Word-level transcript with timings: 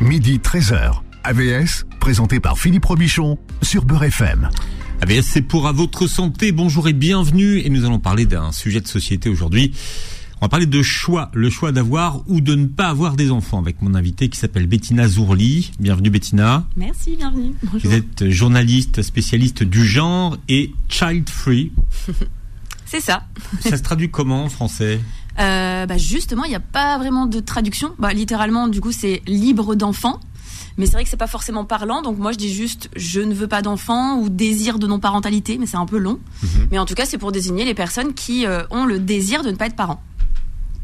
midi 0.00 0.38
13h. 0.38 1.00
AVS, 1.24 1.84
présenté 2.00 2.38
par 2.38 2.58
Philippe 2.58 2.84
Robichon 2.84 3.38
sur 3.62 3.84
Beurre 3.84 4.04
FM. 4.04 4.48
AVS, 5.00 5.22
c'est 5.22 5.42
pour 5.42 5.66
à 5.66 5.72
votre 5.72 6.06
santé. 6.06 6.52
Bonjour 6.52 6.88
et 6.88 6.92
bienvenue. 6.92 7.58
Et 7.58 7.70
nous 7.70 7.84
allons 7.84 7.98
parler 7.98 8.26
d'un 8.26 8.52
sujet 8.52 8.80
de 8.80 8.88
société 8.88 9.28
aujourd'hui. 9.28 9.72
On 10.40 10.44
va 10.44 10.48
parler 10.48 10.66
de 10.66 10.82
choix, 10.82 11.30
le 11.32 11.50
choix 11.50 11.72
d'avoir 11.72 12.22
ou 12.28 12.40
de 12.40 12.54
ne 12.54 12.66
pas 12.66 12.88
avoir 12.88 13.16
des 13.16 13.30
enfants 13.30 13.58
avec 13.58 13.80
mon 13.80 13.94
invité 13.94 14.28
qui 14.28 14.38
s'appelle 14.38 14.66
Bettina 14.66 15.08
Zourli. 15.08 15.72
Bienvenue 15.80 16.10
Bettina. 16.10 16.66
Merci, 16.76 17.16
bienvenue. 17.16 17.54
Bonjour. 17.62 17.90
Vous 17.90 17.96
êtes 17.96 18.28
journaliste 18.28 19.02
spécialiste 19.02 19.62
du 19.62 19.84
genre 19.84 20.36
et 20.48 20.72
child 20.88 21.28
free. 21.28 21.72
C'est 22.84 23.00
ça. 23.00 23.26
Ça 23.60 23.76
se 23.76 23.82
traduit 23.82 24.10
comment 24.10 24.44
en 24.44 24.48
français? 24.48 25.00
Euh, 25.38 25.86
bah 25.86 25.96
Justement, 25.98 26.44
il 26.44 26.50
n'y 26.50 26.56
a 26.56 26.60
pas 26.60 26.98
vraiment 26.98 27.26
de 27.26 27.40
traduction. 27.40 27.92
Bah, 27.98 28.12
littéralement, 28.12 28.68
du 28.68 28.80
coup, 28.80 28.92
c'est 28.92 29.22
libre 29.26 29.74
d'enfant. 29.74 30.20
Mais 30.78 30.86
c'est 30.86 30.92
vrai 30.92 31.04
que 31.04 31.10
c'est 31.10 31.16
pas 31.16 31.26
forcément 31.26 31.64
parlant, 31.64 32.02
donc 32.02 32.18
moi 32.18 32.32
je 32.32 32.36
dis 32.36 32.52
juste 32.52 32.90
je 32.96 33.20
ne 33.20 33.32
veux 33.32 33.48
pas 33.48 33.62
d'enfant 33.62 34.18
ou 34.20 34.28
désir 34.28 34.78
de 34.78 34.86
non-parentalité, 34.86 35.56
mais 35.58 35.64
c'est 35.64 35.78
un 35.78 35.86
peu 35.86 35.96
long. 35.96 36.18
Mm 36.42 36.46
-hmm. 36.46 36.66
Mais 36.70 36.78
en 36.78 36.84
tout 36.84 36.94
cas, 36.94 37.06
c'est 37.06 37.16
pour 37.16 37.32
désigner 37.32 37.64
les 37.64 37.72
personnes 37.74 38.12
qui 38.12 38.44
euh, 38.44 38.62
ont 38.70 38.84
le 38.84 38.98
désir 38.98 39.42
de 39.42 39.50
ne 39.50 39.56
pas 39.56 39.66
être 39.66 39.76
parents. 39.76 40.02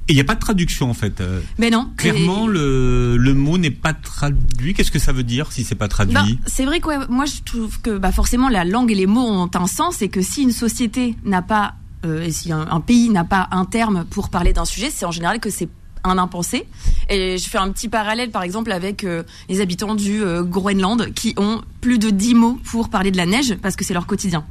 Et 0.08 0.12
il 0.12 0.16
n'y 0.16 0.20
a 0.20 0.24
pas 0.24 0.34
de 0.34 0.40
traduction 0.40 0.90
en 0.90 0.94
fait. 0.94 1.20
Euh, 1.20 1.40
Mais 1.58 1.70
non. 1.70 1.88
Clairement, 1.96 2.46
le, 2.48 3.16
le 3.16 3.34
mot 3.34 3.56
n'est 3.56 3.70
pas 3.70 3.92
traduit. 3.92 4.74
Qu'est-ce 4.74 4.90
que 4.90 4.98
ça 4.98 5.12
veut 5.12 5.22
dire 5.22 5.52
si 5.52 5.62
c'est 5.62 5.76
pas 5.76 5.88
traduit? 5.88 6.14
Bah, 6.14 6.46
C'est 6.46 6.64
vrai 6.64 6.80
que 6.80 6.88
ouais, 6.88 6.98
moi 7.08 7.24
je 7.26 7.40
trouve 7.44 7.80
que 7.80 7.98
bah, 7.98 8.12
forcément 8.12 8.48
la 8.48 8.64
langue 8.64 8.90
et 8.90 8.96
les 8.96 9.06
mots 9.06 9.28
ont 9.28 9.50
un 9.54 9.66
sens 9.66 10.02
et 10.02 10.08
que 10.08 10.20
si 10.20 10.42
une 10.42 10.52
société 10.52 11.16
n'a 11.24 11.42
pas, 11.42 11.74
euh, 12.04 12.28
si 12.30 12.52
un, 12.52 12.66
un 12.70 12.80
pays 12.80 13.08
n'a 13.10 13.24
pas 13.24 13.48
un 13.50 13.64
terme 13.64 14.04
pour 14.04 14.28
parler 14.28 14.52
d'un 14.52 14.64
sujet, 14.64 14.90
c'est 14.90 15.04
en 15.04 15.10
général 15.10 15.40
que 15.40 15.50
c'est 15.50 15.68
un 16.04 16.18
impensé. 16.18 16.66
Et 17.08 17.38
je 17.38 17.48
fais 17.48 17.58
un 17.58 17.70
petit 17.70 17.88
parallèle, 17.88 18.30
par 18.30 18.42
exemple, 18.42 18.72
avec 18.72 19.04
euh, 19.04 19.22
les 19.48 19.60
habitants 19.60 19.94
du 19.94 20.22
euh, 20.22 20.42
Groenland 20.42 21.12
qui 21.14 21.34
ont 21.36 21.62
plus 21.80 21.98
de 21.98 22.10
10 22.10 22.34
mots 22.34 22.58
pour 22.64 22.88
parler 22.88 23.10
de 23.10 23.16
la 23.16 23.26
neige 23.26 23.56
parce 23.62 23.76
que 23.76 23.84
c'est 23.84 23.94
leur 23.94 24.06
quotidien. 24.06 24.44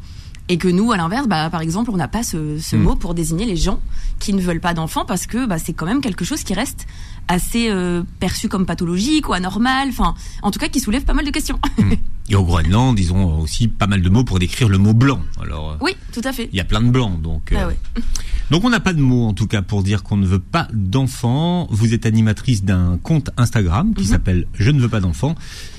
Et 0.50 0.58
que 0.58 0.68
nous, 0.68 0.92
à 0.92 0.98
l'inverse, 0.98 1.28
bah, 1.28 1.50
par 1.50 1.62
exemple, 1.62 1.92
on 1.92 1.98
n'a 1.98 2.08
pas 2.08 2.24
ce, 2.24 2.58
ce 2.60 2.76
mmh. 2.76 2.82
mot 2.82 2.96
pour 2.96 3.14
désigner 3.14 3.46
les 3.46 3.56
gens 3.56 3.80
qui 4.20 4.34
ne 4.34 4.42
veulent 4.42 4.60
pas 4.60 4.74
d'enfants 4.74 5.06
parce 5.06 5.26
que 5.26 5.46
bah, 5.46 5.58
c'est 5.58 5.74
quand 5.74 5.86
même 5.86 6.02
quelque 6.02 6.26
chose 6.26 6.44
qui 6.44 6.54
reste 6.54 6.88
assez 7.28 7.70
euh, 7.70 8.04
perçu 8.20 8.50
comme 8.50 8.66
pathologique 8.66 9.30
ou 9.30 9.34
anormal, 9.34 9.90
enfin, 9.90 10.16
en 10.42 10.52
tout 10.52 10.60
cas, 10.60 10.68
qui 10.68 10.80
soulève 10.80 11.04
pas 11.04 11.14
mal 11.14 11.26
de 11.26 11.32
questions. 11.32 11.60
Mmh. 11.78 11.94
Et 12.30 12.36
au 12.36 12.44
Groenland, 12.44 12.98
ils 12.98 13.12
ont 13.14 13.40
aussi 13.42 13.68
pas 13.68 13.88
mal 13.88 14.02
de 14.02 14.10
mots 14.10 14.24
pour 14.24 14.40
décrire 14.40 14.70
le 14.70 14.78
mot 14.78 14.94
blanc. 14.94 15.22
Alors, 15.42 15.78
oui, 15.82 15.92
tout 16.14 16.22
à 16.24 16.32
fait. 16.32 16.50
Il 16.52 16.58
y 16.58 16.62
a 16.62 16.66
plein 16.66 16.82
de 16.82 16.90
blancs, 16.90 17.22
donc. 17.22 17.54
Ah, 17.56 17.68
ouais. 17.68 17.78
Donc 18.52 18.66
on 18.66 18.70
n'a 18.70 18.82
pas 18.82 18.92
de 18.92 19.00
mots 19.00 19.28
en 19.28 19.34
tout 19.34 19.48
cas 19.48 19.62
pour 19.62 19.82
dire 19.82 20.04
qu'on 20.04 20.18
ne 20.18 20.28
veut 20.28 20.38
pas 20.40 20.68
d'enfants. 20.74 21.70
Vous 21.72 21.94
êtes 21.94 22.06
animatrice 22.06 22.66
d'un 22.66 23.00
compte 23.02 23.30
Instagram 23.38 23.94
qui 23.94 24.04
mmh. 24.04 24.08
s'appelle 24.08 24.46
Je 24.54 24.72
ne 24.72 24.82
veux 24.82 24.90
pas 24.90 25.00
d'enfants 25.00 25.36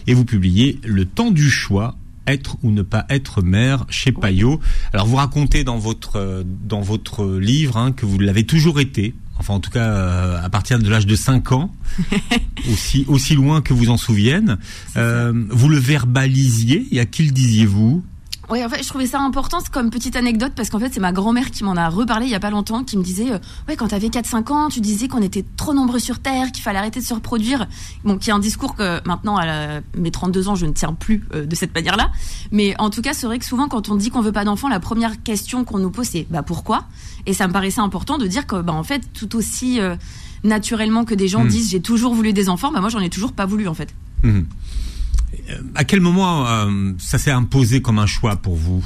et 0.07 0.15
vous 0.15 0.25
publiez 0.25 0.81
le 0.83 1.05
temps 1.05 1.31
du 1.31 1.51
choix 1.51 1.97
être 2.27 2.57
ou 2.63 2.71
ne 2.71 2.81
pas 2.81 3.05
être 3.11 3.43
mère 3.43 3.85
chez 3.91 4.11
Payot. 4.11 4.59
Alors 4.95 5.07
vous 5.07 5.17
racontez 5.17 5.65
dans 5.65 5.77
votre 5.77 6.45
dans 6.65 6.81
votre 6.81 7.27
livre 7.27 7.77
hein, 7.77 7.93
que 7.93 8.07
vous 8.07 8.19
l'avez 8.19 8.45
toujours 8.45 8.81
été. 8.81 9.15
Enfin 9.39 9.55
en 9.55 9.61
tout 9.61 9.71
cas 9.71 9.89
euh, 9.89 10.43
à 10.43 10.49
partir 10.51 10.79
de 10.79 10.89
l'âge 10.89 11.07
de 11.07 11.17
5 11.17 11.53
ans, 11.53 11.75
aussi 12.71 13.05
aussi 13.09 13.35
loin 13.35 13.61
que 13.61 13.73
vous 13.73 13.91
en 13.91 13.97
souviennent. 13.97 14.59
Euh, 14.97 15.33
vous 15.51 15.69
le 15.69 15.79
verbalisiez 15.79 16.87
et 16.93 17.01
à 17.01 17.07
qui 17.07 17.25
le 17.25 17.33
disiez-vous 17.33 18.05
oui, 18.53 18.63
en 18.63 18.69
fait, 18.69 18.83
je 18.83 18.89
trouvais 18.91 19.07
ça 19.07 19.19
important 19.19 19.61
comme 19.73 19.89
petite 19.89 20.15
anecdote 20.15 20.53
parce 20.55 20.69
qu'en 20.69 20.79
fait, 20.79 20.93
c'est 20.93 21.01
ma 21.01 21.13
grand-mère 21.13 21.51
qui 21.51 21.65
m'en 21.65 21.75
a 21.75 21.89
reparlé 21.89 22.27
il 22.27 22.33
y 22.33 22.35
a 22.35 22.41
pas 22.41 22.51
longtemps, 22.51 22.85
qui 22.85 22.99
me 22.99 23.03
disait, 23.03 23.33
euh, 23.33 23.39
ouais, 23.67 23.77
quand 23.77 23.89
t'avais 23.89 24.09
4-5 24.09 24.53
ans, 24.53 24.69
tu 24.69 24.83
disais 24.83 25.09
qu'on 25.09 25.23
était 25.23 25.43
trop 25.57 25.73
nombreux 25.73 25.99
sur 25.99 26.19
Terre, 26.19 26.53
qu'il 26.53 26.63
fallait 26.63 26.79
arrêter 26.79 27.01
de 27.01 27.05
se 27.07 27.15
reproduire. 27.15 27.67
Bon, 28.05 28.19
qui 28.19 28.29
est 28.29 28.33
un 28.35 28.39
discours 28.39 28.75
que 28.75 29.01
maintenant, 29.09 29.39
à 29.39 29.47
la, 29.47 29.81
mes 29.97 30.11
32 30.11 30.49
ans, 30.49 30.55
je 30.55 30.67
ne 30.67 30.73
tiens 30.73 30.93
plus 30.93 31.27
euh, 31.33 31.47
de 31.47 31.55
cette 31.55 31.75
manière-là. 31.75 32.11
Mais 32.51 32.75
en 32.79 32.91
tout 32.91 33.01
cas, 33.01 33.15
c'est 33.15 33.25
vrai 33.25 33.39
que 33.39 33.47
souvent, 33.47 33.69
quand 33.69 33.89
on 33.89 33.95
dit 33.95 34.11
qu'on 34.11 34.21
veut 34.21 34.33
pas 34.33 34.45
d'enfants, 34.45 34.69
la 34.69 34.81
première 34.81 35.23
question 35.23 35.65
qu'on 35.65 35.79
nous 35.79 35.91
pose, 35.91 36.09
c'est, 36.09 36.27
bah, 36.29 36.43
pourquoi? 36.43 36.85
Et 37.25 37.33
ça 37.33 37.49
me 37.49 37.55
paraissait 37.55 37.81
important 37.81 38.19
de 38.19 38.27
dire 38.27 38.47
que, 38.47 38.61
bah, 38.61 38.75
en 38.75 38.83
fait, 38.83 39.01
tout 39.15 39.35
aussi 39.35 39.81
euh, 39.81 39.97
naturellement 40.45 41.07
que 41.07 41.15
des 41.15 41.27
gens 41.27 41.45
mmh. 41.45 41.49
disent, 41.49 41.71
j'ai 41.71 41.81
toujours 41.81 42.15
voulu 42.15 42.35
des 42.35 42.51
enfants, 42.51 42.71
bah, 42.71 42.81
moi, 42.81 42.91
j'en 42.91 43.01
ai 43.01 43.09
toujours 43.09 43.33
pas 43.33 43.47
voulu, 43.47 43.67
en 43.67 43.75
fait. 43.75 43.95
Mmh. 44.23 44.43
À 45.75 45.85
quel 45.85 46.01
moment 46.01 46.47
euh, 46.47 46.93
ça 46.99 47.19
s'est 47.19 47.31
imposé 47.31 47.83
comme 47.83 47.99
un 47.99 48.07
choix 48.07 48.37
pour 48.37 48.57
vous 48.57 48.85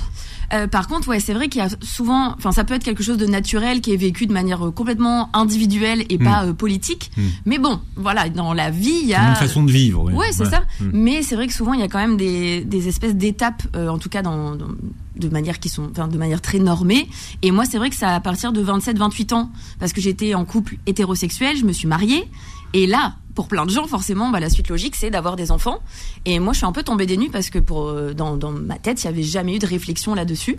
euh, 0.52 0.66
par 0.66 0.86
contre, 0.86 1.08
ouais, 1.08 1.20
c'est 1.20 1.34
vrai 1.34 1.48
qu'il 1.48 1.60
y 1.60 1.64
a 1.64 1.68
souvent, 1.82 2.34
enfin, 2.36 2.52
ça 2.52 2.64
peut 2.64 2.74
être 2.74 2.84
quelque 2.84 3.02
chose 3.02 3.18
de 3.18 3.26
naturel 3.26 3.80
qui 3.80 3.92
est 3.92 3.96
vécu 3.96 4.26
de 4.26 4.32
manière 4.32 4.70
complètement 4.74 5.30
individuelle 5.34 6.04
et 6.08 6.18
mmh. 6.18 6.24
pas 6.24 6.46
euh, 6.46 6.52
politique. 6.52 7.10
Mmh. 7.16 7.22
Mais 7.46 7.58
bon, 7.58 7.80
voilà, 7.96 8.28
dans 8.28 8.54
la 8.54 8.70
vie, 8.70 8.98
il 9.02 9.08
y 9.08 9.14
a 9.14 9.30
une 9.30 9.36
façon 9.36 9.64
de 9.64 9.70
vivre. 9.70 10.04
Ouais, 10.04 10.12
ouais 10.12 10.26
c'est 10.32 10.44
ouais. 10.44 10.50
ça. 10.50 10.62
Mmh. 10.80 10.90
Mais 10.92 11.22
c'est 11.22 11.34
vrai 11.34 11.46
que 11.46 11.52
souvent, 11.52 11.72
il 11.72 11.80
y 11.80 11.82
a 11.82 11.88
quand 11.88 11.98
même 11.98 12.16
des, 12.16 12.64
des 12.64 12.88
espèces 12.88 13.16
d'étapes, 13.16 13.62
euh, 13.74 13.88
en 13.88 13.98
tout 13.98 14.08
cas 14.08 14.22
dans, 14.22 14.54
dans 14.54 14.68
de 15.16 15.28
manière 15.30 15.58
qui 15.58 15.70
sont 15.70 15.88
enfin 15.90 16.08
de 16.08 16.18
manière 16.18 16.42
très 16.42 16.58
normée 16.58 17.08
et 17.40 17.50
moi 17.50 17.64
c'est 17.64 17.78
vrai 17.78 17.88
que 17.88 17.96
c'est 17.96 18.04
à 18.04 18.20
partir 18.20 18.52
de 18.52 18.60
27 18.60 18.98
28 18.98 19.32
ans 19.32 19.50
parce 19.78 19.94
que 19.94 20.00
j'étais 20.02 20.34
en 20.34 20.44
couple 20.44 20.76
hétérosexuel 20.84 21.56
je 21.56 21.64
me 21.64 21.72
suis 21.72 21.88
mariée 21.88 22.28
et 22.74 22.86
là 22.86 23.14
pour 23.36 23.46
plein 23.46 23.64
de 23.64 23.70
gens 23.70 23.86
forcément 23.86 24.30
bah, 24.30 24.40
la 24.40 24.50
suite 24.50 24.68
logique 24.68 24.96
c'est 24.96 25.10
d'avoir 25.10 25.36
des 25.36 25.52
enfants 25.52 25.78
et 26.24 26.40
moi 26.40 26.52
je 26.52 26.58
suis 26.58 26.66
un 26.66 26.72
peu 26.72 26.82
tombée 26.82 27.06
des 27.06 27.16
nues 27.16 27.30
parce 27.30 27.50
que 27.50 27.60
pour 27.60 27.94
dans, 28.14 28.36
dans 28.36 28.50
ma 28.50 28.78
tête 28.78 29.04
il 29.04 29.06
y 29.06 29.08
avait 29.08 29.22
jamais 29.22 29.54
eu 29.54 29.58
de 29.60 29.66
réflexion 29.66 30.14
là-dessus 30.14 30.56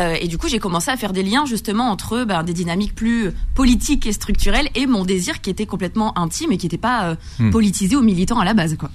euh, 0.00 0.16
et 0.20 0.28
du 0.28 0.38
coup 0.38 0.48
j'ai 0.48 0.58
commencé 0.58 0.90
à 0.90 0.96
faire 0.96 1.12
des 1.12 1.22
liens 1.22 1.44
justement 1.44 1.90
entre 1.90 2.24
bah, 2.24 2.42
des 2.42 2.54
dynamiques 2.54 2.94
plus 2.94 3.30
politiques 3.54 4.06
et 4.06 4.12
structurelles 4.12 4.68
et 4.74 4.86
mon 4.86 5.04
désir 5.04 5.42
qui 5.42 5.50
était 5.50 5.66
complètement 5.66 6.16
intime 6.18 6.52
et 6.52 6.56
qui 6.56 6.66
n'était 6.66 6.78
pas 6.78 7.10
euh, 7.10 7.14
hmm. 7.38 7.50
politisé 7.50 7.96
ou 7.96 8.02
militant 8.02 8.38
à 8.38 8.44
la 8.44 8.54
base 8.54 8.76
quoi 8.76 8.90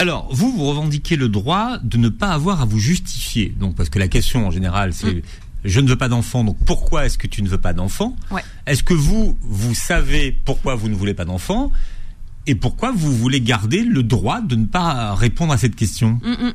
alors, 0.00 0.28
vous, 0.30 0.52
vous 0.52 0.64
revendiquez 0.64 1.16
le 1.16 1.28
droit 1.28 1.78
de 1.82 1.96
ne 1.96 2.08
pas 2.08 2.28
avoir 2.28 2.62
à 2.62 2.64
vous 2.64 2.78
justifier. 2.78 3.52
Donc, 3.58 3.74
parce 3.74 3.88
que 3.88 3.98
la 3.98 4.06
question 4.06 4.46
en 4.46 4.52
général, 4.52 4.92
c'est 4.92 5.12
mmh. 5.12 5.22
je 5.64 5.80
ne 5.80 5.88
veux 5.88 5.96
pas 5.96 6.08
d'enfant, 6.08 6.44
donc 6.44 6.56
pourquoi 6.64 7.06
est-ce 7.06 7.18
que 7.18 7.26
tu 7.26 7.42
ne 7.42 7.48
veux 7.48 7.58
pas 7.58 7.72
d'enfant? 7.72 8.14
Ouais. 8.30 8.44
Est-ce 8.66 8.84
que 8.84 8.94
vous, 8.94 9.36
vous 9.40 9.74
savez 9.74 10.38
pourquoi 10.44 10.76
vous 10.76 10.88
ne 10.88 10.94
voulez 10.94 11.14
pas 11.14 11.24
d'enfant? 11.24 11.72
Et 12.48 12.54
pourquoi 12.54 12.92
vous 12.92 13.14
voulez 13.14 13.42
garder 13.42 13.82
le 13.82 14.02
droit 14.02 14.40
de 14.40 14.56
ne 14.56 14.64
pas 14.64 15.14
répondre 15.14 15.52
à 15.52 15.58
cette 15.58 15.76
question 15.76 16.18
mmh, 16.24 16.30
mmh. 16.30 16.52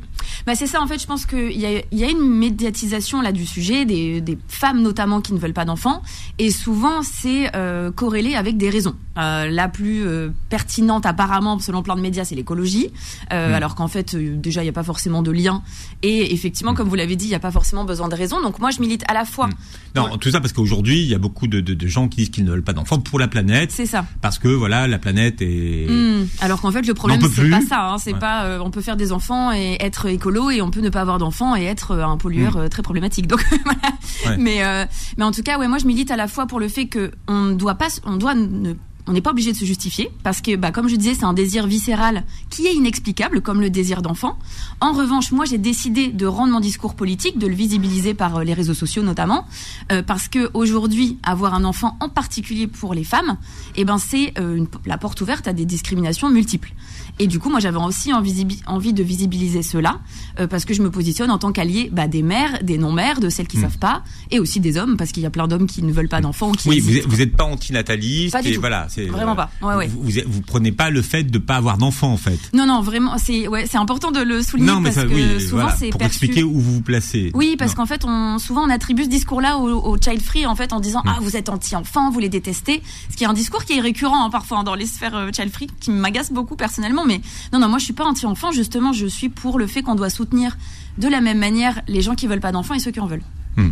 Bah 0.48 0.56
c'est 0.56 0.66
ça 0.66 0.82
en 0.82 0.88
fait 0.88 1.00
je 1.00 1.06
pense 1.06 1.28
qu'il 1.28 1.60
y 1.60 1.66
a, 1.68 1.82
y 1.92 2.04
a 2.04 2.10
une 2.10 2.28
médiatisation 2.28 3.22
là 3.22 3.32
du 3.32 3.46
sujet 3.46 3.86
des, 3.86 4.20
des 4.20 4.38
femmes 4.48 4.82
notamment 4.82 5.22
qui 5.22 5.34
ne 5.34 5.38
veulent 5.38 5.54
pas 5.54 5.66
d'enfants. 5.66 6.02
Et 6.40 6.50
souvent 6.50 7.04
c'est 7.04 7.56
euh, 7.56 7.92
corrélé 7.92 8.34
avec 8.36 8.58
des 8.58 8.70
raisons. 8.72 8.96
Euh, 9.20 9.48
la 9.48 9.70
plus 9.70 10.08
euh, 10.08 10.30
pertinente 10.50 11.06
apparemment 11.06 11.60
selon 11.60 11.84
plein 11.84 11.96
de 11.96 12.02
médias 12.02 12.26
c'est 12.26 12.34
l'écologie. 12.34 12.90
Euh, 13.32 13.52
mmh. 13.52 13.54
alors 13.54 13.76
qu'en 13.76 13.88
fait 13.88 14.16
déjà 14.16 14.62
il 14.62 14.66
n'y 14.66 14.70
a 14.70 14.74
pas 14.74 14.84
forcément 14.84 15.22
de 15.22 15.30
lien. 15.30 15.62
Et 16.02 16.34
effectivement 16.34 16.74
comme 16.74 16.90
vous 16.90 16.96
l'avez 16.96 17.16
dit 17.16 17.26
il 17.26 17.30
n'y 17.30 17.36
a 17.36 17.40
pas 17.40 17.52
forcément 17.52 17.86
besoin 17.86 18.10
de 18.10 18.16
raison. 18.16 18.42
Donc 18.42 18.58
moi 18.58 18.72
je 18.72 18.82
milite 18.82 19.04
à 19.08 19.14
la 19.14 19.26
fois. 19.26 19.48
Non 19.96 20.08
pour... 20.08 20.18
tout 20.18 20.32
ça 20.32 20.42
parce 20.42 20.54
qu'aujourd'hui 20.54 21.02
il 21.02 21.08
y 21.08 21.14
a 21.14 21.20
beaucoup 21.20 21.46
de, 21.46 21.62
de, 21.62 21.76
de 21.76 21.88
gens 21.88 22.08
qui 22.08 22.18
disent 22.18 22.30
qu'ils 22.32 22.46
ne 22.46 22.50
veulent 22.52 22.64
pas 22.64 22.74
d'enfants 22.74 23.00
pour 23.00 23.20
la 23.20 23.28
planète. 23.28 23.72
C'est 23.72 23.86
ça. 23.86 24.06
Parce 24.22 24.40
que 24.40 24.48
voilà 24.48 24.88
la 24.88 24.98
planète 24.98 25.42
est 25.42 25.83
Mmh. 25.88 26.28
Alors 26.42 26.62
qu'en 26.62 26.72
fait 26.72 26.86
le 26.86 26.94
problème 26.94 27.20
c'est 27.34 27.50
pas 27.50 27.62
ça, 27.62 27.90
hein. 27.90 27.98
c'est 27.98 28.14
ouais. 28.14 28.20
pas 28.20 28.46
euh, 28.46 28.60
on 28.60 28.72
peut 28.72 28.82
faire 28.82 28.98
des 28.98 29.12
enfants 29.12 29.52
et 29.52 29.78
être 29.80 30.08
écolo 30.08 30.50
et 30.50 30.62
on 30.62 30.72
peut 30.72 30.82
ne 30.82 30.90
pas 30.90 31.02
avoir 31.02 31.18
d'enfants 31.18 31.56
et 31.56 31.64
être 31.64 31.92
euh, 31.92 32.06
un 32.06 32.18
pollueur 32.18 32.58
mmh. 32.58 32.62
euh, 32.62 32.68
très 32.70 32.82
problématique. 32.82 33.28
Donc 33.28 33.46
voilà. 33.64 33.80
Ouais. 34.26 34.38
Mais 34.38 34.64
euh, 34.64 34.86
mais 35.18 35.24
en 35.24 35.32
tout 35.32 35.44
cas 35.44 35.58
ouais 35.58 35.68
moi 35.68 35.78
je 35.78 35.86
milite 35.86 36.12
à 36.12 36.16
la 36.16 36.28
fois 36.28 36.46
pour 36.46 36.60
le 36.60 36.68
fait 36.68 36.88
que 36.88 37.12
on 37.28 37.52
doit 37.52 37.76
pas 37.76 37.88
on 38.06 38.18
doit 38.18 38.36
ne 38.36 38.74
on 39.08 39.14
n'est 39.14 39.22
pas 39.22 39.32
obligé 39.32 39.52
de 39.52 39.58
se 39.58 39.66
justifier 39.66 40.10
parce 40.24 40.42
que, 40.42 40.56
bah, 40.56 40.72
comme 40.72 40.88
je 40.88 40.96
disais, 40.96 41.14
c'est 41.14 41.26
un 41.26 41.34
désir 41.34 41.68
viscéral 41.68 42.24
qui 42.50 42.68
est 42.68 42.74
inexplicable, 42.74 43.42
comme 43.42 43.62
le 43.62 43.70
désir 43.70 44.02
d'enfant. 44.02 44.38
En 44.80 44.94
revanche, 44.94 45.32
moi, 45.32 45.46
j'ai 45.46 45.58
décidé 45.58 46.08
de 46.08 46.26
rendre 46.26 46.54
mon 46.54 46.60
discours 46.60 46.96
politique, 46.96 47.38
de 47.38 47.48
le 47.48 47.56
visibiliser 47.56 48.14
par 48.14 48.38
euh, 48.38 48.44
les 48.44 48.54
réseaux 48.54 48.74
sociaux 48.74 49.04
notamment, 49.04 49.46
euh, 49.92 50.02
parce 50.04 50.28
que 50.28 50.50
aujourd'hui, 50.54 51.18
avoir 51.24 51.54
un 51.54 51.64
enfant, 51.64 51.98
en 52.00 52.10
particulier 52.10 52.68
pour 52.68 52.94
les 52.94 53.04
femmes, 53.04 53.38
eh 53.76 53.86
ben, 53.86 53.98
c'est 53.98 54.34
euh, 54.40 54.56
une, 54.56 54.68
la 54.86 54.98
porte 54.98 55.20
ouverte 55.22 55.48
à 55.48 55.54
des 55.54 55.66
discriminations 55.66 56.30
multiples. 56.30 56.74
Et 57.20 57.28
du 57.28 57.40
coup, 57.40 57.50
moi, 57.50 57.60
j'avais 57.60 57.78
aussi 57.78 58.12
envie, 58.14 58.60
envie 58.66 58.94
de 58.94 59.04
visibiliser 59.04 59.62
cela, 59.62 60.00
euh, 60.40 60.48
parce 60.48 60.66
que 60.66 60.74
je 60.74 60.82
me 60.82 60.90
positionne 60.90 61.30
en 61.30 61.38
tant 61.38 61.52
qu'allié 61.52 61.90
bah, 61.92 62.08
des 62.08 62.24
mères, 62.24 62.64
des 62.64 62.78
non-mères, 62.78 63.20
de 63.20 63.30
celles 63.30 63.48
qui 63.48 63.58
mmh. 63.58 63.62
savent 63.62 63.78
pas, 63.78 64.04
et 64.32 64.40
aussi 64.40 64.60
des 64.60 64.78
hommes, 64.78 64.98
parce 64.98 65.12
qu'il 65.12 65.22
y 65.22 65.26
a 65.26 65.30
plein 65.30 65.48
d'hommes 65.48 65.68
qui 65.68 65.84
ne 65.84 65.92
veulent 65.92 66.10
pas 66.10 66.22
d'enfants. 66.22 66.52
Oui, 66.66 66.80
vous 66.80 67.18
n'êtes 67.18 67.36
pas 67.36 67.44
antinataliste. 67.44 68.34
Pas 68.34 68.42
du 68.42 68.50
et 68.50 68.54
tout. 68.56 68.62
voilà, 68.62 68.88
Vraiment 69.02 69.36
pas. 69.36 69.50
Ouais, 69.62 69.76
ouais. 69.76 69.88
Vous, 69.88 70.04
vous, 70.04 70.12
vous, 70.28 70.42
prenez 70.42 70.72
pas 70.72 70.90
le 70.90 71.02
fait 71.02 71.24
de 71.24 71.38
pas 71.38 71.56
avoir 71.56 71.78
d'enfant 71.78 72.12
en 72.12 72.18
fait. 72.18 72.40
Non, 72.54 72.66
non, 72.66 72.82
vraiment, 72.82 73.18
c'est 73.18 73.48
ouais, 73.48 73.66
c'est 73.70 73.78
important 73.78 74.12
de 74.12 74.22
le 74.22 74.42
souligner 74.42 74.72
non, 74.72 74.80
mais 74.80 74.92
parce 74.92 74.96
ça, 74.96 75.04
que 75.04 75.14
oui, 75.14 75.42
souvent 75.42 75.64
voilà, 75.64 75.76
c'est 75.78 75.90
pour 75.90 76.00
perçu. 76.00 76.18
expliquer 76.18 76.44
où 76.44 76.54
vous 76.60 76.76
vous 76.76 76.82
placez. 76.82 77.32
Oui, 77.34 77.56
parce 77.58 77.74
qu'en 77.74 77.86
fait, 77.86 78.06
on 78.06 78.40
souvent 78.40 78.64
on 78.64 78.70
attribue 78.70 79.04
ce 79.04 79.10
discours-là 79.10 79.58
au, 79.58 79.70
au, 79.70 79.98
child 79.98 80.22
free 80.22 80.46
en 80.46 80.56
fait 80.56 80.74
en 80.74 80.80
disant 80.80 81.02
ah 81.06 81.18
vous 81.22 81.36
êtes 81.36 81.50
anti-enfant, 81.50 82.12
vous 82.12 82.20
les 82.20 82.30
détestez, 82.30 82.82
ce 83.10 83.16
qui 83.16 83.24
est 83.24 83.28
un 83.28 83.34
discours 83.34 83.66
qui 83.66 83.78
est 83.78 83.82
récurrent 83.82 84.26
hein, 84.26 84.30
parfois 84.30 84.64
dans 84.64 84.76
les 84.76 84.86
sphères 84.86 85.16
euh, 85.16 85.30
child 85.36 85.52
free, 85.52 85.68
qui 85.80 85.92
m'agace 85.92 86.32
beaucoup 86.32 86.56
personnellement. 86.56 87.06
Mais 87.06 87.22
non, 87.52 87.60
non, 87.60 87.70
moi 87.70 87.80
je 87.80 87.86
suis 87.86 87.94
pas 87.94 88.06
anti-enfant, 88.06 88.52
justement, 88.52 88.94
je 88.94 89.06
suis 89.06 89.30
pour 89.30 89.60
le 89.60 89.68
fait 89.68 89.82
qu'on 89.82 89.96
doit 89.96 90.10
soutenir 90.10 90.58
de 90.98 91.08
la 91.08 91.22
même 91.22 91.40
manière 91.40 91.82
les 91.88 92.02
gens 92.02 92.16
qui 92.16 92.28
veulent 92.28 92.40
pas 92.40 92.52
d'enfants 92.52 92.76
et 92.76 92.80
ceux 92.80 92.92
qui 92.92 93.00
en 93.00 93.08
veulent. 93.08 93.24
Mmh. 93.58 93.70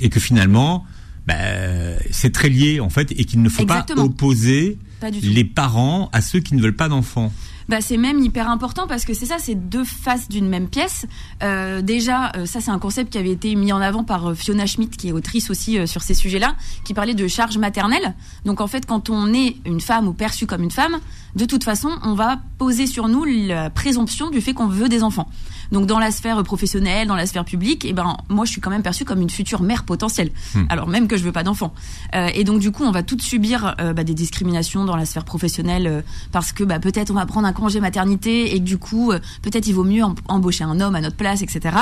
Et 0.00 0.08
que 0.08 0.20
finalement, 0.20 0.84
bah, 1.26 1.34
c'est 2.10 2.32
très 2.32 2.48
lié 2.48 2.80
en 2.80 2.90
fait 2.90 3.12
et 3.12 3.24
qu'il 3.24 3.42
ne 3.42 3.48
faut 3.48 3.62
Exactement. 3.62 4.02
pas 4.02 4.08
opposer 4.08 4.78
pas 5.00 5.10
les 5.10 5.44
parents 5.44 6.10
à 6.12 6.20
ceux 6.20 6.40
qui 6.40 6.54
ne 6.54 6.62
veulent 6.62 6.76
pas 6.76 6.88
d'enfants. 6.88 7.32
Bah, 7.68 7.80
c'est 7.80 7.96
même 7.96 8.18
hyper 8.20 8.50
important 8.50 8.86
parce 8.86 9.04
que 9.04 9.14
c'est 9.14 9.26
ça, 9.26 9.36
c'est 9.38 9.54
deux 9.54 9.84
faces 9.84 10.28
d'une 10.28 10.48
même 10.48 10.68
pièce. 10.68 11.06
Euh, 11.42 11.82
déjà, 11.82 12.32
euh, 12.36 12.46
ça 12.46 12.60
c'est 12.60 12.70
un 12.70 12.78
concept 12.78 13.12
qui 13.12 13.18
avait 13.18 13.30
été 13.30 13.54
mis 13.54 13.72
en 13.72 13.80
avant 13.80 14.04
par 14.04 14.30
euh, 14.30 14.34
Fiona 14.34 14.66
Schmidt, 14.66 14.96
qui 14.96 15.08
est 15.08 15.12
autrice 15.12 15.50
aussi 15.50 15.78
euh, 15.78 15.86
sur 15.86 16.02
ces 16.02 16.14
sujets-là, 16.14 16.54
qui 16.84 16.94
parlait 16.94 17.14
de 17.14 17.26
charge 17.28 17.58
maternelle. 17.58 18.14
Donc 18.44 18.60
en 18.60 18.66
fait, 18.66 18.86
quand 18.86 19.10
on 19.10 19.32
est 19.32 19.56
une 19.64 19.80
femme 19.80 20.08
ou 20.08 20.12
perçue 20.12 20.46
comme 20.46 20.62
une 20.62 20.70
femme, 20.70 20.98
de 21.34 21.44
toute 21.44 21.64
façon, 21.64 21.90
on 22.02 22.14
va 22.14 22.38
poser 22.58 22.86
sur 22.86 23.08
nous 23.08 23.24
la 23.24 23.70
présomption 23.70 24.30
du 24.30 24.40
fait 24.40 24.52
qu'on 24.52 24.66
veut 24.66 24.88
des 24.88 25.02
enfants. 25.02 25.28
Donc 25.70 25.86
dans 25.86 25.98
la 25.98 26.10
sphère 26.10 26.42
professionnelle, 26.42 27.08
dans 27.08 27.16
la 27.16 27.26
sphère 27.26 27.46
publique, 27.46 27.86
et 27.86 27.90
eh 27.90 27.92
ben 27.94 28.16
moi 28.28 28.44
je 28.44 28.50
suis 28.50 28.60
quand 28.60 28.68
même 28.68 28.82
perçue 28.82 29.06
comme 29.06 29.22
une 29.22 29.30
future 29.30 29.62
mère 29.62 29.84
potentielle. 29.84 30.30
Hmm. 30.54 30.64
Alors 30.68 30.86
même 30.86 31.08
que 31.08 31.16
je 31.16 31.24
veux 31.24 31.32
pas 31.32 31.42
d'enfants. 31.42 31.72
Euh, 32.14 32.28
et 32.34 32.44
donc 32.44 32.60
du 32.60 32.70
coup 32.70 32.84
on 32.84 32.90
va 32.90 33.02
toutes 33.02 33.22
subir 33.22 33.74
bah, 33.78 34.04
des 34.04 34.12
discriminations 34.12 34.84
dans 34.84 34.96
la 34.96 35.06
sphère 35.06 35.24
professionnelle 35.24 36.04
parce 36.30 36.52
que 36.52 36.64
bah, 36.64 36.78
peut-être 36.78 37.10
on 37.10 37.14
va 37.14 37.24
prendre 37.24 37.46
un 37.46 37.51
congé 37.52 37.80
maternité 37.80 38.54
et 38.54 38.60
du 38.60 38.78
coup 38.78 39.12
peut-être 39.42 39.66
il 39.66 39.74
vaut 39.74 39.84
mieux 39.84 40.02
embaucher 40.28 40.64
un 40.64 40.80
homme 40.80 40.94
à 40.94 41.00
notre 41.00 41.16
place, 41.16 41.42
etc. 41.42 41.76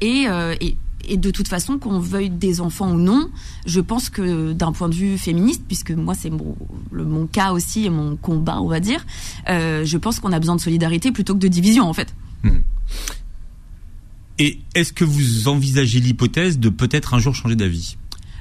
et, 0.00 0.26
et 0.60 0.76
et 1.08 1.16
de 1.16 1.30
toute 1.30 1.48
façon, 1.48 1.78
qu'on 1.78 2.00
veuille 2.00 2.30
des 2.30 2.60
enfants 2.60 2.90
ou 2.90 2.98
non, 2.98 3.30
je 3.64 3.80
pense 3.80 4.10
que 4.10 4.52
d'un 4.52 4.72
point 4.72 4.88
de 4.88 4.94
vue 4.94 5.18
féministe, 5.18 5.62
puisque 5.66 5.92
moi 5.92 6.14
c'est 6.14 6.30
mon, 6.30 6.56
mon 6.92 7.26
cas 7.26 7.52
aussi 7.52 7.84
et 7.84 7.90
mon 7.90 8.16
combat, 8.16 8.60
on 8.60 8.66
va 8.66 8.80
dire, 8.80 9.06
je 9.46 9.96
pense 9.96 10.20
qu'on 10.20 10.32
a 10.32 10.40
besoin 10.40 10.56
de 10.56 10.60
solidarité 10.60 11.12
plutôt 11.12 11.34
que 11.34 11.38
de 11.38 11.48
division 11.48 11.88
en 11.88 11.92
fait. 11.92 12.14
Hmm. 12.42 12.58
Et 14.38 14.58
est-ce 14.74 14.92
que 14.92 15.04
vous 15.04 15.48
envisagez 15.48 16.00
l'hypothèse 16.00 16.58
de 16.58 16.68
peut-être 16.68 17.14
un 17.14 17.18
jour 17.18 17.34
changer 17.34 17.56
d'avis? 17.56 17.96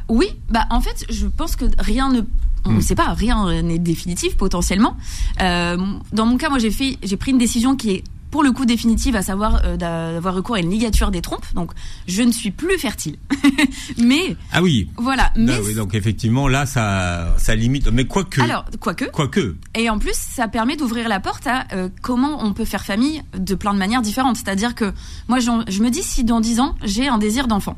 Oui, 0.07 0.27
bah 0.49 0.65
en 0.69 0.81
fait, 0.81 1.05
je 1.09 1.27
pense 1.27 1.55
que 1.55 1.65
rien 1.79 2.09
ne 2.09 2.21
on 2.67 2.71
ne 2.71 2.77
hmm. 2.77 2.81
sait 2.81 2.95
pas, 2.95 3.13
rien 3.13 3.61
n'est 3.61 3.77
définitif 3.77 4.35
potentiellement. 4.37 4.97
Euh, 5.41 5.77
dans 6.13 6.25
mon 6.25 6.37
cas, 6.37 6.49
moi 6.49 6.57
j'ai 6.57 6.71
fait, 6.71 6.97
j'ai 7.03 7.15
pris 7.15 7.31
une 7.31 7.37
décision 7.37 7.75
qui 7.75 7.91
est 7.91 8.03
pour 8.35 8.43
le 8.43 8.51
coup 8.51 8.65
définitive, 8.65 9.15
à 9.15 9.21
savoir 9.21 9.61
euh, 9.63 9.77
d'avoir 9.77 10.35
recours 10.35 10.57
à 10.57 10.59
une 10.59 10.69
ligature 10.69 11.09
des 11.09 11.21
trompes. 11.21 11.45
Donc, 11.53 11.71
je 12.05 12.21
ne 12.21 12.33
suis 12.33 12.51
plus 12.51 12.77
fertile. 12.77 13.15
mais 13.97 14.35
ah 14.51 14.61
oui, 14.61 14.89
voilà. 14.97 15.31
Ah 15.37 15.73
donc 15.73 15.95
effectivement 15.95 16.49
là, 16.49 16.65
ça, 16.65 17.33
ça 17.37 17.55
limite. 17.55 17.87
Mais 17.87 18.03
quoique. 18.03 18.41
Alors, 18.41 18.65
quoique. 18.81 19.05
Quoique. 19.05 19.55
Et 19.73 19.89
en 19.89 19.99
plus, 19.99 20.15
ça 20.15 20.49
permet 20.49 20.75
d'ouvrir 20.75 21.07
la 21.07 21.21
porte 21.21 21.47
à 21.47 21.63
euh, 21.71 21.87
comment 22.01 22.43
on 22.43 22.51
peut 22.51 22.65
faire 22.65 22.83
famille 22.83 23.23
de 23.37 23.55
plein 23.55 23.73
de 23.73 23.79
manières 23.79 24.01
différentes. 24.01 24.35
C'est-à-dire 24.35 24.75
que 24.75 24.91
moi, 25.29 25.39
je 25.39 25.81
me 25.81 25.89
dis 25.89 26.03
si 26.03 26.25
dans 26.25 26.41
10 26.41 26.59
ans 26.59 26.75
j'ai 26.83 27.07
un 27.07 27.17
désir 27.17 27.47
d'enfant, 27.47 27.77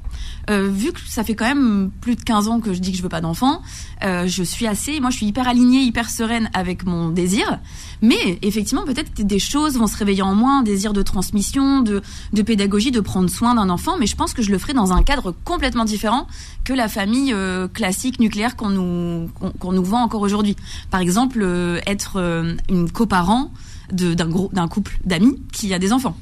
euh, 0.50 0.68
vu 0.68 0.92
que 0.92 1.02
ça 1.08 1.24
fait 1.24 1.36
quand 1.36 1.46
même 1.46 1.92
plus 2.02 2.16
de 2.16 2.24
15 2.24 2.48
ans 2.48 2.60
que 2.62 2.74
je 2.74 2.80
dis 2.80 2.92
que 2.94 2.98
je 2.98 3.04
veux 3.04 3.10
pas 3.10 3.22
d'enfant, 3.22 3.62
je 4.02 4.44
suis 4.44 4.66
assez, 4.66 5.00
moi, 5.00 5.12
je 5.12 5.18
suis 5.18 5.28
hyper 5.28 5.48
alignée, 5.48 5.82
hyper 5.82 6.10
sereine 6.10 6.50
avec 6.56 6.84
mon 6.84 7.10
désir. 7.10 7.60
Mais 8.02 8.40
effectivement, 8.42 8.86
peut-être 8.86 9.14
des 9.22 9.40
choses 9.40 9.78
vont 9.78 9.88
se 9.88 9.98
réveiller 9.98 10.24
en 10.24 10.34
moi, 10.34 10.47
un 10.50 10.64
désir 10.64 10.94
de 10.94 11.02
transmission, 11.02 11.82
de, 11.82 12.02
de 12.34 12.42
pédagogie, 12.42 12.92
de 12.92 13.00
prendre 13.00 13.30
soin 13.30 13.56
d'un 13.56 13.70
enfant. 13.70 13.98
Mais 14.00 14.08
je 14.08 14.16
pense 14.16 14.34
que 14.34 14.42
je 14.42 14.52
le 14.52 14.58
ferai 14.58 14.74
dans 14.74 14.94
un 14.94 15.04
cadre 15.04 15.34
complètement 15.44 15.86
différent 15.86 16.28
que 16.64 16.74
la 16.74 16.88
famille 16.88 17.34
euh, 17.34 17.68
classique 17.68 18.20
nucléaire 18.20 18.56
qu'on 18.56 18.70
nous 18.70 19.30
qu'on 19.60 19.72
nous 19.72 19.84
vend 19.84 20.04
encore 20.04 20.22
aujourd'hui. 20.22 20.56
Par 20.92 21.02
exemple, 21.02 21.40
euh, 21.42 21.80
être 21.86 22.18
euh, 22.18 22.56
une 22.70 22.90
coparent 22.90 23.52
d'un 23.92 24.16
d'un 24.52 24.68
couple 24.68 24.98
d'amis 25.06 25.42
qui 25.52 25.74
a 25.74 25.80
des 25.80 25.94
enfants. 25.94 26.18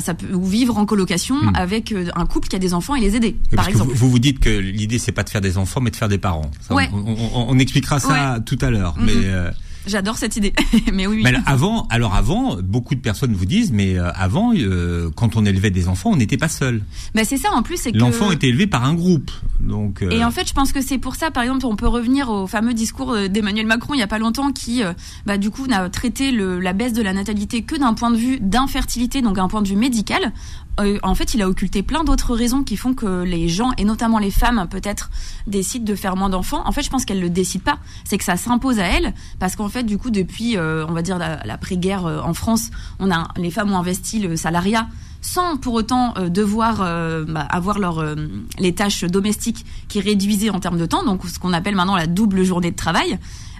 ça 0.00 0.14
peut 0.14 0.34
ou 0.34 0.44
vivre 0.44 0.76
en 0.76 0.86
colocation 0.86 1.36
hmm. 1.36 1.52
avec 1.54 1.94
un 2.16 2.26
couple 2.26 2.48
qui 2.48 2.56
a 2.56 2.58
des 2.58 2.74
enfants 2.74 2.96
et 2.96 3.00
les 3.00 3.14
aider. 3.14 3.36
par 3.54 3.68
exemple. 3.68 3.92
Vous, 3.94 4.10
vous, 4.10 4.18
dites 4.18 4.40
que 4.40 4.50
l'idée 4.50 4.98
c'est 4.98 5.12
pas 5.12 5.22
de 5.22 5.30
faire 5.30 5.40
des 5.40 5.56
enfants 5.58 5.80
mais 5.80 5.92
de 5.92 5.96
faire 5.96 6.08
des 6.08 6.18
parents. 6.18 6.50
ouais. 6.70 6.90
on, 6.92 7.46
on, 7.48 7.58
expliquera 7.58 8.00
ça 8.00 8.40
tout 8.44 8.58
à 8.60 8.70
l'heure. 8.70 8.94
Mais 8.98 9.12
mm-hmm. 9.12 9.52
J'adore 9.86 10.16
cette 10.16 10.36
idée. 10.36 10.52
mais 10.92 11.06
oui. 11.06 11.22
Mais 11.22 11.34
avant, 11.46 11.86
alors 11.90 12.14
avant, 12.14 12.56
beaucoup 12.62 12.94
de 12.94 13.00
personnes 13.00 13.32
vous 13.32 13.46
disent, 13.46 13.72
mais 13.72 13.98
euh, 13.98 14.10
avant, 14.14 14.52
euh, 14.54 15.10
quand 15.14 15.36
on 15.36 15.44
élevait 15.44 15.70
des 15.70 15.88
enfants, 15.88 16.10
on 16.10 16.16
n'était 16.16 16.36
pas 16.36 16.48
seul. 16.48 16.82
Bah 17.14 17.24
c'est 17.24 17.36
ça 17.36 17.50
en 17.52 17.62
plus, 17.62 17.76
c'est 17.76 17.92
que 17.92 17.98
l'enfant 17.98 18.30
était 18.30 18.48
élevé 18.48 18.66
par 18.66 18.84
un 18.84 18.94
groupe. 18.94 19.30
Donc. 19.60 20.02
Euh, 20.02 20.10
Et 20.10 20.24
en 20.24 20.30
fait, 20.30 20.48
je 20.48 20.54
pense 20.54 20.72
que 20.72 20.80
c'est 20.80 20.98
pour 20.98 21.14
ça, 21.14 21.30
par 21.30 21.42
exemple, 21.42 21.66
on 21.66 21.76
peut 21.76 21.88
revenir 21.88 22.30
au 22.30 22.46
fameux 22.46 22.74
discours 22.74 23.16
d'Emmanuel 23.28 23.66
Macron 23.66 23.94
il 23.94 24.00
y 24.00 24.02
a 24.02 24.06
pas 24.08 24.18
longtemps, 24.18 24.52
qui, 24.52 24.82
bah 25.24 25.38
du 25.38 25.50
coup, 25.50 25.66
n'a 25.66 25.88
traité 25.88 26.32
le, 26.32 26.60
la 26.60 26.72
baisse 26.72 26.92
de 26.92 27.02
la 27.02 27.12
natalité 27.12 27.62
que 27.62 27.76
d'un 27.76 27.94
point 27.94 28.10
de 28.10 28.16
vue 28.16 28.38
d'infertilité, 28.40 29.22
donc 29.22 29.38
un 29.38 29.48
point 29.48 29.62
de 29.62 29.68
vue 29.68 29.76
médical, 29.76 30.32
euh, 30.80 30.98
en 31.02 31.14
fait, 31.14 31.34
il 31.34 31.42
a 31.42 31.48
occulté 31.48 31.82
plein 31.82 32.04
d'autres 32.04 32.34
raisons 32.34 32.62
qui 32.62 32.76
font 32.76 32.94
que 32.94 33.22
les 33.22 33.48
gens, 33.48 33.72
et 33.78 33.84
notamment 33.84 34.18
les 34.18 34.30
femmes, 34.30 34.66
peut-être, 34.70 35.10
décident 35.46 35.84
de 35.84 35.94
faire 35.94 36.16
moins 36.16 36.28
d'enfants. 36.28 36.62
En 36.66 36.72
fait, 36.72 36.82
je 36.82 36.90
pense 36.90 37.04
qu'elles 37.04 37.20
le 37.20 37.30
décident 37.30 37.64
pas. 37.64 37.78
C'est 38.04 38.18
que 38.18 38.24
ça 38.24 38.36
s'impose 38.36 38.78
à 38.78 38.84
elles, 38.84 39.14
parce 39.38 39.56
qu'en 39.56 39.68
fait, 39.68 39.84
du 39.84 39.98
coup, 39.98 40.10
depuis, 40.10 40.56
euh, 40.56 40.86
on 40.88 40.92
va 40.92 41.02
dire, 41.02 41.18
l'après-guerre 41.18 42.06
euh, 42.06 42.20
en 42.20 42.34
France, 42.34 42.70
on 42.98 43.10
a, 43.10 43.28
les 43.36 43.50
femmes 43.50 43.72
ont 43.72 43.78
investi 43.78 44.18
le 44.18 44.36
salariat 44.36 44.88
sans 45.22 45.56
pour 45.56 45.74
autant 45.74 46.14
devoir 46.28 46.76
bah, 47.26 47.40
avoir 47.40 47.78
les 48.60 48.74
tâches 48.74 49.02
domestiques 49.02 49.66
qui 49.88 49.98
réduisaient 49.98 50.50
en 50.50 50.60
termes 50.60 50.78
de 50.78 50.86
temps, 50.86 51.02
donc 51.02 51.26
ce 51.26 51.40
qu'on 51.40 51.52
appelle 51.52 51.74
maintenant 51.74 51.96
la 51.96 52.06
double 52.06 52.44
journée 52.44 52.70
de 52.70 52.76
travail. 52.76 53.18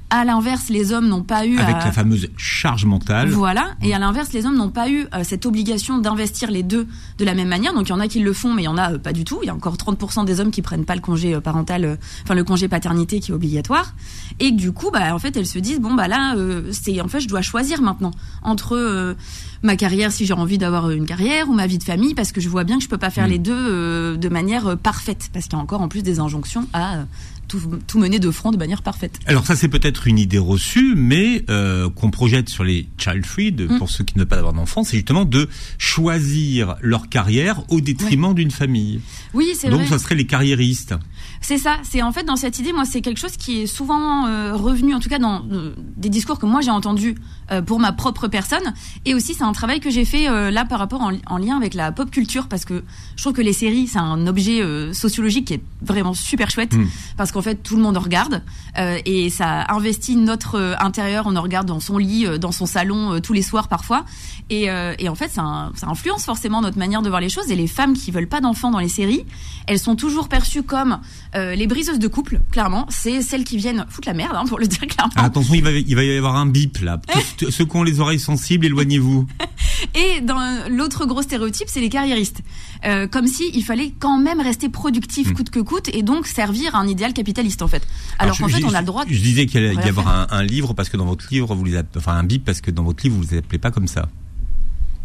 À 0.08 0.24
l'inverse, 0.24 0.68
les 0.68 0.92
hommes 0.92 1.08
n'ont 1.08 1.24
pas 1.24 1.46
eu 1.46 1.58
avec 1.58 1.76
la 1.84 1.90
fameuse 1.90 2.28
charge 2.36 2.84
mentale. 2.84 3.30
Voilà. 3.30 3.74
Et 3.82 3.92
à 3.92 3.98
l'inverse, 3.98 4.32
les 4.32 4.46
hommes 4.46 4.56
n'ont 4.56 4.70
pas 4.70 4.88
eu 4.88 5.06
euh, 5.12 5.24
cette 5.24 5.46
obligation 5.46 5.98
d'investir 5.98 6.48
les 6.48 6.62
deux 6.62 6.86
de 7.18 7.24
la 7.24 7.34
même 7.34 7.48
manière. 7.48 7.74
Donc 7.74 7.88
il 7.88 7.90
y 7.90 7.92
en 7.92 7.98
a 7.98 8.06
qui 8.06 8.20
le 8.20 8.32
font, 8.32 8.54
mais 8.54 8.62
il 8.62 8.66
y 8.66 8.68
en 8.68 8.78
a 8.78 8.92
euh, 8.92 8.98
pas 8.98 9.12
du 9.12 9.24
tout. 9.24 9.40
Il 9.42 9.46
y 9.46 9.50
a 9.50 9.54
encore 9.54 9.74
30% 9.74 10.24
des 10.24 10.38
hommes 10.38 10.52
qui 10.52 10.62
prennent 10.62 10.84
pas 10.84 10.94
le 10.94 11.00
congé 11.00 11.34
euh, 11.34 11.40
parental, 11.40 11.98
enfin 12.22 12.34
le 12.34 12.44
congé 12.44 12.68
paternité 12.68 13.18
qui 13.18 13.32
est 13.32 13.34
obligatoire. 13.34 13.94
Et 14.38 14.52
du 14.52 14.70
coup, 14.70 14.90
bah 14.92 15.12
en 15.12 15.18
fait, 15.18 15.36
elles 15.36 15.46
se 15.46 15.58
disent 15.58 15.80
bon 15.80 15.94
bah 15.94 16.06
là, 16.06 16.36
c'est 16.70 17.00
en 17.00 17.08
fait 17.08 17.20
je 17.20 17.28
dois 17.28 17.42
choisir 17.42 17.82
maintenant 17.82 18.12
entre 18.42 19.16
ma 19.62 19.76
carrière 19.76 20.12
si 20.12 20.24
j'ai 20.24 20.34
envie 20.34 20.58
d'avoir 20.58 20.90
une 20.90 21.06
carrière 21.06 21.48
ou 21.48 21.52
ma 21.52 21.66
vie 21.66 21.78
de 21.78 21.82
famille 21.82 22.14
parce 22.14 22.30
que 22.30 22.40
je 22.40 22.48
vois 22.48 22.62
bien 22.62 22.78
que 22.78 22.84
je 22.84 22.88
peux 22.88 22.98
pas 22.98 23.10
faire 23.10 23.26
mm. 23.26 23.30
les 23.30 23.38
deux 23.38 24.16
de 24.16 24.28
manière 24.28 24.76
parfaite 24.76 25.30
parce 25.32 25.46
qu'il 25.46 25.54
y 25.54 25.60
a 25.60 25.62
encore 25.62 25.80
en 25.80 25.88
plus 25.88 26.02
des 26.02 26.20
injonctions 26.20 26.66
à 26.72 27.04
tout, 27.48 27.60
tout 27.86 27.98
mener 27.98 28.18
de 28.18 28.30
front 28.30 28.50
de 28.50 28.56
manière 28.56 28.82
parfaite. 28.82 29.18
Alors 29.26 29.46
ça 29.46 29.56
c'est 29.56 29.68
peut-être 29.68 30.06
une 30.06 30.18
idée 30.18 30.38
reçue, 30.38 30.94
mais 30.96 31.44
euh, 31.50 31.90
qu'on 31.90 32.10
projette 32.10 32.48
sur 32.48 32.64
les 32.64 32.88
child 32.98 33.24
free, 33.24 33.52
mm. 33.52 33.78
pour 33.78 33.90
ceux 33.90 34.04
qui 34.04 34.14
ne 34.16 34.20
veulent 34.20 34.28
pas 34.28 34.38
avoir 34.38 34.52
d'enfants, 34.52 34.84
c'est 34.84 34.96
justement 34.96 35.24
de 35.24 35.48
choisir 35.78 36.76
leur 36.80 37.08
carrière 37.08 37.62
au 37.68 37.80
détriment 37.80 38.34
d'une 38.34 38.50
famille. 38.50 39.00
Oui, 39.34 39.52
c'est 39.54 39.68
vrai. 39.68 39.78
Donc 39.78 39.88
ça 39.88 39.98
serait 39.98 40.14
les 40.14 40.26
carriéristes. 40.26 40.94
C'est 41.40 41.58
ça. 41.58 41.76
C'est 41.82 42.02
en 42.02 42.12
fait 42.12 42.24
dans 42.24 42.36
cette 42.36 42.58
idée, 42.58 42.72
moi, 42.72 42.84
c'est 42.84 43.00
quelque 43.00 43.18
chose 43.18 43.36
qui 43.36 43.62
est 43.62 43.66
souvent 43.66 44.26
euh, 44.26 44.54
revenu, 44.54 44.94
en 44.94 45.00
tout 45.00 45.08
cas 45.08 45.18
dans 45.18 45.42
euh, 45.52 45.74
des 45.96 46.08
discours 46.08 46.38
que 46.38 46.46
moi 46.46 46.60
j'ai 46.60 46.70
entendus 46.70 47.14
euh, 47.50 47.62
pour 47.62 47.78
ma 47.78 47.92
propre 47.92 48.28
personne, 48.28 48.74
et 49.04 49.14
aussi 49.14 49.34
c'est 49.34 49.44
un 49.44 49.52
travail 49.52 49.80
que 49.80 49.90
j'ai 49.90 50.04
fait 50.04 50.26
là 50.50 50.64
par 50.64 50.78
rapport 50.78 51.02
en, 51.02 51.38
lien 51.38 51.56
avec 51.56 51.74
la 51.74 51.92
pop 51.92 52.10
culture, 52.10 52.48
parce 52.48 52.64
que 52.64 52.84
je 53.16 53.22
trouve 53.22 53.34
que 53.34 53.42
les 53.42 53.52
séries 53.52 53.86
c'est 53.86 53.98
un 53.98 54.26
objet 54.26 54.60
sociologique 54.92 55.46
qui 55.46 55.54
est 55.54 55.62
vraiment 55.82 56.14
super 56.14 56.50
chouette, 56.50 56.74
mm. 56.74 56.86
parce 57.16 57.32
qu'en 57.32 57.42
fait 57.42 57.56
tout 57.56 57.76
le 57.76 57.82
monde 57.82 57.96
en 57.96 58.00
regarde 58.00 58.42
et 58.76 59.30
ça 59.30 59.66
investit 59.68 60.16
notre 60.16 60.76
intérieur. 60.80 61.24
On 61.26 61.36
en 61.36 61.42
regarde 61.42 61.66
dans 61.66 61.80
son 61.80 61.98
lit, 61.98 62.26
dans 62.38 62.52
son 62.52 62.66
salon 62.66 63.20
tous 63.20 63.32
les 63.32 63.42
soirs 63.42 63.68
parfois, 63.68 64.04
et, 64.50 64.68
et 64.98 65.08
en 65.08 65.14
fait 65.14 65.28
ça, 65.28 65.70
ça 65.74 65.86
influence 65.88 66.24
forcément 66.24 66.60
notre 66.60 66.78
manière 66.78 67.02
de 67.02 67.08
voir 67.08 67.20
les 67.20 67.28
choses. 67.28 67.50
Et 67.50 67.56
les 67.56 67.66
femmes 67.66 67.94
qui 67.94 68.10
veulent 68.10 68.28
pas 68.28 68.40
d'enfants 68.40 68.70
dans 68.70 68.80
les 68.80 68.88
séries, 68.88 69.24
elles 69.66 69.78
sont 69.78 69.96
toujours 69.96 70.28
perçues 70.28 70.62
comme 70.62 70.98
euh, 71.36 71.54
les 71.54 71.66
briseuses 71.66 71.98
de 71.98 72.08
couple, 72.08 72.40
clairement, 72.50 72.86
c'est 72.88 73.20
celles 73.20 73.44
qui 73.44 73.56
viennent 73.56 73.84
foutre 73.88 74.08
la 74.08 74.14
merde, 74.14 74.34
hein, 74.34 74.44
pour 74.48 74.58
le 74.58 74.66
dire 74.66 74.80
clairement. 74.80 75.12
Ah, 75.16 75.24
attention, 75.24 75.54
il 75.54 75.62
va, 75.62 75.70
il 75.70 75.94
va 75.94 76.02
y 76.02 76.16
avoir 76.16 76.36
un 76.36 76.46
bip 76.46 76.78
là. 76.78 77.00
ceux 77.50 77.64
qui 77.64 77.76
ont 77.76 77.82
les 77.82 78.00
oreilles 78.00 78.20
sensibles, 78.20 78.66
éloignez-vous. 78.66 79.26
Et 79.94 80.20
dans 80.22 80.40
l'autre 80.70 81.04
gros 81.06 81.22
stéréotype, 81.22 81.68
c'est 81.68 81.80
les 81.80 81.88
carriéristes. 81.88 82.40
Euh, 82.84 83.06
comme 83.06 83.26
si 83.26 83.50
il 83.54 83.62
fallait 83.62 83.92
quand 83.98 84.18
même 84.18 84.40
rester 84.40 84.68
productif 84.68 85.30
hmm. 85.30 85.34
coûte 85.34 85.50
que 85.50 85.60
coûte 85.60 85.88
et 85.92 86.02
donc 86.02 86.26
servir 86.26 86.74
à 86.74 86.78
un 86.78 86.88
idéal 86.88 87.12
capitaliste 87.12 87.62
en 87.62 87.68
fait. 87.68 87.86
Alors, 88.18 88.38
qu'en 88.38 88.48
fait, 88.48 88.64
on 88.64 88.74
a 88.74 88.80
le 88.80 88.86
droit. 88.86 89.04
Je 89.08 89.20
disais 89.20 89.46
qu'il 89.46 89.64
allait 89.64 89.74
y 89.74 89.88
avoir 89.88 90.32
un, 90.32 90.42
livre 90.42 90.74
parce 90.74 90.88
que 90.88 90.96
dans 90.96 91.06
votre 91.06 91.26
livre, 91.30 91.54
vous 91.54 91.64
les 91.64 91.80
enfin 91.96 92.12
un 92.12 92.24
bip 92.24 92.44
parce 92.44 92.60
que 92.60 92.70
dans 92.70 92.84
votre 92.84 93.02
livre, 93.04 93.16
vous 93.16 93.28
les 93.30 93.38
appelez 93.38 93.58
pas 93.58 93.70
comme 93.70 93.88
ça. 93.88 94.08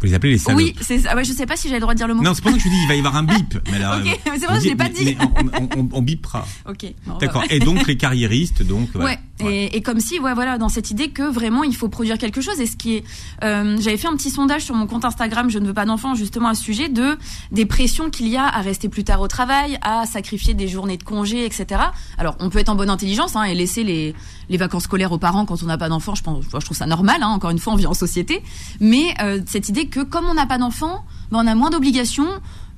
Vous 0.02 0.08
les 0.08 0.14
appelez 0.14 0.32
les 0.32 0.38
salopes. 0.38 0.58
Oui, 0.58 0.74
c'est 0.80 1.06
ah 1.06 1.14
ouais, 1.14 1.22
je 1.22 1.32
sais 1.32 1.46
pas 1.46 1.56
si 1.56 1.68
j'ai 1.68 1.74
le 1.74 1.80
droit 1.80 1.94
de 1.94 1.98
dire 1.98 2.08
le 2.08 2.14
mot. 2.14 2.24
Non, 2.24 2.34
c'est 2.34 2.42
pas 2.42 2.50
ça 2.50 2.56
que 2.56 2.62
je 2.62 2.68
dis, 2.68 2.76
il 2.82 2.88
va 2.88 2.96
y 2.96 2.98
avoir 2.98 3.14
un 3.14 3.22
bip. 3.22 3.56
Mais 3.70 3.78
là, 3.78 3.98
ok, 3.98 4.20
c'est 4.24 4.46
vrai, 4.46 4.60
je 4.60 4.68
l'ai 4.68 4.74
pas 4.74 4.88
dit. 4.88 5.04
Mais 5.04 5.16
on, 5.20 5.80
on, 5.80 5.88
on, 5.92 6.02
bipera. 6.02 6.44
Ok. 6.68 6.92
D'accord. 7.20 7.44
Et 7.50 7.60
donc 7.60 7.86
les 7.86 7.96
carriéristes, 7.96 8.64
donc. 8.64 8.88
Ouais. 9.02 9.18
Et, 9.40 9.76
et, 9.76 9.82
comme 9.82 9.98
si, 9.98 10.20
ouais, 10.20 10.34
voilà, 10.34 10.58
dans 10.58 10.68
cette 10.68 10.90
idée 10.90 11.08
que 11.08 11.22
vraiment 11.22 11.64
il 11.64 11.74
faut 11.74 11.88
produire 11.88 12.18
quelque 12.18 12.40
chose. 12.40 12.60
Et 12.60 12.66
ce 12.66 12.76
qui 12.76 12.96
est, 12.96 13.04
euh, 13.42 13.76
j'avais 13.80 13.96
fait 13.96 14.06
un 14.06 14.16
petit 14.16 14.30
sondage 14.30 14.62
sur 14.62 14.74
mon 14.74 14.86
compte 14.86 15.04
Instagram, 15.04 15.50
je 15.50 15.58
ne 15.58 15.66
veux 15.66 15.74
pas 15.74 15.84
d'enfants, 15.84 16.14
justement 16.14 16.48
à 16.48 16.54
ce 16.54 16.62
sujet 16.62 16.88
de 16.88 17.18
des 17.50 17.66
pressions 17.66 18.10
qu'il 18.10 18.28
y 18.28 18.36
a 18.36 18.44
à 18.44 18.60
rester 18.60 18.88
plus 18.88 19.04
tard 19.04 19.20
au 19.20 19.28
travail, 19.28 19.78
à 19.82 20.06
sacrifier 20.06 20.54
des 20.54 20.68
journées 20.68 20.96
de 20.96 21.02
congé, 21.02 21.44
etc. 21.44 21.80
Alors, 22.18 22.36
on 22.40 22.50
peut 22.50 22.58
être 22.58 22.68
en 22.68 22.76
bonne 22.76 22.90
intelligence 22.90 23.34
hein, 23.34 23.42
et 23.44 23.54
laisser 23.54 23.84
les 23.84 24.14
les 24.48 24.58
vacances 24.58 24.84
scolaires 24.84 25.12
aux 25.12 25.18
parents 25.18 25.46
quand 25.46 25.62
on 25.62 25.66
n'a 25.66 25.78
pas 25.78 25.88
d'enfants. 25.88 26.14
Je 26.14 26.22
pense, 26.22 26.44
je 26.44 26.64
trouve 26.64 26.76
ça 26.76 26.86
normal. 26.86 27.22
Hein, 27.22 27.28
encore 27.28 27.50
une 27.50 27.58
fois, 27.58 27.72
on 27.72 27.76
vit 27.76 27.86
en 27.86 27.94
société. 27.94 28.42
Mais 28.80 29.14
euh, 29.22 29.40
cette 29.46 29.68
idée 29.68 29.86
que 29.86 30.00
comme 30.00 30.26
on 30.26 30.34
n'a 30.34 30.46
pas 30.46 30.58
d'enfants 30.58 31.04
bah, 31.32 31.38
on 31.42 31.46
a 31.46 31.54
moins 31.54 31.70
d'obligations 31.70 32.28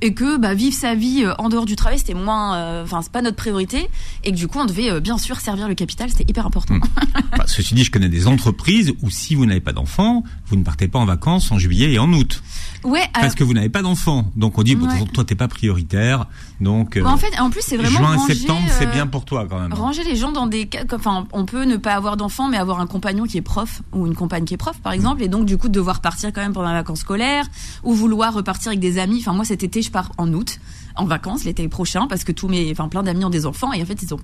et 0.00 0.14
que 0.14 0.36
bah, 0.38 0.54
vivre 0.54 0.74
sa 0.74 0.94
vie 0.94 1.24
euh, 1.24 1.34
en 1.38 1.48
dehors 1.48 1.64
du 1.64 1.76
travail 1.76 1.98
c'était 1.98 2.14
moins 2.14 2.56
euh, 2.56 2.84
enfin 2.84 3.02
c'est 3.02 3.12
pas 3.12 3.22
notre 3.22 3.36
priorité 3.36 3.88
et 4.22 4.32
que 4.32 4.36
du 4.36 4.48
coup 4.48 4.58
on 4.58 4.64
devait 4.64 4.90
euh, 4.90 5.00
bien 5.00 5.18
sûr 5.18 5.40
servir 5.40 5.68
le 5.68 5.74
capital 5.74 6.10
c'était 6.10 6.28
hyper 6.28 6.46
important. 6.46 6.78
Bah, 7.36 7.44
ceci 7.46 7.74
dit 7.74 7.84
je 7.84 7.90
connais 7.90 8.08
des 8.08 8.26
entreprises 8.28 8.92
où 9.02 9.10
si 9.10 9.34
vous 9.34 9.46
n'avez 9.46 9.60
pas 9.60 9.72
d'enfants 9.72 10.22
vous 10.46 10.56
ne 10.56 10.62
partez 10.62 10.88
pas 10.88 10.98
en 10.98 11.04
vacances 11.04 11.50
en 11.50 11.58
juillet 11.58 11.92
et 11.92 11.98
en 11.98 12.12
août. 12.12 12.42
Ouais, 12.84 13.08
parce 13.14 13.34
que 13.34 13.42
vous 13.42 13.54
n'avez 13.54 13.70
pas 13.70 13.82
d'enfants. 13.82 14.30
Donc 14.36 14.58
on 14.58 14.62
dit 14.62 14.76
bon, 14.76 14.88
toi 15.06 15.24
t'es 15.24 15.34
pas 15.34 15.48
prioritaire. 15.48 16.26
Donc 16.60 16.98
en 17.02 17.16
fait 17.16 17.38
en 17.40 17.50
plus 17.50 17.62
c'est 17.62 17.76
vraiment 17.76 17.98
juin 17.98 18.18
septembre 18.26 18.66
c'est 18.78 18.90
bien 18.90 19.06
pour 19.06 19.24
toi 19.24 19.46
quand 19.48 19.58
même. 19.58 19.72
Ranger 19.72 20.04
les 20.04 20.16
gens 20.16 20.32
dans 20.32 20.46
des 20.46 20.68
enfin 20.92 21.26
on 21.32 21.46
peut 21.46 21.64
ne 21.64 21.76
pas 21.76 21.94
avoir 21.94 22.16
d'enfants 22.16 22.48
mais 22.48 22.58
avoir 22.58 22.80
un 22.80 22.86
compagnon 22.86 23.24
qui 23.24 23.38
est 23.38 23.42
prof 23.42 23.82
ou 23.92 24.06
une 24.06 24.14
compagne 24.14 24.44
qui 24.44 24.54
est 24.54 24.58
prof 24.58 24.78
par 24.80 24.92
exemple 24.92 25.22
et 25.22 25.28
donc 25.28 25.46
du 25.46 25.56
coup 25.56 25.68
devoir 25.68 26.00
partir 26.00 26.32
quand 26.32 26.42
même 26.42 26.52
pendant 26.52 26.68
les 26.68 26.74
vacances 26.74 27.00
scolaires 27.00 27.46
ou 27.82 27.94
vouloir 27.94 28.34
repartir 28.34 28.68
avec 28.68 28.80
des 28.80 28.98
amis. 28.98 29.18
Enfin 29.20 29.32
moi 29.32 29.44
cet 29.44 29.62
été 29.62 29.80
je 29.80 29.90
pars 29.90 30.12
en 30.18 30.32
août 30.32 30.60
en 30.96 31.06
vacances 31.06 31.44
l'été 31.44 31.66
prochain 31.68 32.06
parce 32.06 32.24
que 32.24 32.32
tous 32.32 32.48
mes, 32.48 32.70
enfin 32.70 32.88
plein 32.88 33.02
d'amis 33.02 33.24
ont 33.24 33.30
des 33.30 33.46
enfants 33.46 33.72
et 33.72 33.82
en 33.82 33.86
fait 33.86 34.02
ils 34.02 34.12
ont 34.12 34.20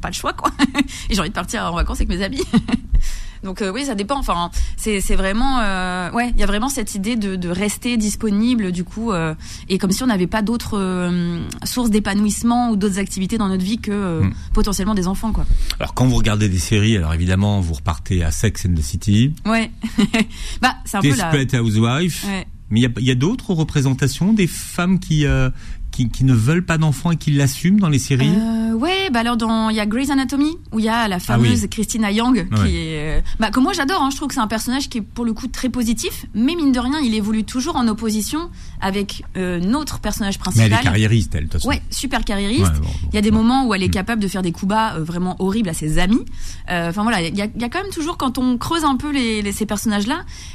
pas 0.00 0.08
le 0.08 0.14
choix 0.14 0.32
quoi. 0.32 0.50
et 1.08 1.14
j'ai 1.14 1.20
envie 1.20 1.30
de 1.30 1.34
partir 1.34 1.64
en 1.64 1.74
vacances 1.74 1.98
avec 1.98 2.08
mes 2.08 2.22
amis. 2.22 2.42
Donc 3.42 3.62
euh, 3.62 3.72
oui, 3.72 3.84
ça 3.84 3.94
dépend. 3.94 4.18
Enfin, 4.18 4.50
c'est 4.76 5.00
vraiment 5.14 5.60
euh, 5.60 6.10
ouais, 6.12 6.30
il 6.34 6.40
y 6.40 6.42
a 6.42 6.46
vraiment 6.46 6.68
cette 6.68 6.94
idée 6.94 7.16
de, 7.16 7.36
de 7.36 7.48
rester 7.48 7.96
disponible 7.96 8.72
du 8.72 8.84
coup 8.84 9.12
euh, 9.12 9.34
et 9.68 9.78
comme 9.78 9.92
si 9.92 10.02
on 10.02 10.06
n'avait 10.06 10.26
pas 10.26 10.42
d'autres 10.42 10.78
euh, 10.78 11.40
sources 11.64 11.90
d'épanouissement 11.90 12.70
ou 12.70 12.76
d'autres 12.76 12.98
activités 12.98 13.38
dans 13.38 13.48
notre 13.48 13.64
vie 13.64 13.78
que 13.78 13.90
euh, 13.90 14.22
hmm. 14.22 14.32
potentiellement 14.52 14.94
des 14.94 15.06
enfants 15.06 15.32
quoi. 15.32 15.46
Alors 15.78 15.94
quand 15.94 16.06
vous 16.06 16.16
regardez 16.16 16.48
des 16.48 16.58
séries, 16.58 16.96
alors 16.96 17.14
évidemment 17.14 17.60
vous 17.60 17.74
repartez 17.74 18.22
à 18.22 18.30
Sex 18.30 18.66
and 18.66 18.74
the 18.74 18.82
City. 18.82 19.34
Ouais. 19.46 19.70
bah 20.62 20.74
c'est 20.84 20.98
un 20.98 21.00
peu 21.00 21.08
la. 21.16 21.30
Desperate 21.30 21.54
Housewife. 21.54 22.24
Ouais. 22.26 22.46
Mais 22.70 22.80
il 22.82 23.04
y 23.04 23.10
a, 23.10 23.14
d'autres 23.16 23.52
représentations 23.52 24.32
des 24.32 24.46
femmes 24.46 25.00
qui, 25.00 25.26
euh, 25.26 25.50
qui, 25.90 26.08
qui, 26.08 26.24
ne 26.24 26.34
veulent 26.34 26.64
pas 26.64 26.78
d'enfants 26.78 27.10
et 27.10 27.16
qui 27.16 27.30
l'assument 27.32 27.78
dans 27.78 27.88
les 27.88 27.98
séries 27.98 28.32
euh, 28.36 28.72
Ouais, 28.72 29.10
bah 29.12 29.20
alors 29.20 29.36
dans 29.36 29.68
il 29.70 29.76
y 29.76 29.80
a 29.80 29.86
Grey's 29.86 30.10
Anatomy 30.10 30.56
où 30.72 30.78
il 30.78 30.84
y 30.84 30.88
a 30.88 31.08
la 31.08 31.16
ah 31.16 31.20
fameuse 31.20 31.66
Christina 31.70 32.10
Young 32.10 32.48
qui 32.48 32.76
est 32.76 33.18
euh, 33.18 33.20
bah 33.38 33.50
que 33.50 33.60
moi 33.60 33.72
j'adore. 33.72 34.02
Hein, 34.02 34.10
je 34.10 34.16
trouve 34.16 34.28
que 34.28 34.34
c'est 34.34 34.40
un 34.40 34.46
personnage 34.46 34.88
qui 34.88 34.98
est 34.98 35.02
pour 35.02 35.24
le 35.24 35.32
coup 35.32 35.48
très 35.48 35.68
positif, 35.68 36.26
mais 36.34 36.54
mine 36.54 36.72
de 36.72 36.78
rien, 36.80 36.98
il 37.00 37.14
évolue 37.14 37.44
toujours 37.44 37.76
en 37.76 37.86
opposition 37.88 38.50
avec 38.80 39.24
euh, 39.36 39.60
notre 39.60 40.00
personnage 40.00 40.38
principal. 40.38 40.68
Mais 40.68 40.74
elle 40.74 40.80
est 40.80 40.84
carriériste, 40.84 41.34
elle. 41.34 41.44
De 41.44 41.50
toute 41.50 41.60
façon. 41.60 41.68
Ouais, 41.68 41.82
super 41.90 42.24
carriériste. 42.24 42.72
il 43.08 43.14
y 43.14 43.18
a 43.18 43.20
des 43.20 43.30
moments 43.30 43.66
où 43.66 43.74
elle 43.74 43.82
est 43.82 43.88
mm. 43.88 43.92
capable 43.92 44.22
de 44.22 44.28
faire 44.28 44.42
des 44.42 44.52
coups 44.52 44.70
bas 44.70 44.94
euh, 44.94 45.04
vraiment 45.04 45.36
horribles 45.38 45.68
à 45.68 45.74
ses 45.74 45.98
amis. 45.98 46.24
Euh, 46.70 46.90
enfin 46.90 47.02
voilà, 47.02 47.22
il 47.22 47.36
y 47.36 47.42
a, 47.42 47.46
y 47.46 47.64
a, 47.64 47.68
quand 47.68 47.82
même 47.82 47.92
toujours 47.92 48.16
quand 48.16 48.38
on 48.38 48.56
creuse 48.58 48.84
un 48.84 48.96
peu 48.96 49.12
les, 49.12 49.42
les 49.42 49.52
ces 49.52 49.66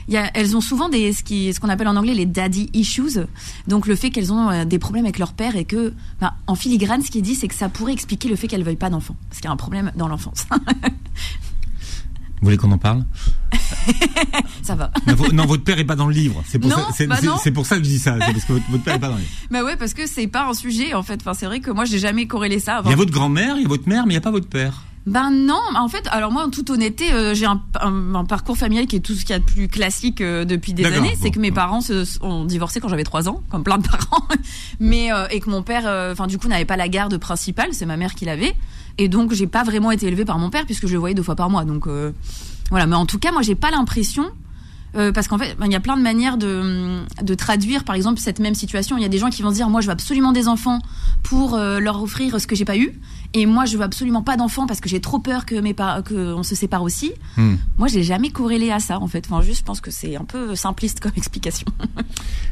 il 0.08 0.14
y 0.14 0.18
a, 0.18 0.30
elles 0.34 0.58
ont 0.58 0.62
souvent 0.62 0.90
des 0.90 1.14
ce 1.14 1.24
qui 1.24 1.54
ce 1.54 1.60
qu'on 1.60 1.70
appelle 1.70 1.88
en 1.88 1.96
anglais 1.96 2.14
les 2.14 2.26
daddy 2.26 2.70
issues. 2.74 3.20
Donc 3.68 3.88
le 3.88 3.96
fait 3.96 4.10
qu'elles 4.10 4.34
ont 4.34 4.66
des 4.66 4.80
problèmes 4.80 5.06
avec 5.06 5.20
leur 5.20 5.25
père 5.34 5.56
et 5.56 5.66
que, 5.66 5.94
bah, 6.20 6.34
en 6.48 6.56
filigrane, 6.56 7.02
ce 7.02 7.12
qu'il 7.12 7.22
dit, 7.22 7.36
c'est 7.36 7.48
que 7.48 7.56
ça 7.56 7.70
pourrait 7.70 7.94
expliquer 7.94 8.30
le 8.30 8.36
fait 8.36 8.48
qu'elle 8.48 8.64
veuille 8.64 8.76
pas 8.76 8.90
d'enfants, 8.90 9.16
parce 9.30 9.40
qu'il 9.40 9.46
y 9.46 9.50
a 9.50 9.54
un 9.54 9.58
problème 9.58 9.92
dans 9.96 10.08
l'enfance. 10.08 10.46
Vous 12.42 12.50
voulez 12.50 12.58
qu'on 12.58 12.72
en 12.72 12.78
parle? 12.78 13.06
Ça 14.62 14.76
va. 14.76 14.92
Non, 15.34 15.46
votre 15.46 15.64
père 15.64 15.80
est 15.80 15.86
pas 15.86 15.96
dans 15.96 16.08
le 16.08 16.14
livre. 16.14 16.44
C'est 16.46 16.60
pour, 16.60 16.70
ça, 16.70 16.88
bah 17.08 17.16
pour 17.54 17.66
ça 17.66 17.78
que 17.78 17.84
je 17.84 17.90
dis 17.90 17.98
ça. 17.98 18.18
C'est 18.20 18.34
parce 18.34 18.46
que 18.46 18.54
votre, 18.54 18.84
père 18.84 18.96
est 18.96 19.00
pas 19.00 19.08
dans 19.08 19.16
le 19.16 19.22
livre. 19.22 19.32
Bah 19.50 19.64
ouais, 19.64 19.78
parce 19.78 19.94
que 19.94 20.06
c'est 20.06 20.28
pas 20.28 20.48
un 20.48 20.54
sujet 20.54 20.94
en 20.94 21.02
fait. 21.02 21.22
Enfin, 21.22 21.34
c'est 21.34 21.46
vrai 21.46 21.60
que 21.60 21.72
moi, 21.72 21.86
j'ai 21.86 21.98
jamais 21.98 22.28
corrélé 22.28 22.60
ça. 22.60 22.82
Il 22.84 22.92
y 22.92 22.94
a 22.94 22.98
votre 22.98 23.12
grand-mère, 23.12 23.56
il 23.58 23.64
y 23.64 23.66
a 23.66 23.70
votre 23.70 23.88
mère, 23.88 24.06
mais 24.06 24.14
il 24.14 24.16
y 24.16 24.20
a 24.20 24.22
pas 24.22 24.32
votre 24.32 24.50
père. 24.50 24.84
Ben 25.06 25.30
non, 25.30 25.62
en 25.76 25.88
fait, 25.88 26.08
alors 26.10 26.32
moi, 26.32 26.44
en 26.44 26.50
toute 26.50 26.70
honnêteté, 26.72 27.14
euh, 27.14 27.36
j'ai 27.36 27.46
un, 27.46 27.62
un, 27.80 28.26
parcours 28.26 28.58
familial 28.58 28.88
qui 28.88 28.96
est 28.96 29.02
tout 29.02 29.14
ce 29.14 29.22
qu'il 29.22 29.32
y 29.32 29.34
a 29.34 29.40
de 29.40 29.44
plus 29.44 29.68
classique 29.68 30.20
euh, 30.20 30.46
depuis 30.46 30.74
des 30.74 30.84
années. 30.86 31.16
c'est 31.22 31.30
que 31.30 31.40
mes 31.40 31.52
parents 31.52 31.82
se, 31.82 32.06
ont 32.24 32.44
divorcé 32.44 32.80
quand 32.80 32.90
j'avais 32.90 33.04
3 33.04 33.30
ans, 33.30 33.44
comme 33.52 33.64
plein 33.64 33.78
de 33.78 33.88
parents, 33.88 34.28
mais 34.80 35.12
euh, 35.12 35.28
et 35.30 35.42
que 35.42 35.50
mon 35.50 35.62
père, 35.62 35.84
enfin 36.12 36.26
du 36.26 36.40
coup, 36.40 36.48
n'avait 36.48 36.66
pas 36.66 36.78
la 36.78 36.88
garde 36.88 37.18
principale, 37.18 37.70
c'est 37.72 37.86
ma 37.86 37.98
mère 37.98 38.16
qui 38.16 38.26
l'avait, 38.26 38.56
et 38.98 39.08
donc 39.08 39.34
j'ai 39.34 39.48
pas 39.48 39.64
vraiment 39.64 39.92
été 39.92 40.08
élevée 40.08 40.26
par 40.26 40.40
mon 40.40 40.50
père 40.50 40.66
puisque 40.66 40.88
je 40.88 40.94
le 40.94 41.00
voyais 41.00 41.16
deux 41.16 41.24
fois 41.24 41.36
par 41.36 41.52
mois. 41.52 41.66
Donc 41.66 41.88
voilà, 42.72 42.88
mais 42.88 42.96
en 42.96 43.06
tout 43.06 43.20
cas, 43.20 43.32
moi, 43.32 43.44
j'ai 43.44 43.56
pas 43.56 43.70
l'impression 43.70 44.32
euh, 44.96 45.12
parce 45.12 45.28
qu'en 45.28 45.38
fait, 45.38 45.56
il 45.64 45.72
y 45.72 45.76
a 45.76 45.80
plein 45.80 45.98
de 45.98 46.02
manières 46.02 46.38
de, 46.38 47.04
de 47.22 47.34
traduire, 47.36 47.84
par 47.84 47.96
exemple, 47.96 48.20
cette 48.20 48.40
même 48.40 48.56
situation. 48.56 48.98
Il 48.98 49.02
y 49.02 49.06
a 49.06 49.10
des 49.10 49.18
gens 49.18 49.30
qui 49.30 49.42
vont 49.42 49.50
se 49.50 49.56
dire, 49.56 49.70
moi, 49.70 49.82
je 49.82 49.88
veux 49.88 49.94
absolument 49.94 50.32
des 50.32 50.48
enfants 50.48 50.80
pour 51.24 51.56
euh, 51.56 51.80
leur 51.80 52.02
offrir 52.02 52.40
ce 52.40 52.48
que 52.48 52.56
j'ai 52.56 52.66
pas 52.66 52.78
eu, 52.78 53.00
et 53.34 53.46
moi, 53.46 53.66
je 53.66 53.78
veux 53.78 53.84
absolument 53.84 54.22
pas 54.22 54.38
d'enfants 54.38 54.68
parce 54.68 54.80
que 54.80 54.88
j'ai 54.88 55.02
trop 55.02 55.20
peur 55.20 55.46
que 55.46 55.56
mes 55.56 55.74
que 55.74 56.34
on 56.34 56.44
se 56.44 56.56
sépare 56.56 56.84
aussi. 56.84 57.12
Hmm. 57.36 57.56
Moi, 57.78 57.90
j'ai 57.90 58.04
jamais 58.04 58.30
corrélé 58.30 58.72
à 58.72 58.80
ça, 58.80 59.00
en 59.00 59.08
fait. 59.08 59.26
Enfin, 59.30 59.42
juste, 59.42 59.60
je 59.60 59.64
pense 59.66 59.82
que 59.82 59.92
c'est 59.92 60.16
un 60.16 60.24
peu 60.24 60.56
simpliste 60.56 61.02
comme 61.02 61.12
explication. 61.18 61.68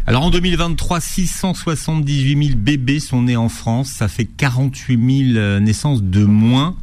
Alors, 0.08 0.24
en 0.24 0.30
2023, 0.30 1.00
678 1.00 2.48
000 2.48 2.58
bébés 2.58 3.00
sont 3.00 3.22
nés 3.22 3.38
en 3.38 3.50
France. 3.50 3.90
Ça 3.90 4.08
fait 4.08 4.26
48 4.26 5.28
000 5.34 5.38
euh, 5.38 5.60
naissances 5.60 6.04
de 6.04 6.26
moins 6.26 6.76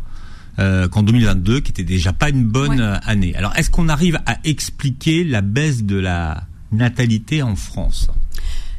euh, 0.61 0.89
qu'en 0.89 1.03
2022, 1.03 1.61
qui 1.61 1.71
était 1.71 1.85
déjà 1.85 2.13
pas 2.13 2.29
une 2.29 2.45
bonne 2.45 2.81
euh, 2.81 2.97
année. 3.05 3.35
Alors, 3.37 3.57
est-ce 3.57 3.71
qu'on 3.71 3.89
arrive 3.89 4.21
à 4.27 4.39
expliquer 4.45 5.25
la 5.25 5.41
baisse 5.41 5.85
de 5.85 5.97
la 5.97 6.45
natalité 6.73 7.43
en 7.43 7.57
France? 7.57 8.09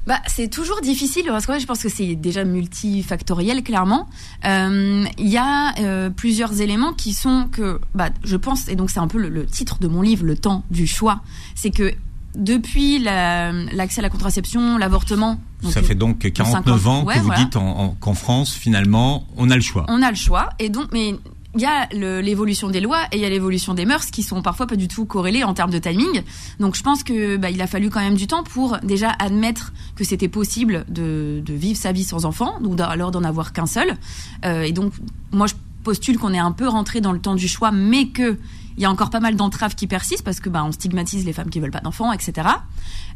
Bah, 0.07 0.19
c'est 0.25 0.47
toujours 0.47 0.81
difficile 0.81 1.25
parce 1.27 1.45
que 1.45 1.59
je 1.59 1.65
pense 1.65 1.83
que 1.83 1.89
c'est 1.89 2.15
déjà 2.15 2.43
multifactoriel 2.43 3.61
clairement. 3.63 4.09
Euh, 4.45 5.05
il 5.19 5.27
y 5.27 5.37
a 5.37 5.75
euh, 5.79 6.09
plusieurs 6.09 6.59
éléments 6.59 6.93
qui 6.93 7.13
sont 7.13 7.47
que, 7.51 7.79
bah, 7.93 8.09
je 8.23 8.35
pense, 8.35 8.67
et 8.67 8.75
donc 8.75 8.89
c'est 8.89 8.99
un 8.99 9.07
peu 9.07 9.19
le, 9.19 9.45
titre 9.45 9.77
de 9.79 9.87
mon 9.87 10.01
livre, 10.01 10.25
Le 10.25 10.35
temps 10.35 10.63
du 10.71 10.87
choix, 10.87 11.21
c'est 11.53 11.69
que 11.69 11.93
depuis 12.33 12.99
l'accès 12.99 13.99
à 13.99 14.01
la 14.01 14.09
contraception, 14.09 14.77
l'avortement. 14.77 15.39
Ça 15.69 15.83
fait 15.83 15.95
donc 15.95 16.31
49 16.31 16.87
ans 16.87 17.05
que 17.05 17.19
vous 17.19 17.33
dites 17.35 17.57
qu'en 17.99 18.13
France, 18.15 18.53
finalement, 18.53 19.27
on 19.37 19.51
a 19.51 19.55
le 19.55 19.61
choix. 19.61 19.85
On 19.87 20.01
a 20.01 20.09
le 20.09 20.15
choix, 20.15 20.49
et 20.57 20.69
donc, 20.69 20.87
mais 20.91 21.15
il 21.55 21.61
y 21.61 21.65
a 21.65 21.87
l'évolution 21.91 22.69
des 22.69 22.79
lois 22.79 23.03
et 23.11 23.17
il 23.17 23.21
y 23.21 23.25
a 23.25 23.29
l'évolution 23.29 23.73
des 23.73 23.85
mœurs 23.85 24.05
qui 24.05 24.23
sont 24.23 24.41
parfois 24.41 24.67
pas 24.67 24.77
du 24.77 24.87
tout 24.87 25.05
corrélées 25.05 25.43
en 25.43 25.53
termes 25.53 25.71
de 25.71 25.79
timing. 25.79 26.23
Donc 26.59 26.75
je 26.75 26.83
pense 26.83 27.03
que 27.03 27.37
bah, 27.37 27.49
il 27.49 27.61
a 27.61 27.67
fallu 27.67 27.89
quand 27.89 27.99
même 27.99 28.15
du 28.15 28.27
temps 28.27 28.43
pour 28.43 28.77
déjà 28.83 29.11
admettre 29.19 29.73
que 29.95 30.03
c'était 30.03 30.29
possible 30.29 30.85
de, 30.87 31.41
de, 31.45 31.53
vivre 31.53 31.77
sa 31.77 31.91
vie 31.91 32.05
sans 32.05 32.25
enfant, 32.25 32.59
ou 32.63 32.75
alors 32.81 33.11
d'en 33.11 33.23
avoir 33.23 33.51
qu'un 33.51 33.65
seul. 33.65 33.97
Euh, 34.45 34.63
et 34.63 34.71
donc 34.71 34.93
moi 35.31 35.47
je 35.47 35.55
postule 35.83 36.17
qu'on 36.17 36.33
est 36.33 36.39
un 36.39 36.51
peu 36.51 36.67
rentré 36.67 37.01
dans 37.01 37.11
le 37.11 37.19
temps 37.19 37.35
du 37.35 37.47
choix, 37.47 37.71
mais 37.71 38.07
que 38.07 38.37
il 38.77 38.83
y 38.83 38.85
a 38.85 38.91
encore 38.91 39.09
pas 39.09 39.19
mal 39.19 39.35
d'entraves 39.35 39.75
qui 39.75 39.87
persistent 39.87 40.23
parce 40.23 40.39
que 40.39 40.49
bah, 40.49 40.63
on 40.63 40.71
stigmatise 40.71 41.25
les 41.25 41.33
femmes 41.33 41.49
qui 41.49 41.59
veulent 41.59 41.71
pas 41.71 41.81
d'enfants, 41.81 42.11
etc. 42.11 42.47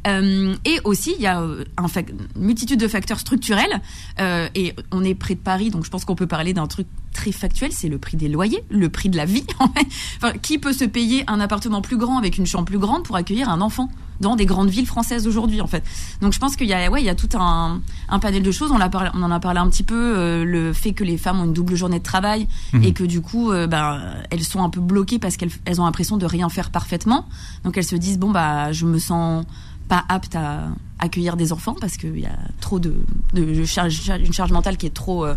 Euh, 0.07 0.55
et 0.65 0.79
aussi, 0.83 1.13
il 1.17 1.21
y 1.21 1.27
a 1.27 1.41
euh, 1.41 1.63
un 1.77 1.87
une 1.87 2.27
multitude 2.45 2.79
de 2.79 2.87
facteurs 2.87 3.19
structurels. 3.19 3.81
Euh, 4.19 4.47
et 4.55 4.75
on 4.91 5.03
est 5.03 5.15
près 5.15 5.35
de 5.35 5.39
Paris, 5.39 5.69
donc 5.69 5.85
je 5.85 5.89
pense 5.89 6.05
qu'on 6.05 6.15
peut 6.15 6.27
parler 6.27 6.53
d'un 6.53 6.67
truc 6.67 6.87
très 7.13 7.31
factuel, 7.31 7.71
c'est 7.71 7.87
le 7.87 7.97
prix 7.97 8.17
des 8.17 8.27
loyers, 8.27 8.63
le 8.69 8.89
prix 8.89 9.09
de 9.09 9.17
la 9.17 9.25
vie. 9.25 9.45
qui 10.41 10.57
peut 10.57 10.73
se 10.73 10.85
payer 10.85 11.23
un 11.27 11.39
appartement 11.39 11.81
plus 11.81 11.97
grand 11.97 12.17
avec 12.17 12.37
une 12.37 12.45
chambre 12.45 12.65
plus 12.65 12.79
grande 12.79 13.03
pour 13.03 13.15
accueillir 13.15 13.49
un 13.49 13.61
enfant? 13.61 13.89
Dans 14.19 14.35
des 14.35 14.45
grandes 14.45 14.69
villes 14.69 14.85
françaises 14.85 15.27
aujourd'hui 15.27 15.61
en 15.61 15.67
fait. 15.67 15.83
Donc 16.21 16.33
je 16.33 16.39
pense 16.39 16.55
qu'il 16.55 16.67
y 16.67 16.73
a 16.73 16.89
ouais 16.89 17.01
il 17.01 17.05
y 17.05 17.09
a 17.09 17.15
tout 17.15 17.29
un, 17.37 17.81
un 18.09 18.19
panel 18.19 18.43
de 18.43 18.51
choses. 18.51 18.71
On, 18.71 18.79
a 18.79 18.89
parlé, 18.89 19.09
on 19.13 19.23
en 19.23 19.31
a 19.31 19.39
parlé 19.39 19.59
un 19.59 19.69
petit 19.69 19.83
peu 19.83 19.95
euh, 20.17 20.43
le 20.43 20.73
fait 20.73 20.93
que 20.93 21.03
les 21.03 21.17
femmes 21.17 21.39
ont 21.39 21.45
une 21.45 21.53
double 21.53 21.75
journée 21.75 21.99
de 21.99 22.03
travail 22.03 22.47
mhm. 22.73 22.83
et 22.83 22.93
que 22.93 23.03
du 23.03 23.21
coup 23.21 23.51
euh, 23.51 23.67
ben 23.67 24.01
elles 24.29 24.43
sont 24.43 24.63
un 24.63 24.69
peu 24.69 24.81
bloquées 24.81 25.19
parce 25.19 25.37
qu'elles 25.37 25.51
elles 25.65 25.81
ont 25.81 25.85
l'impression 25.85 26.17
de 26.17 26.25
rien 26.25 26.49
faire 26.49 26.69
parfaitement. 26.69 27.25
Donc 27.63 27.77
elles 27.77 27.85
se 27.85 27.95
disent 27.95 28.19
bon 28.19 28.31
bah 28.31 28.71
je 28.71 28.85
me 28.85 28.99
sens 28.99 29.45
pas 29.87 30.03
apte 30.09 30.35
à 30.35 30.69
accueillir 30.97 31.37
des 31.37 31.53
enfants 31.53 31.75
parce 31.79 31.97
qu'il 31.97 32.19
y 32.19 32.25
a 32.25 32.37
trop 32.59 32.79
de, 32.79 32.95
de 33.33 33.65
charge, 33.65 34.09
une 34.19 34.33
charge 34.33 34.51
mentale 34.51 34.77
qui 34.77 34.87
est 34.87 34.93
trop 34.93 35.25
euh, 35.25 35.35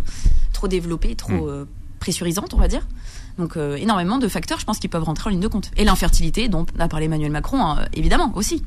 trop 0.53 0.69
développée, 0.69 1.15
trop 1.15 1.51
mhm. 1.51 1.67
pressurisante 2.01 2.55
on 2.55 2.59
va 2.59 2.69
dire. 2.69 2.87
Donc 3.39 3.57
euh, 3.57 3.77
énormément 3.77 4.19
de 4.19 4.29
facteurs, 4.29 4.59
je 4.61 4.65
pense, 4.65 4.79
qui 4.79 4.89
peuvent 4.89 5.05
rentrer 5.05 5.29
en 5.29 5.31
ligne 5.31 5.41
de 5.41 5.49
compte. 5.49 5.71
Et 5.77 5.85
l'infertilité, 5.85 6.49
dont 6.49 6.67
a 6.79 6.89
parlé 6.89 7.07
Emmanuel 7.07 7.31
Macron, 7.31 7.65
hein, 7.65 7.85
évidemment 7.95 8.33
aussi. 8.35 8.63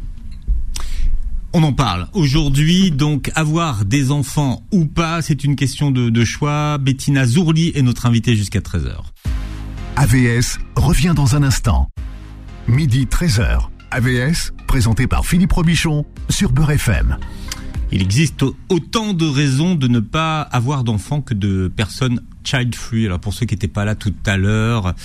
On 1.54 1.64
en 1.64 1.74
parle 1.74 2.08
aujourd'hui, 2.14 2.92
donc 2.92 3.30
avoir 3.36 3.84
des 3.84 4.12
enfants 4.12 4.64
ou 4.72 4.86
pas, 4.86 5.22
c'est 5.22 5.44
une 5.44 5.58
question 5.58 5.92
de, 5.92 6.24
choix. 6.24 6.78
Bettina 6.78 7.26
Zourli 7.26 7.74
est 7.76 7.82
notre 7.82 8.06
invitée 8.06 8.38
jusqu'à 8.38 8.60
13h. 8.60 8.96
AVS 9.98 10.60
revient 10.78 11.12
dans 11.14 11.36
un 11.36 11.44
instant. 11.44 11.90
Midi 12.68 13.06
13h. 13.06 13.68
AVS, 13.92 14.54
présenté 14.66 15.08
par 15.08 15.26
Philippe 15.26 15.52
Robichon 15.52 16.06
sur 16.30 16.54
Beurre 16.54 16.72
FM. 16.72 17.18
Il 17.94 18.02
existe 18.02 18.46
autant 18.70 19.14
de 19.14 19.26
raisons 19.26 19.76
de 19.76 19.88
ne 19.88 20.00
pas 20.00 20.42
avoir 20.42 20.86
d'enfants 20.86 21.22
que 21.22 21.34
de 21.34 21.68
personnes 21.76 22.22
child 22.44 22.74
free. 22.74 23.06
Alors 23.06 23.20
pour 23.20 23.34
ceux 23.34 23.46
qui 23.46 23.54
n'étaient 23.54 23.68
pas 23.68 23.86
là 23.86 23.96
tout 23.96 24.14
à 24.26 24.38
l'heure, 24.38 24.96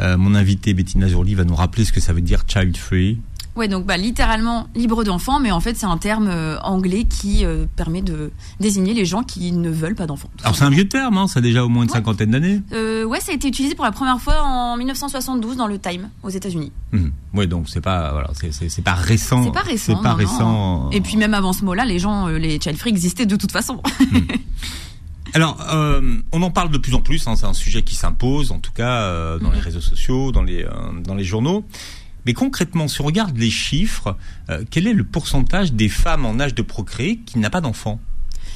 euh, 0.00 0.18
mon 0.18 0.34
invité 0.34 0.74
Bettina 0.74 1.08
Zurli 1.08 1.34
va 1.34 1.44
nous 1.44 1.54
rappeler 1.54 1.84
ce 1.84 1.92
que 1.92 2.00
ça 2.00 2.12
veut 2.12 2.20
dire 2.20 2.44
child 2.46 2.76
free. 2.76 3.18
Ouais, 3.56 3.68
donc 3.68 3.86
bah, 3.86 3.96
littéralement 3.96 4.66
libre 4.74 5.04
d'enfant, 5.04 5.40
mais 5.40 5.52
en 5.52 5.60
fait 5.60 5.76
c'est 5.76 5.86
un 5.86 5.98
terme 5.98 6.28
euh, 6.28 6.58
anglais 6.62 7.04
qui 7.04 7.44
euh, 7.44 7.66
permet 7.76 8.02
de 8.02 8.32
désigner 8.58 8.94
les 8.94 9.04
gens 9.04 9.22
qui 9.22 9.52
ne 9.52 9.70
veulent 9.70 9.94
pas 9.94 10.06
d'enfants. 10.06 10.30
Alors 10.42 10.56
c'est 10.56 10.64
un 10.64 10.70
vieux 10.70 10.88
terme, 10.88 11.18
hein, 11.18 11.28
ça 11.28 11.38
a 11.38 11.42
déjà 11.42 11.64
au 11.64 11.68
moins 11.68 11.84
une 11.84 11.88
cinquantaine 11.88 12.32
d'années. 12.32 12.60
Euh, 12.72 13.04
ouais, 13.04 13.20
ça 13.20 13.32
a 13.32 13.34
été 13.34 13.46
utilisé 13.46 13.74
pour 13.74 13.84
la 13.84 13.92
première 13.92 14.20
fois 14.20 14.42
en 14.42 14.76
1972 14.76 15.56
dans 15.56 15.68
le 15.68 15.78
Time 15.78 16.10
aux 16.22 16.30
États-Unis. 16.30 16.72
Mmh. 16.92 17.08
Ouais, 17.34 17.46
donc 17.46 17.68
c'est 17.68 17.80
pas 17.80 18.12
voilà, 18.12 18.30
c'est 18.34 18.82
pas 18.82 18.94
récent. 18.94 19.44
C'est 19.44 19.52
pas 19.52 19.60
récent. 19.60 19.96
C'est 19.96 20.02
pas 20.02 20.14
récent. 20.14 20.90
Et 20.90 21.00
puis 21.00 21.16
même 21.16 21.34
avant 21.34 21.52
ce 21.52 21.64
mot-là, 21.64 21.84
les 21.84 21.98
gens, 21.98 22.28
euh, 22.28 22.38
les 22.38 22.60
child 22.60 22.76
free 22.76 22.90
existaient 22.90 23.26
de 23.26 23.36
toute 23.36 23.52
façon. 23.52 23.82
Mmh. 24.00 24.18
Alors, 25.34 25.58
euh, 25.72 26.18
on 26.30 26.42
en 26.42 26.52
parle 26.52 26.70
de 26.70 26.78
plus 26.78 26.94
en 26.94 27.00
plus. 27.00 27.26
Hein, 27.26 27.34
c'est 27.34 27.46
un 27.46 27.54
sujet 27.54 27.82
qui 27.82 27.96
s'impose, 27.96 28.52
en 28.52 28.60
tout 28.60 28.70
cas 28.72 29.02
euh, 29.02 29.38
dans 29.40 29.50
les 29.50 29.58
réseaux 29.58 29.80
sociaux, 29.80 30.30
dans 30.30 30.42
les 30.42 30.64
dans 31.04 31.14
les 31.16 31.24
journaux. 31.24 31.64
Mais 32.26 32.32
concrètement, 32.32 32.88
si 32.88 33.00
on 33.00 33.04
regarde 33.04 33.36
les 33.36 33.50
chiffres, 33.50 34.16
euh, 34.50 34.64
quel 34.70 34.86
est 34.86 34.92
le 34.92 35.04
pourcentage 35.04 35.72
des 35.72 35.88
femmes 35.88 36.24
en 36.24 36.40
âge 36.40 36.54
de 36.54 36.62
procréer 36.62 37.18
qui 37.18 37.38
n'a 37.38 37.50
pas 37.50 37.60
d'enfants? 37.60 38.00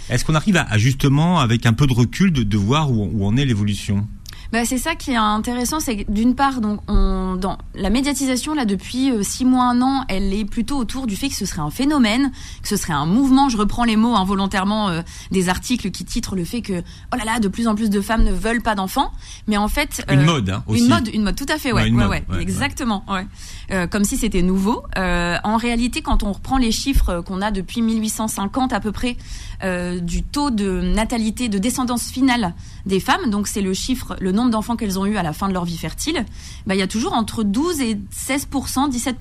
Est-ce 0.09 0.25
qu'on 0.25 0.35
arrive 0.35 0.57
à, 0.57 0.79
justement, 0.79 1.39
avec 1.39 1.67
un 1.67 1.75
peu 1.75 1.87
de 1.87 1.93
recul, 1.93 2.33
de, 2.33 2.43
de 2.43 2.57
voir 2.57 2.91
où, 2.91 3.11
où 3.13 3.27
en 3.27 3.37
est 3.37 3.45
l'évolution? 3.45 4.09
Bah, 4.53 4.65
c'est 4.65 4.79
ça 4.79 4.95
qui 4.95 5.13
est 5.13 5.17
intéressant, 5.17 5.81
c'est 5.81 6.07
d'une 6.09 6.35
part, 6.35 6.61
donc, 6.61 6.81
on, 6.89 7.37
dans 7.37 7.59
la 7.75 7.91
médiatisation 7.91 8.55
là 8.55 8.65
depuis 8.65 9.11
euh, 9.11 9.23
six 9.23 9.45
mois, 9.45 9.65
un 9.65 9.83
an, 9.83 10.05
elle 10.09 10.33
est 10.33 10.45
plutôt 10.45 10.77
autour 10.77 11.07
du 11.07 11.17
fait 11.17 11.29
que 11.29 11.35
ce 11.35 11.47
serait 11.47 11.61
un 11.61 11.71
phénomène, 11.71 12.33
que 12.63 12.69
ce 12.69 12.77
serait 12.77 12.93
un 12.93 13.07
mouvement. 13.07 13.49
Je 13.49 13.57
reprends 13.57 13.85
les 13.85 13.97
mots 13.97 14.17
involontairement 14.17 14.89
euh, 14.89 15.03
des 15.31 15.49
articles 15.49 15.91
qui 15.91 16.05
titrent 16.05 16.37
le 16.37 16.45
fait 16.45 16.63
que 16.63 16.83
oh 17.13 17.17
là 17.17 17.25
là, 17.25 17.41
de 17.41 17.49
plus 17.49 17.69
en 17.69 17.75
plus 17.75 17.91
de 17.91 18.01
femmes 18.01 18.25
ne 18.25 18.33
veulent 18.33 18.63
pas 18.63 18.75
d'enfants, 18.75 19.13
mais 19.47 19.57
en 19.57 19.69
fait 19.69 20.03
une 20.09 20.25
mode, 20.25 20.51
hein, 20.51 20.63
aussi. 20.67 20.83
une 20.83 20.89
mode, 20.89 21.09
une 21.13 21.23
mode, 21.23 21.37
tout 21.37 21.47
à 21.49 21.59
fait, 21.59 21.73
ouais, 21.73 21.91
ouais, 21.91 22.07
ouais, 22.07 22.25
exactement, 22.41 23.05
ouais. 23.09 23.27
Euh, 23.71 23.87
comme 23.87 24.05
si 24.05 24.17
c'était 24.17 24.41
nouveau. 24.41 24.83
Euh, 24.97 25.37
en 25.45 25.57
réalité, 25.59 26.01
quand 26.01 26.23
on 26.23 26.33
reprend 26.33 26.57
les 26.57 26.73
chiffres 26.73 27.21
qu'on 27.21 27.43
a 27.43 27.51
depuis 27.51 27.83
1850 27.83 28.73
à 28.73 28.81
peu 28.81 28.93
près 28.93 29.17
euh, 29.63 30.01
du 30.01 30.23
taux 30.23 30.51
de 30.51 30.81
natalité, 30.81 31.51
de 31.51 31.59
descendance 31.59 32.11
finale 32.11 32.55
des 32.87 32.99
femmes, 32.99 33.29
donc 33.29 33.47
c'est 33.47 33.61
le 33.61 33.75
chiffre, 33.75 34.17
le 34.21 34.33
nombre 34.39 34.51
d'enfants 34.51 34.77
qu'elles 34.77 34.99
ont 34.99 35.07
eu 35.07 35.17
à 35.17 35.23
la 35.23 35.33
fin 35.33 35.49
de 35.49 35.53
leur 35.53 35.65
vie 35.65 35.77
fertile, 35.77 36.25
bah, 36.67 36.75
il 36.75 36.79
y 36.79 36.83
a 36.83 36.87
toujours 36.87 37.13
entre 37.13 37.43
12 37.43 37.81
et 37.81 37.95
16% 37.95 38.89
17 38.89 39.17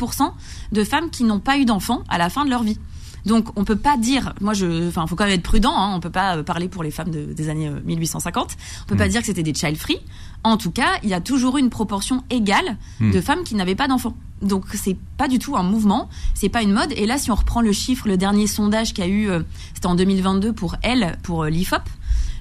de 0.72 0.84
femmes 0.84 1.10
qui 1.10 1.24
n'ont 1.24 1.40
pas 1.40 1.58
eu 1.58 1.66
d'enfants 1.66 2.04
à 2.10 2.18
la 2.18 2.30
fin 2.30 2.46
de 2.46 2.50
leur 2.50 2.64
vie. 2.64 2.78
Donc 3.26 3.50
on 3.58 3.66
peut 3.66 3.76
pas 3.76 3.98
dire, 3.98 4.34
moi 4.40 4.54
je, 4.54 4.88
enfin 4.88 5.06
faut 5.06 5.16
quand 5.16 5.26
même 5.26 5.34
être 5.34 5.44
prudent, 5.44 5.74
hein, 5.76 5.94
on 5.94 6.00
peut 6.00 6.10
pas 6.10 6.42
parler 6.44 6.70
pour 6.70 6.82
les 6.82 6.92
femmes 6.92 7.12
de, 7.12 7.26
des 7.26 7.50
années 7.50 7.70
1850, 7.70 8.56
on 8.84 8.86
peut 8.86 8.96
pas 8.96 9.06
mmh. 9.06 9.10
dire 9.10 9.20
que 9.20 9.28
c'était 9.28 9.44
des 9.44 9.54
child 9.54 9.76
free. 9.76 10.00
En 10.44 10.56
tout 10.56 10.72
cas, 10.72 10.92
il 11.04 11.10
y 11.10 11.14
a 11.14 11.20
toujours 11.20 11.58
une 11.58 11.70
proportion 11.70 12.24
égale 12.30 12.78
mmh. 13.00 13.12
de 13.12 13.22
femmes 13.22 13.44
qui 13.44 13.56
n'avaient 13.56 13.76
pas 13.76 13.90
d'enfants. 13.90 14.16
Donc 14.42 14.66
c'est 14.76 14.96
pas 15.18 15.28
du 15.28 15.40
tout 15.40 15.58
un 15.58 15.64
mouvement, 15.64 16.10
c'est 16.36 16.50
pas 16.50 16.62
une 16.62 16.72
mode. 16.72 16.94
Et 16.96 17.06
là, 17.06 17.18
si 17.18 17.32
on 17.32 17.36
reprend 17.36 17.62
le 17.62 17.72
chiffre, 17.74 18.08
le 18.08 18.18
dernier 18.18 18.48
sondage 18.48 18.94
qu'il 18.94 19.04
y 19.04 19.08
a 19.08 19.10
eu, 19.10 19.30
euh, 19.30 19.42
c'était 19.74 19.88
en 19.88 19.96
2022 19.96 20.54
pour 20.54 20.76
elle, 20.84 21.18
pour 21.24 21.44
euh, 21.44 21.50
l'IFOP, 21.50 21.82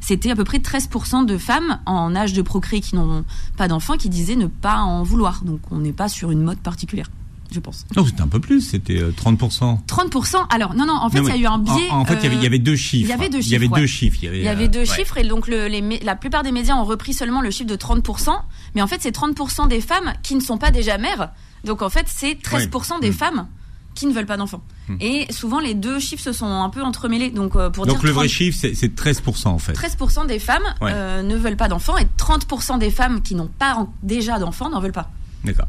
c'était 0.06 0.30
à 0.30 0.36
peu 0.36 0.44
près 0.44 0.58
13% 0.58 1.26
de 1.26 1.36
femmes 1.36 1.80
en 1.84 2.14
âge 2.14 2.32
de 2.32 2.40
procréer 2.40 2.80
qui 2.80 2.94
n'ont 2.94 3.24
pas 3.56 3.66
d'enfants 3.66 3.96
qui 3.96 4.08
disaient 4.08 4.36
ne 4.36 4.46
pas 4.46 4.76
en 4.76 5.02
vouloir. 5.02 5.42
Donc 5.42 5.60
on 5.72 5.78
n'est 5.78 5.92
pas 5.92 6.08
sur 6.08 6.30
une 6.30 6.42
mode 6.42 6.58
particulière. 6.58 7.10
Je 7.50 7.58
pense. 7.58 7.86
Non, 7.96 8.06
c'était 8.06 8.22
un 8.22 8.28
peu 8.28 8.38
plus, 8.40 8.60
c'était 8.60 9.00
30%. 9.00 9.84
30%. 9.86 10.46
Alors, 10.50 10.74
non, 10.74 10.86
non, 10.86 10.94
en 10.94 11.10
fait, 11.10 11.18
il 11.18 11.26
y 11.26 11.30
a 11.30 11.36
eu 11.36 11.46
un 11.46 11.58
biais. 11.58 11.90
En, 11.90 12.04
fait, 12.04 12.14
il 12.24 12.42
y, 12.42 12.46
avait, 12.46 12.58
deux 12.58 12.74
chiffres. 12.74 13.06
Il 13.06 13.08
y 13.08 13.12
avait 13.12 13.28
deux 13.28 13.40
chiffres. 13.40 13.48
Il 13.48 13.52
y 13.52 13.56
avait 13.56 13.68
deux 13.68 13.86
chiffres. 13.86 14.18
Il 14.22 14.42
y 14.42 14.48
avait, 14.48 14.68
deux 14.68 14.84
chiffres, 14.84 15.18
et 15.18 15.24
donc 15.24 15.46
le, 15.46 15.68
les, 15.68 16.00
la 16.00 16.16
plupart 16.16 16.42
des 16.42 16.50
médias 16.50 16.74
ont 16.74 16.84
repris 16.84 17.12
seulement 17.12 17.40
le 17.40 17.50
chiffre 17.52 17.70
de 17.70 17.76
30%. 17.76 18.30
Mais 18.74 18.82
en 18.82 18.88
fait, 18.88 19.00
c'est 19.00 19.14
30% 19.14 19.68
des 19.68 19.80
femmes 19.80 20.12
qui 20.24 20.34
ne 20.34 20.40
sont 20.40 20.58
pas 20.58 20.72
déjà 20.72 20.98
mères 20.98 21.30
donc 21.66 21.82
en 21.82 21.90
fait, 21.90 22.06
c'est 22.08 22.34
13% 22.34 23.00
des 23.00 23.10
mm. 23.10 23.12
femmes 23.12 23.48
qui 23.96 24.06
ne 24.06 24.12
veulent 24.12 24.26
pas 24.26 24.36
d'enfants. 24.36 24.62
Mm. 24.88 24.96
Et 25.00 25.32
souvent, 25.32 25.58
les 25.58 25.74
deux 25.74 25.98
chiffres 25.98 26.22
se 26.22 26.32
sont 26.32 26.46
un 26.46 26.70
peu 26.70 26.82
entremêlés. 26.82 27.30
Donc, 27.30 27.56
euh, 27.56 27.70
pour 27.70 27.86
Donc 27.86 28.04
le 28.04 28.10
vrai 28.12 28.28
chiffre, 28.28 28.56
c'est 28.60 28.94
13% 28.94 29.48
en 29.48 29.58
fait. 29.58 29.72
13% 29.72 30.26
des 30.28 30.38
femmes 30.38 30.62
euh, 30.82 31.22
ne 31.22 31.34
veulent 31.34 31.56
pas 31.56 31.66
d'enfants 31.66 31.98
et 31.98 32.06
30% 32.18 32.78
des 32.78 32.90
femmes 32.90 33.22
qui 33.22 33.34
n'ont 33.34 33.50
pas 33.58 33.88
déjà 34.04 34.38
d'enfants 34.38 34.70
n'en 34.70 34.80
veulent 34.80 34.92
pas. 34.92 35.10
D'accord. 35.44 35.68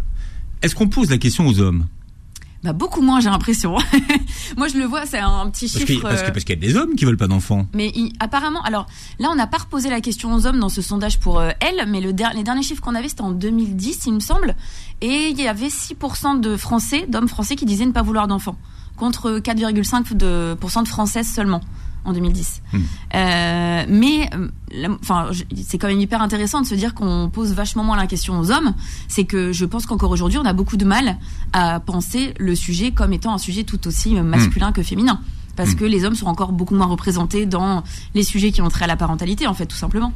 Est-ce 0.61 0.75
qu'on 0.75 0.89
pose 0.89 1.09
la 1.09 1.17
question 1.17 1.47
aux 1.47 1.59
hommes? 1.59 1.87
Bah, 2.63 2.73
beaucoup 2.73 3.01
moins, 3.01 3.19
j'ai 3.19 3.29
l'impression. 3.29 3.77
Moi, 4.57 4.67
je 4.67 4.77
le 4.77 4.85
vois, 4.85 5.05
c'est 5.05 5.19
un 5.19 5.49
petit 5.49 5.67
chiffre. 5.67 6.01
Parce 6.01 6.23
qu'il 6.23 6.31
parce 6.31 6.43
qu'il 6.43 6.55
y 6.55 6.65
a 6.65 6.67
des 6.67 6.75
hommes 6.75 6.95
qui 6.95 7.05
veulent 7.05 7.17
pas 7.17 7.27
d'enfants. 7.27 7.67
Mais 7.73 7.93
apparemment, 8.19 8.61
alors 8.63 8.87
là, 9.19 9.29
on 9.31 9.35
n'a 9.35 9.47
pas 9.47 9.57
reposé 9.57 9.89
la 9.89 10.01
question 10.01 10.33
aux 10.33 10.47
hommes 10.47 10.59
dans 10.59 10.69
ce 10.69 10.81
sondage 10.81 11.19
pour 11.19 11.39
euh, 11.39 11.51
elles, 11.59 11.87
mais 11.87 12.01
le 12.01 12.13
les 12.33 12.43
derniers 12.43 12.63
chiffres 12.63 12.81
qu'on 12.81 12.95
avait, 12.95 13.09
c'était 13.09 13.21
en 13.21 13.31
2010, 13.31 14.05
il 14.07 14.13
me 14.13 14.19
semble, 14.19 14.55
et 15.01 15.29
il 15.29 15.39
y 15.39 15.47
avait 15.47 15.67
6% 15.67 16.39
de 16.39 16.57
Français, 16.57 17.05
d'hommes 17.07 17.27
français, 17.27 17.55
qui 17.55 17.65
disaient 17.65 17.85
ne 17.85 17.91
pas 17.91 18.01
vouloir 18.01 18.27
d'enfants, 18.27 18.57
contre 18.95 19.39
4,5% 19.39 20.15
de, 20.17 20.55
de 20.55 20.87
Françaises 20.87 21.31
seulement 21.31 21.61
en 22.07 22.13
2010. 22.13 22.61
Hmm. 22.73 22.77
Euh, 23.13 23.85
mais 23.87 24.29
euh, 24.33 24.87
enfin, 25.01 25.29
c'est 25.55 25.77
quand 25.77 25.87
même 25.87 25.99
hyper 25.99 26.21
intéressant 26.21 26.61
de 26.61 26.65
se 26.65 26.73
dire 26.73 26.93
qu'on 26.93 27.29
pose 27.31 27.53
vachement 27.53 27.83
moins 27.83 27.97
la 27.97 28.07
question 28.07 28.39
aux 28.39 28.49
hommes. 28.51 28.73
C'est 29.07 29.25
que 29.25 29.51
je 29.51 29.65
pense 29.65 29.85
qu'encore 29.85 30.11
aujourd'hui, 30.11 30.39
on 30.39 30.45
a 30.45 30.53
beaucoup 30.53 30.77
de 30.77 30.85
mal 30.85 31.17
à 31.53 31.79
penser 31.79 32.33
le 32.39 32.55
sujet 32.55 32.91
comme 32.91 33.13
étant 33.13 33.33
un 33.33 33.37
sujet 33.37 33.63
tout 33.63 33.87
aussi 33.87 34.15
masculin 34.15 34.71
hmm. 34.71 34.73
que 34.73 34.83
féminin. 34.83 35.19
Parce 35.55 35.71
hmm. 35.71 35.75
que 35.75 35.85
les 35.85 36.05
hommes 36.05 36.15
sont 36.15 36.27
encore 36.27 36.53
beaucoup 36.53 36.75
moins 36.75 36.87
représentés 36.87 37.45
dans 37.45 37.83
les 38.15 38.23
sujets 38.23 38.51
qui 38.51 38.61
ont 38.61 38.69
trait 38.69 38.85
à 38.85 38.87
la 38.87 38.97
parentalité, 38.97 39.47
en 39.47 39.53
fait, 39.53 39.65
tout 39.65 39.75
simplement. 39.77 40.13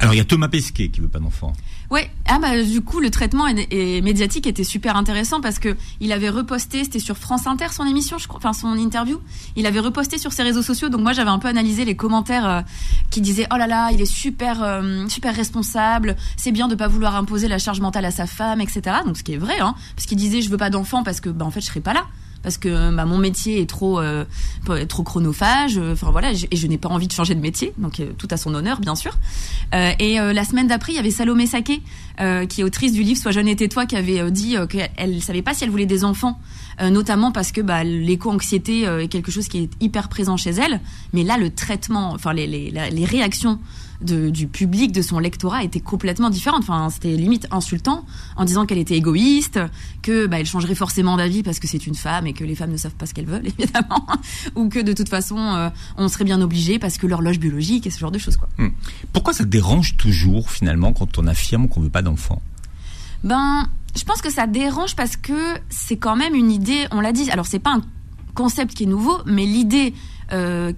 Alors 0.00 0.14
il 0.14 0.16
y 0.16 0.20
a 0.20 0.24
Thomas 0.24 0.48
Pesquet 0.48 0.88
qui 0.88 1.00
veut 1.00 1.08
pas 1.08 1.20
d'enfant. 1.20 1.52
Ouais, 1.90 2.10
ah 2.26 2.38
bah 2.40 2.62
du 2.62 2.80
coup 2.80 3.00
le 3.00 3.10
traitement 3.10 3.44
médiatique 3.44 4.46
était 4.46 4.64
super 4.64 4.96
intéressant 4.96 5.40
parce 5.40 5.58
que 5.58 5.76
il 6.00 6.10
avait 6.12 6.30
reposté, 6.30 6.84
c'était 6.84 6.98
sur 6.98 7.18
France 7.18 7.46
Inter 7.46 7.66
son 7.70 7.84
émission, 7.84 8.16
enfin 8.30 8.52
son 8.52 8.76
interview, 8.78 9.20
il 9.56 9.66
avait 9.66 9.80
reposté 9.80 10.18
sur 10.18 10.32
ses 10.32 10.42
réseaux 10.42 10.62
sociaux. 10.62 10.88
Donc 10.88 11.02
moi 11.02 11.12
j'avais 11.12 11.30
un 11.30 11.38
peu 11.38 11.48
analysé 11.48 11.84
les 11.84 11.94
commentaires 11.94 12.48
euh, 12.48 12.60
qui 13.10 13.20
disaient 13.20 13.46
oh 13.52 13.56
là 13.56 13.66
là, 13.66 13.90
il 13.92 14.00
est 14.00 14.06
super 14.06 14.62
euh, 14.62 15.06
super 15.08 15.36
responsable, 15.36 16.16
c'est 16.36 16.52
bien 16.52 16.66
de 16.66 16.74
pas 16.74 16.88
vouloir 16.88 17.14
imposer 17.14 17.46
la 17.46 17.58
charge 17.58 17.80
mentale 17.80 18.06
à 18.06 18.10
sa 18.10 18.26
femme, 18.26 18.60
etc. 18.60 18.96
Donc 19.04 19.18
ce 19.18 19.22
qui 19.22 19.34
est 19.34 19.38
vrai, 19.38 19.60
hein, 19.60 19.74
parce 19.94 20.06
qu'il 20.06 20.18
disait 20.18 20.40
je 20.40 20.48
veux 20.48 20.56
pas 20.56 20.70
d'enfant 20.70 21.02
parce 21.02 21.20
que 21.20 21.28
bah 21.28 21.44
en 21.44 21.50
fait 21.50 21.60
je 21.60 21.66
serais 21.66 21.80
pas 21.80 21.92
là 21.92 22.06
parce 22.42 22.58
que 22.58 22.94
bah, 22.94 23.04
mon 23.04 23.18
métier 23.18 23.60
est 23.60 23.68
trop 23.68 24.00
euh, 24.70 24.86
trop 24.86 25.02
chronophage. 25.02 25.78
Euh, 25.78 25.92
enfin 25.92 26.10
voilà, 26.10 26.32
et 26.32 26.56
je 26.56 26.66
n'ai 26.66 26.78
pas 26.78 26.88
envie 26.88 27.08
de 27.08 27.12
changer 27.12 27.34
de 27.34 27.40
métier, 27.40 27.72
donc 27.78 28.00
euh, 28.00 28.12
tout 28.16 28.28
à 28.30 28.36
son 28.36 28.54
honneur 28.54 28.80
bien 28.80 28.94
sûr. 28.94 29.12
et 29.72 30.16
la 30.16 30.44
semaine 30.44 30.66
d'après, 30.66 30.92
il 30.92 30.96
y 30.96 30.98
avait 30.98 31.10
Salomé 31.10 31.46
Saké, 31.46 31.80
qui 32.48 32.60
est 32.60 32.64
autrice 32.64 32.92
du 32.92 33.02
livre 33.02 33.20
Sois 33.20 33.32
jeune 33.32 33.48
et 33.48 33.56
tais-toi, 33.56 33.86
qui 33.86 33.96
avait 33.96 34.30
dit 34.30 34.56
qu'elle 34.68 35.22
savait 35.22 35.42
pas 35.42 35.54
si 35.54 35.64
elle 35.64 35.70
voulait 35.70 35.86
des 35.86 36.04
enfants, 36.04 36.38
notamment 36.80 37.32
parce 37.32 37.52
que 37.52 37.60
bah, 37.60 37.84
l'éco-anxiété 37.84 38.82
est 38.82 39.08
quelque 39.08 39.30
chose 39.30 39.48
qui 39.48 39.58
est 39.58 39.70
hyper 39.80 40.08
présent 40.08 40.36
chez 40.36 40.50
elle. 40.50 40.80
Mais 41.12 41.24
là, 41.24 41.38
le 41.38 41.50
traitement, 41.50 42.12
enfin 42.12 42.32
les, 42.32 42.46
les, 42.46 42.70
les 42.70 43.04
réactions 43.04 43.58
du 44.02 44.46
public, 44.46 44.92
de 44.92 45.02
son 45.02 45.18
lectorat 45.18 45.64
était 45.64 45.80
complètement 45.80 46.30
différente. 46.30 46.60
Enfin, 46.62 46.88
c'était 46.90 47.16
limite 47.16 47.46
insultant 47.50 48.04
en 48.36 48.44
disant 48.44 48.66
qu'elle 48.66 48.78
était 48.78 48.96
égoïste, 48.96 49.60
que 50.02 50.26
bah, 50.26 50.40
elle 50.40 50.46
changerait 50.46 50.74
forcément 50.74 51.16
d'avis 51.16 51.42
parce 51.42 51.58
que 51.58 51.68
c'est 51.68 51.86
une 51.86 51.94
femme 51.94 52.26
et 52.26 52.32
que 52.32 52.44
les 52.44 52.54
femmes 52.54 52.72
ne 52.72 52.76
savent 52.76 52.94
pas 52.94 53.06
ce 53.06 53.14
qu'elles 53.14 53.26
veulent, 53.26 53.46
évidemment, 53.58 54.06
ou 54.54 54.68
que 54.68 54.80
de 54.80 54.92
toute 54.92 55.08
façon 55.08 55.38
euh, 55.38 55.70
on 55.96 56.08
serait 56.08 56.24
bien 56.24 56.40
obligé 56.40 56.78
parce 56.78 56.98
que 56.98 57.06
l'horloge 57.06 57.38
biologique 57.38 57.86
et 57.86 57.90
ce 57.90 57.98
genre 57.98 58.10
de 58.10 58.18
choses. 58.18 58.36
Quoi. 58.36 58.48
Hmm. 58.58 58.70
Pourquoi 59.12 59.32
ça 59.32 59.44
dérange 59.44 59.96
toujours 59.96 60.50
finalement 60.50 60.92
quand 60.92 61.18
on 61.18 61.26
affirme 61.26 61.68
qu'on 61.68 61.80
veut 61.80 61.90
pas 61.90 62.02
d'enfants? 62.02 62.42
Ben, 63.24 63.68
je 63.96 64.04
pense 64.04 64.20
que 64.20 64.30
ça 64.30 64.46
dérange 64.46 64.96
parce 64.96 65.16
que 65.16 65.54
c'est 65.68 65.96
quand 65.96 66.16
même 66.16 66.34
une 66.34 66.50
idée. 66.50 66.86
On 66.90 67.00
l'a 67.00 67.12
dit. 67.12 67.30
Alors 67.30 67.46
c'est 67.46 67.58
pas 67.58 67.74
un 67.74 67.82
concept 68.34 68.74
qui 68.74 68.84
est 68.84 68.86
nouveau, 68.86 69.18
mais 69.26 69.44
l'idée 69.44 69.94
euh, 70.32 70.72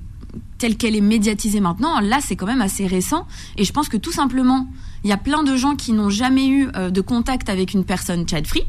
telle 0.58 0.76
qu'elle 0.76 0.96
est 0.96 1.00
médiatisée 1.00 1.60
maintenant, 1.60 2.00
là, 2.00 2.18
c'est 2.20 2.36
quand 2.36 2.46
même 2.46 2.62
assez 2.62 2.86
récent. 2.86 3.26
Et 3.56 3.64
je 3.64 3.72
pense 3.72 3.88
que 3.88 3.96
tout 3.96 4.12
simplement, 4.12 4.68
il 5.04 5.10
y 5.10 5.12
a 5.12 5.16
plein 5.16 5.42
de 5.42 5.56
gens 5.56 5.76
qui 5.76 5.92
n'ont 5.92 6.10
jamais 6.10 6.46
eu 6.48 6.68
euh, 6.76 6.90
de 6.90 7.00
contact 7.00 7.48
avec 7.48 7.74
une 7.74 7.84
personne 7.84 8.28
child-free 8.28 8.64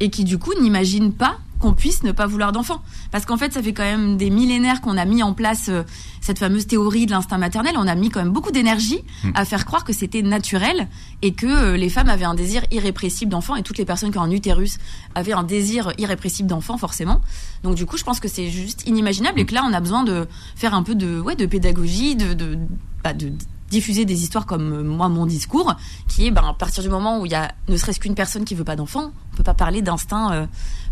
et 0.00 0.10
qui, 0.10 0.24
du 0.24 0.38
coup, 0.38 0.52
n'imaginent 0.60 1.12
pas 1.12 1.38
qu'on 1.64 1.72
puisse 1.72 2.02
ne 2.02 2.12
pas 2.12 2.26
vouloir 2.26 2.52
d'enfants. 2.52 2.82
Parce 3.10 3.24
qu'en 3.24 3.38
fait, 3.38 3.54
ça 3.54 3.62
fait 3.62 3.72
quand 3.72 3.84
même 3.84 4.18
des 4.18 4.28
millénaires 4.28 4.82
qu'on 4.82 4.98
a 4.98 5.06
mis 5.06 5.22
en 5.22 5.32
place 5.32 5.70
euh, 5.70 5.82
cette 6.20 6.38
fameuse 6.38 6.66
théorie 6.66 7.06
de 7.06 7.12
l'instinct 7.12 7.38
maternel. 7.38 7.72
On 7.78 7.86
a 7.86 7.94
mis 7.94 8.10
quand 8.10 8.20
même 8.20 8.32
beaucoup 8.32 8.50
d'énergie 8.50 9.02
hmm. 9.22 9.30
à 9.34 9.46
faire 9.46 9.64
croire 9.64 9.82
que 9.82 9.94
c'était 9.94 10.20
naturel 10.20 10.88
et 11.22 11.32
que 11.32 11.46
euh, 11.46 11.76
les 11.78 11.88
femmes 11.88 12.10
avaient 12.10 12.26
un 12.26 12.34
désir 12.34 12.64
irrépressible 12.70 13.30
d'enfants 13.30 13.56
et 13.56 13.62
toutes 13.62 13.78
les 13.78 13.86
personnes 13.86 14.10
qui 14.10 14.18
ont 14.18 14.22
un 14.22 14.30
utérus 14.30 14.76
avaient 15.14 15.32
un 15.32 15.42
désir 15.42 15.94
irrépressible 15.96 16.50
d'enfants, 16.50 16.76
forcément. 16.76 17.22
Donc 17.62 17.76
du 17.76 17.86
coup, 17.86 17.96
je 17.96 18.04
pense 18.04 18.20
que 18.20 18.28
c'est 18.28 18.50
juste 18.50 18.86
inimaginable 18.86 19.40
et 19.40 19.46
que 19.46 19.54
là, 19.54 19.64
on 19.66 19.72
a 19.72 19.80
besoin 19.80 20.04
de 20.04 20.28
faire 20.56 20.74
un 20.74 20.82
peu 20.82 20.94
de, 20.94 21.18
ouais, 21.18 21.34
de 21.34 21.46
pédagogie, 21.46 22.14
de, 22.14 22.34
de, 22.34 22.58
bah, 23.02 23.14
de 23.14 23.32
diffuser 23.70 24.04
des 24.04 24.22
histoires 24.22 24.46
comme 24.46 24.72
euh, 24.72 24.82
moi 24.82 25.08
mon 25.08 25.26
discours, 25.26 25.74
qui 26.08 26.26
est 26.26 26.30
ben, 26.30 26.44
à 26.44 26.54
partir 26.54 26.82
du 26.82 26.88
moment 26.88 27.20
où 27.20 27.26
il 27.26 27.32
y 27.32 27.34
a 27.34 27.52
ne 27.68 27.76
serait-ce 27.76 28.00
qu'une 28.00 28.14
personne 28.14 28.44
qui 28.44 28.54
veut 28.54 28.64
pas 28.64 28.76
d'enfant, 28.76 29.12
on 29.32 29.36
peut 29.36 29.42
pas 29.42 29.54
parler 29.54 29.82
d'instinct 29.82 30.32
euh, 30.32 30.46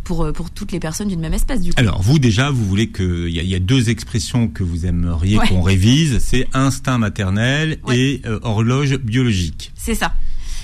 pour 0.05 0.25
euh, 0.25 0.33
pour 0.33 0.51
toutes 0.51 0.73
les 0.73 0.81
personnes 0.81 1.09
d'une 1.09 1.21
même 1.21 1.35
espèce. 1.35 1.61
Du 1.61 1.73
coup. 1.73 1.81
Alors 1.81 2.03
vous 2.03 2.19
déjà, 2.19 2.51
vous 2.51 2.65
voulez 2.65 2.89
que 2.89 3.29
il 3.29 3.35
y, 3.35 3.55
a 3.55 3.59
deux 3.59 3.91
expressions 3.91 4.49
que 4.49 4.63
vous 4.63 4.87
aimeriez 4.87 5.39
qu'on 5.39 5.63
révise, 5.63 6.19
c'est 6.19 6.47
instinct 6.53 6.99
maternel 6.99 7.79
et 7.93 8.23
horloge 8.43 8.97
biologique. 8.99 9.73
C'est 9.77 9.95
ça. 9.95 10.13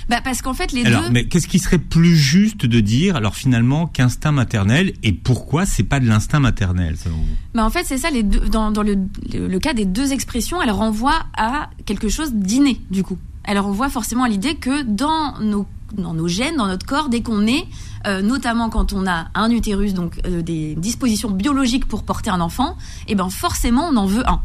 Bah 0.09 0.21
parce 0.23 0.41
qu'en 0.41 0.55
fait 0.55 0.71
les 0.71 0.85
alors, 0.85 1.03
deux. 1.03 1.09
Mais 1.11 1.25
qu'est-ce 1.25 1.47
qui 1.47 1.59
serait 1.59 1.77
plus 1.77 2.15
juste 2.15 2.65
de 2.65 2.79
dire 2.79 3.15
alors 3.15 3.35
finalement 3.35 3.85
qu'instinct 3.85 4.31
maternel 4.31 4.93
et 5.03 5.13
pourquoi 5.13 5.65
c'est 5.67 5.83
pas 5.83 5.99
de 5.99 6.07
l'instinct 6.07 6.39
maternel 6.39 6.97
selon 6.97 7.17
vous? 7.17 7.35
Bah 7.53 7.63
en 7.63 7.69
fait 7.69 7.83
c'est 7.85 7.99
ça 7.99 8.09
les 8.09 8.23
deux 8.23 8.39
dans, 8.49 8.71
dans 8.71 8.81
le, 8.81 8.97
le, 9.31 9.59
cas 9.59 9.73
des 9.73 9.85
deux 9.85 10.11
expressions 10.11 10.61
elles 10.61 10.71
renvoient 10.71 11.25
à 11.37 11.69
quelque 11.85 12.09
chose 12.09 12.33
d'inné 12.33 12.81
du 12.89 13.03
coup. 13.03 13.19
Elles 13.43 13.59
renvoient 13.59 13.89
forcément 13.89 14.23
à 14.23 14.29
l'idée 14.29 14.55
que 14.55 14.81
dans 14.81 15.39
nos 15.39 15.67
dans 15.93 16.13
nos 16.13 16.27
gènes, 16.27 16.55
dans 16.55 16.67
notre 16.67 16.85
corps, 16.85 17.09
dès 17.09 17.21
qu'on 17.21 17.47
est, 17.47 17.65
euh, 18.05 18.21
notamment 18.21 18.69
quand 18.69 18.93
on 18.93 19.07
a 19.07 19.27
un 19.33 19.49
utérus, 19.49 19.95
donc 19.95 20.19
euh, 20.27 20.43
des 20.43 20.75
dispositions 20.75 21.31
biologiques 21.31 21.87
pour 21.87 22.03
porter 22.03 22.29
un 22.29 22.41
enfant, 22.41 22.77
et 23.07 23.13
eh 23.13 23.15
ben 23.15 23.29
forcément 23.29 23.89
on 23.91 23.95
en 23.95 24.05
veut 24.05 24.27
un. 24.29 24.41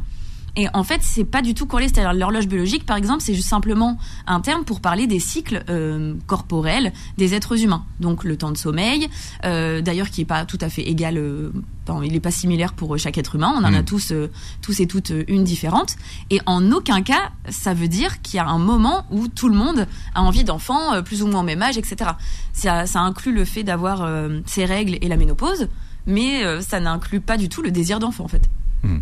Et 0.56 0.68
en 0.72 0.84
fait, 0.84 1.00
c'est 1.02 1.24
pas 1.24 1.42
du 1.42 1.54
tout 1.54 1.66
corrélé. 1.66 1.88
C'est-à-dire 1.88 2.12
l'horloge 2.12 2.46
biologique, 2.46 2.86
par 2.86 2.96
exemple, 2.96 3.22
c'est 3.22 3.34
juste 3.34 3.48
simplement 3.48 3.98
un 4.26 4.40
terme 4.40 4.64
pour 4.64 4.80
parler 4.80 5.06
des 5.06 5.18
cycles 5.18 5.64
euh, 5.68 6.14
corporels 6.26 6.92
des 7.18 7.34
êtres 7.34 7.60
humains. 7.60 7.84
Donc 8.00 8.24
le 8.24 8.36
temps 8.36 8.52
de 8.52 8.56
sommeil, 8.56 9.08
euh, 9.44 9.80
d'ailleurs 9.80 10.10
qui 10.10 10.20
est 10.20 10.26
pas 10.26 10.44
tout 10.44 10.58
à 10.60 10.68
fait 10.68 10.82
égal. 10.82 11.18
Euh, 11.18 11.50
il 12.02 12.14
est 12.14 12.20
pas 12.20 12.30
similaire 12.30 12.72
pour 12.72 12.96
chaque 12.98 13.18
être 13.18 13.34
humain. 13.34 13.52
On 13.56 13.58
en 13.58 13.74
a 13.74 13.82
mm. 13.82 13.84
tous, 13.84 14.12
euh, 14.12 14.30
tous 14.62 14.80
et 14.80 14.86
toutes 14.86 15.12
une 15.28 15.44
différente. 15.44 15.96
Et 16.30 16.40
en 16.46 16.72
aucun 16.72 17.02
cas, 17.02 17.30
ça 17.50 17.74
veut 17.74 17.88
dire 17.88 18.22
qu'il 18.22 18.36
y 18.36 18.40
a 18.40 18.46
un 18.46 18.58
moment 18.58 19.04
où 19.10 19.28
tout 19.28 19.48
le 19.48 19.54
monde 19.54 19.86
a 20.14 20.22
envie 20.22 20.44
d'enfants, 20.44 21.02
plus 21.02 21.22
ou 21.22 21.26
moins 21.26 21.40
au 21.40 21.44
même 21.44 21.62
âge, 21.62 21.76
etc. 21.76 22.12
Ça, 22.54 22.86
ça 22.86 23.00
inclut 23.00 23.34
le 23.34 23.44
fait 23.44 23.64
d'avoir 23.64 24.08
ses 24.46 24.64
règles 24.64 24.96
et 25.02 25.08
la 25.08 25.16
ménopause, 25.16 25.68
mais 26.06 26.42
ça 26.62 26.80
n'inclut 26.80 27.20
pas 27.20 27.36
du 27.36 27.50
tout 27.50 27.60
le 27.60 27.70
désir 27.70 27.98
d'enfant, 27.98 28.24
en 28.24 28.28
fait. 28.28 28.48
Mm. 28.82 29.00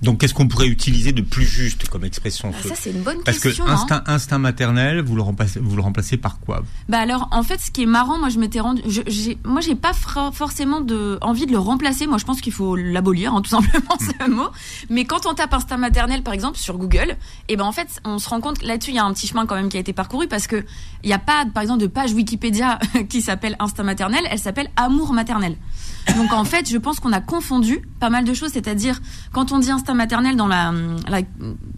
Donc, 0.00 0.20
qu'est-ce 0.20 0.34
qu'on 0.34 0.46
pourrait 0.46 0.68
utiliser 0.68 1.12
de 1.12 1.22
plus 1.22 1.44
juste 1.44 1.88
comme 1.88 2.04
expression 2.04 2.52
ah, 2.54 2.68
Ça, 2.68 2.74
c'est 2.76 2.90
une 2.90 3.02
bonne 3.02 3.18
Parce 3.24 3.40
question. 3.40 3.64
Parce 3.64 3.84
que 3.84 3.92
instinct, 3.94 4.02
instinct 4.06 4.38
maternel, 4.38 5.00
vous 5.00 5.16
le 5.16 5.22
remplacez, 5.22 5.58
vous 5.58 5.74
le 5.74 5.82
remplacez 5.82 6.16
par 6.16 6.38
quoi 6.38 6.62
Bah 6.88 6.98
alors, 6.98 7.28
en 7.32 7.42
fait, 7.42 7.60
ce 7.60 7.70
qui 7.70 7.82
est 7.82 7.86
marrant, 7.86 8.18
moi, 8.18 8.28
je 8.28 8.38
m'étais 8.38 8.60
rendu, 8.60 8.82
j'ai, 8.86 9.38
moi, 9.44 9.60
j'ai 9.60 9.74
pas 9.74 9.92
forcément 9.92 10.80
de 10.80 11.18
envie 11.20 11.46
de 11.46 11.52
le 11.52 11.58
remplacer. 11.58 12.06
Moi, 12.06 12.18
je 12.18 12.24
pense 12.24 12.40
qu'il 12.40 12.52
faut 12.52 12.76
l'abolir, 12.76 13.34
hein, 13.34 13.42
tout 13.42 13.50
simplement, 13.58 13.96
ce 14.00 14.30
mot. 14.30 14.48
Mais 14.88 15.04
quand 15.04 15.26
on 15.26 15.34
tape 15.34 15.52
instinct 15.52 15.78
maternel, 15.78 16.22
par 16.22 16.34
exemple, 16.34 16.58
sur 16.58 16.78
Google, 16.78 17.16
et 17.48 17.54
eh 17.54 17.56
ben 17.56 17.64
en 17.64 17.72
fait, 17.72 18.00
on 18.04 18.18
se 18.18 18.28
rend 18.28 18.40
compte 18.40 18.62
là-dessus, 18.62 18.90
il 18.90 18.96
y 18.96 19.00
a 19.00 19.04
un 19.04 19.12
petit 19.12 19.26
chemin 19.26 19.46
quand 19.46 19.56
même 19.56 19.68
qui 19.68 19.76
a 19.78 19.80
été 19.80 19.92
parcouru 19.92 20.28
parce 20.28 20.46
que 20.46 20.64
il 21.02 21.10
y 21.10 21.12
a 21.12 21.18
pas, 21.18 21.44
par 21.52 21.62
exemple, 21.62 21.80
de 21.80 21.86
page 21.86 22.12
Wikipédia 22.12 22.78
qui 23.08 23.20
s'appelle 23.20 23.56
instinct 23.58 23.84
maternel. 23.84 24.24
Elle 24.30 24.38
s'appelle 24.38 24.70
amour 24.76 25.12
maternel. 25.12 25.56
Donc 26.16 26.32
en 26.32 26.44
fait, 26.44 26.68
je 26.68 26.78
pense 26.78 27.00
qu'on 27.00 27.12
a 27.12 27.20
confondu 27.20 27.82
pas 28.00 28.10
mal 28.10 28.24
de 28.24 28.34
choses, 28.34 28.50
c'est-à-dire 28.52 29.00
quand 29.32 29.52
on 29.52 29.58
dit 29.58 29.70
instinct 29.70 29.94
maternel 29.94 30.36
dans 30.36 30.46
la, 30.46 30.72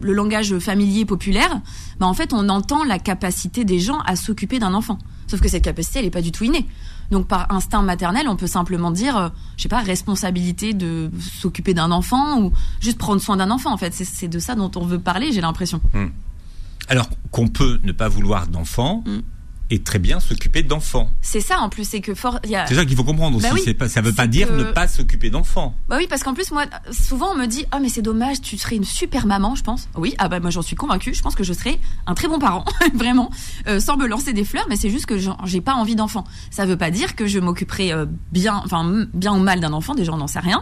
le 0.01 0.13
langage 0.13 0.59
familier 0.59 1.05
populaire, 1.05 1.61
bah 1.99 2.07
en 2.07 2.15
fait 2.15 2.33
on 2.33 2.49
entend 2.49 2.85
la 2.85 2.99
capacité 2.99 3.65
des 3.65 3.79
gens 3.79 3.99
à 4.01 4.17
s'occuper 4.17 4.59
d'un 4.59 4.75
enfant. 4.75 4.99
Sauf 5.27 5.41
que 5.41 5.49
cette 5.49 5.63
capacité, 5.65 6.01
elle 6.01 6.07
n'est 6.07 6.11
pas 6.11 6.23
du 6.23 6.33
tout 6.33 6.45
innée. 6.45 6.67
Donc 7.11 7.27
par 7.27 7.53
instinct 7.53 7.83
maternel, 7.83 8.29
on 8.29 8.37
peut 8.37 8.47
simplement 8.47 8.91
dire, 8.91 9.17
euh, 9.17 9.29
je 9.57 9.63
sais 9.63 9.69
pas, 9.69 9.81
responsabilité 9.81 10.75
de 10.75 11.11
s'occuper 11.41 11.75
d'un 11.75 11.91
enfant 11.91 12.41
ou 12.41 12.53
juste 12.81 12.99
prendre 12.99 13.21
soin 13.21 13.37
d'un 13.37 13.51
enfant. 13.51 13.73
En 13.73 13.77
fait, 13.77 13.95
c'est 13.95 14.29
de 14.29 14.39
ça 14.39 14.55
dont 14.55 14.71
on 14.77 14.85
veut 14.85 14.99
parler, 14.99 15.33
j'ai 15.33 15.41
l'impression. 15.41 15.81
Hmm. 15.93 16.09
Alors 16.89 17.09
qu'on 17.31 17.49
peut 17.49 17.79
ne 17.85 17.93
pas 17.93 18.09
vouloir 18.09 18.47
d'enfant. 18.47 19.05
Hmm 19.07 19.21
et 19.71 19.83
très 19.83 19.99
bien 19.99 20.21
s'occuper 20.21 20.63
d'enfants. 20.63 21.11
C'est 21.23 21.41
ça 21.41 21.61
en 21.61 21.69
plus, 21.69 21.89
c'est 21.89 22.01
que 22.01 22.15
fort. 22.15 22.41
A... 22.55 22.67
C'est 22.67 22.75
ça 22.75 22.85
qu'il 22.85 22.97
faut 22.97 23.05
comprendre 23.05 23.37
aussi. 23.37 23.49
Bah 23.49 23.75
pas, 23.79 23.89
ça 23.89 24.01
veut 24.01 24.13
pas 24.13 24.27
dire 24.27 24.53
ne 24.53 24.65
pas 24.65 24.89
s'occuper 24.89 25.31
d'enfants. 25.31 25.75
Bah 25.89 25.97
oui, 25.99 26.07
parce 26.09 26.25
qu'en 26.25 26.35
plus 26.35 26.51
moi, 26.51 26.65
souvent 26.91 27.33
on 27.33 27.37
me 27.37 27.47
dit, 27.47 27.65
ah 27.71 27.77
oh, 27.77 27.83
mais 27.83 27.89
c'est 27.89 28.03
dommage, 28.03 28.41
tu 28.41 28.59
serais 28.59 28.77
une 28.77 28.85
super 28.85 29.27
maman, 29.27 29.55
je 29.55 29.63
pense. 29.63 29.89
Oui, 29.97 30.15
ah 30.19 30.29
bah 30.29 30.41
moi 30.41 30.51
j'en 30.51 30.63
suis 30.63 30.77
convaincue. 30.77 31.15
Je 31.15 31.23
pense 31.23 31.35
que 31.35 31.45
je 31.45 31.53
serais 31.53 31.79
un 32.07 32.15
très 32.15 32.29
bon 32.29 32.39
parent, 32.39 32.65
vraiment, 32.95 33.31
euh, 33.69 33.79
sans 33.79 33.97
me 33.97 34.07
lancer 34.07 34.33
des 34.33 34.45
fleurs. 34.45 34.67
Mais 34.69 34.77
c'est 34.77 34.91
juste 34.91 35.07
que 35.07 35.17
j'ai 35.19 35.61
pas 35.61 35.75
envie 35.75 35.95
d'enfant. 35.95 36.25
Ça 36.51 36.67
veut 36.67 36.77
pas 36.77 36.91
dire 36.91 37.15
que 37.15 37.27
je 37.27 37.39
m'occuperai 37.39 37.93
euh, 37.93 38.07
bien, 38.33 38.61
enfin 38.65 39.07
bien 39.15 39.33
ou 39.33 39.39
mal 39.39 39.61
d'un 39.61 39.73
enfant. 39.73 39.95
Déjà 39.95 40.13
on 40.13 40.17
n'en 40.17 40.27
sait 40.27 40.41
rien. 40.41 40.61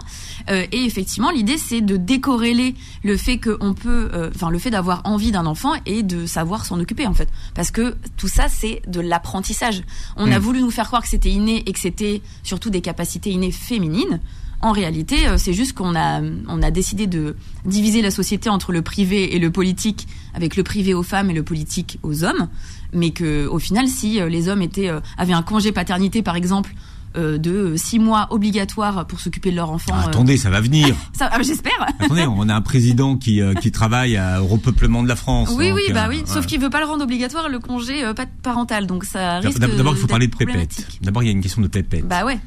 Euh, 0.51 0.67
et 0.71 0.85
effectivement, 0.85 1.31
l'idée 1.31 1.57
c'est 1.57 1.81
de 1.81 1.97
décorréler 1.97 2.75
le 3.03 3.17
fait 3.17 3.39
qu'on 3.39 3.73
peut, 3.73 4.11
enfin 4.35 4.51
le 4.51 4.59
fait 4.59 4.71
d'avoir 4.71 5.01
envie 5.05 5.33
d'un 5.33 5.47
enfant 5.47 5.73
et 5.87 6.03
de 6.03 6.27
savoir 6.27 6.67
s'en 6.67 6.79
occuper 6.79 7.07
en 7.07 7.15
fait, 7.15 7.29
parce 7.55 7.71
que 7.71 7.97
tout 8.17 8.29
ça 8.29 8.49
c'est 8.49 8.83
de 8.87 8.98
de 9.03 9.09
l'apprentissage. 9.09 9.83
On 10.17 10.31
a 10.31 10.39
hmm. 10.39 10.43
voulu 10.43 10.61
nous 10.61 10.71
faire 10.71 10.87
croire 10.87 11.03
que 11.03 11.09
c'était 11.09 11.31
inné 11.31 11.63
et 11.67 11.73
que 11.73 11.79
c'était 11.79 12.23
surtout 12.43 12.71
des 12.71 12.81
capacités 12.81 13.31
innées 13.31 13.53
féminines. 13.53 14.21
En 14.61 14.73
réalité, 14.73 15.29
euh, 15.29 15.39
c'est 15.39 15.53
juste 15.53 15.75
qu'on 15.75 15.95
a, 15.95 16.21
on 16.21 16.63
a 16.63 16.71
décidé 16.71 17.07
de 17.07 17.37
diviser 17.65 18.03
la 18.03 18.11
société 18.11 18.49
entre 18.49 18.73
le 18.73 18.83
privé 18.83 19.37
et 19.37 19.39
le 19.39 19.53
politique, 19.53 20.09
avec 20.35 20.57
le 20.57 20.65
privé 20.65 20.95
aux 20.95 21.05
femmes 21.05 21.31
et 21.31 21.35
le 21.35 21.45
politique 21.45 21.99
aux 22.03 22.25
hommes. 22.25 22.49
Mais 22.93 23.11
que, 23.11 23.47
au 23.47 23.61
final, 23.61 23.87
si 23.87 24.21
euh, 24.21 24.29
les 24.29 24.49
hommes 24.49 24.63
étaient, 24.63 24.89
euh, 24.89 25.01
avaient 25.17 25.33
un 25.33 25.43
congé 25.43 25.71
paternité, 25.71 26.23
par 26.23 26.35
exemple, 26.35 26.75
de 27.15 27.75
six 27.77 27.99
mois 27.99 28.29
obligatoires 28.31 29.07
pour 29.07 29.21
s'occuper 29.21 29.51
de 29.51 29.57
leur 29.57 29.71
enfant. 29.71 29.95
Ah, 29.95 30.07
attendez, 30.07 30.37
ça 30.37 30.51
va 30.51 30.61
venir. 30.61 30.95
ah, 31.21 31.39
j'espère. 31.43 31.87
attendez, 31.99 32.23
on 32.23 32.49
a 32.49 32.55
un 32.55 32.61
président 32.61 33.17
qui, 33.17 33.41
euh, 33.41 33.55
qui 33.55 33.73
travaille 33.73 34.19
au 34.41 34.47
repeuplement 34.47 35.03
de 35.03 35.09
la 35.09 35.17
France. 35.17 35.51
Oui, 35.57 35.73
oui, 35.73 35.83
bah 35.93 36.07
oui. 36.09 36.23
Sauf 36.27 36.47
qu'il 36.47 36.61
veut 36.61 36.71
pas 36.71 36.81
le 36.81 36.87
rendre 36.87 37.05
obligatoire 37.05 37.49
le 37.49 37.59
congé 37.59 38.05
parental, 38.43 38.87
donc 38.87 39.05
ça 39.05 39.39
risque. 39.39 39.59
D'abord, 39.59 39.95
il 39.95 40.01
faut 40.01 40.07
parler 40.07 40.27
de 40.27 40.37
pépettes. 40.37 40.87
D'abord, 41.03 41.23
il 41.23 41.27
y 41.27 41.31
a 41.31 41.33
une 41.33 41.43
question 41.43 41.63
de 41.63 41.69
pépettes. 41.69 42.07
Bah 42.07 42.25
ouais. 42.25 42.39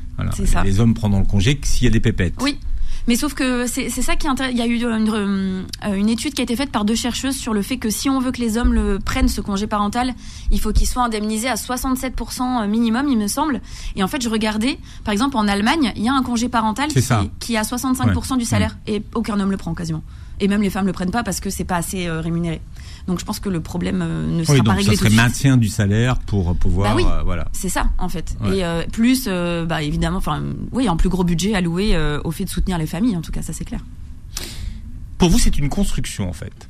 Les 0.63 0.79
hommes 0.79 0.93
prendront 0.93 1.19
le 1.19 1.25
congé 1.25 1.59
s'il 1.63 1.85
y 1.85 1.87
a 1.87 1.91
des 1.91 1.99
pépettes. 1.99 2.35
Oui. 2.41 2.57
Mais 3.07 3.15
sauf 3.15 3.33
que 3.33 3.67
c'est 3.67 3.89
ça 3.89 4.15
qui 4.15 4.27
est 4.27 4.29
intéressant. 4.29 4.55
Il 4.55 4.59
y 4.59 4.61
a 4.61 4.67
eu 4.67 4.75
une, 4.75 5.65
euh, 5.85 5.93
une, 5.93 6.09
étude 6.09 6.33
qui 6.33 6.41
a 6.41 6.43
été 6.43 6.55
faite 6.55 6.71
par 6.71 6.85
deux 6.85 6.95
chercheuses 6.95 7.35
sur 7.35 7.53
le 7.53 7.61
fait 7.61 7.77
que 7.77 7.89
si 7.89 8.09
on 8.09 8.19
veut 8.19 8.31
que 8.31 8.41
les 8.41 8.57
hommes 8.57 8.73
le 8.73 8.99
prennent 8.99 9.27
ce 9.27 9.41
congé 9.41 9.67
parental, 9.67 10.13
il 10.51 10.59
faut 10.59 10.71
qu'il 10.71 10.87
soit 10.87 11.03
indemnisé 11.03 11.47
à 11.47 11.55
67% 11.55 12.67
minimum, 12.67 13.07
il 13.07 13.17
me 13.17 13.27
semble. 13.27 13.61
Et 13.95 14.03
en 14.03 14.07
fait, 14.07 14.21
je 14.21 14.29
regardais, 14.29 14.79
par 15.03 15.11
exemple, 15.11 15.37
en 15.37 15.47
Allemagne, 15.47 15.93
il 15.95 16.03
y 16.03 16.09
a 16.09 16.13
un 16.13 16.23
congé 16.23 16.49
parental 16.49 16.89
qui, 16.89 17.01
qui, 17.39 17.57
a 17.57 17.63
65% 17.63 18.37
du 18.37 18.45
salaire 18.45 18.75
mmh. 18.87 18.91
et 18.91 19.03
aucun 19.15 19.39
homme 19.39 19.51
le 19.51 19.57
prend 19.57 19.73
quasiment. 19.73 20.03
Et 20.41 20.47
même 20.47 20.63
les 20.63 20.71
femmes 20.71 20.87
le 20.87 20.91
prennent 20.91 21.11
pas 21.11 21.23
parce 21.23 21.39
que 21.39 21.51
c'est 21.51 21.63
pas 21.63 21.77
assez 21.77 22.07
euh, 22.07 22.19
rémunéré. 22.19 22.61
Donc 23.07 23.19
je 23.19 23.25
pense 23.25 23.39
que 23.39 23.49
le 23.49 23.61
problème 23.61 24.01
euh, 24.01 24.27
ne 24.27 24.43
sera 24.43 24.63
pas 24.63 24.73
réglé. 24.73 24.95
Ça 24.95 25.05
serait 25.05 25.15
maintien 25.15 25.55
du 25.55 25.67
salaire 25.67 26.17
pour 26.17 26.55
pouvoir. 26.55 26.89
Bah 26.89 26.95
oui, 26.95 27.05
voilà. 27.23 27.47
C'est 27.53 27.69
ça 27.69 27.91
en 27.99 28.09
fait. 28.09 28.35
Et 28.51 28.65
euh, 28.65 28.83
plus, 28.91 29.27
bah 29.27 29.83
évidemment, 29.83 30.17
enfin 30.17 30.41
oui, 30.71 30.87
un 30.87 30.95
plus 30.95 31.09
gros 31.09 31.23
budget 31.23 31.53
alloué 31.53 31.95
au 32.23 32.31
fait 32.31 32.45
de 32.45 32.49
soutenir 32.49 32.79
les 32.79 32.87
familles. 32.91 33.17
En 33.17 33.21
tout 33.21 33.31
cas, 33.31 33.41
ça 33.41 33.53
c'est 33.53 33.65
clair. 33.65 33.83
Pour 35.17 35.29
vous, 35.29 35.39
c'est 35.39 35.57
une 35.57 35.69
construction 35.69 36.29
en 36.29 36.33
fait. 36.33 36.69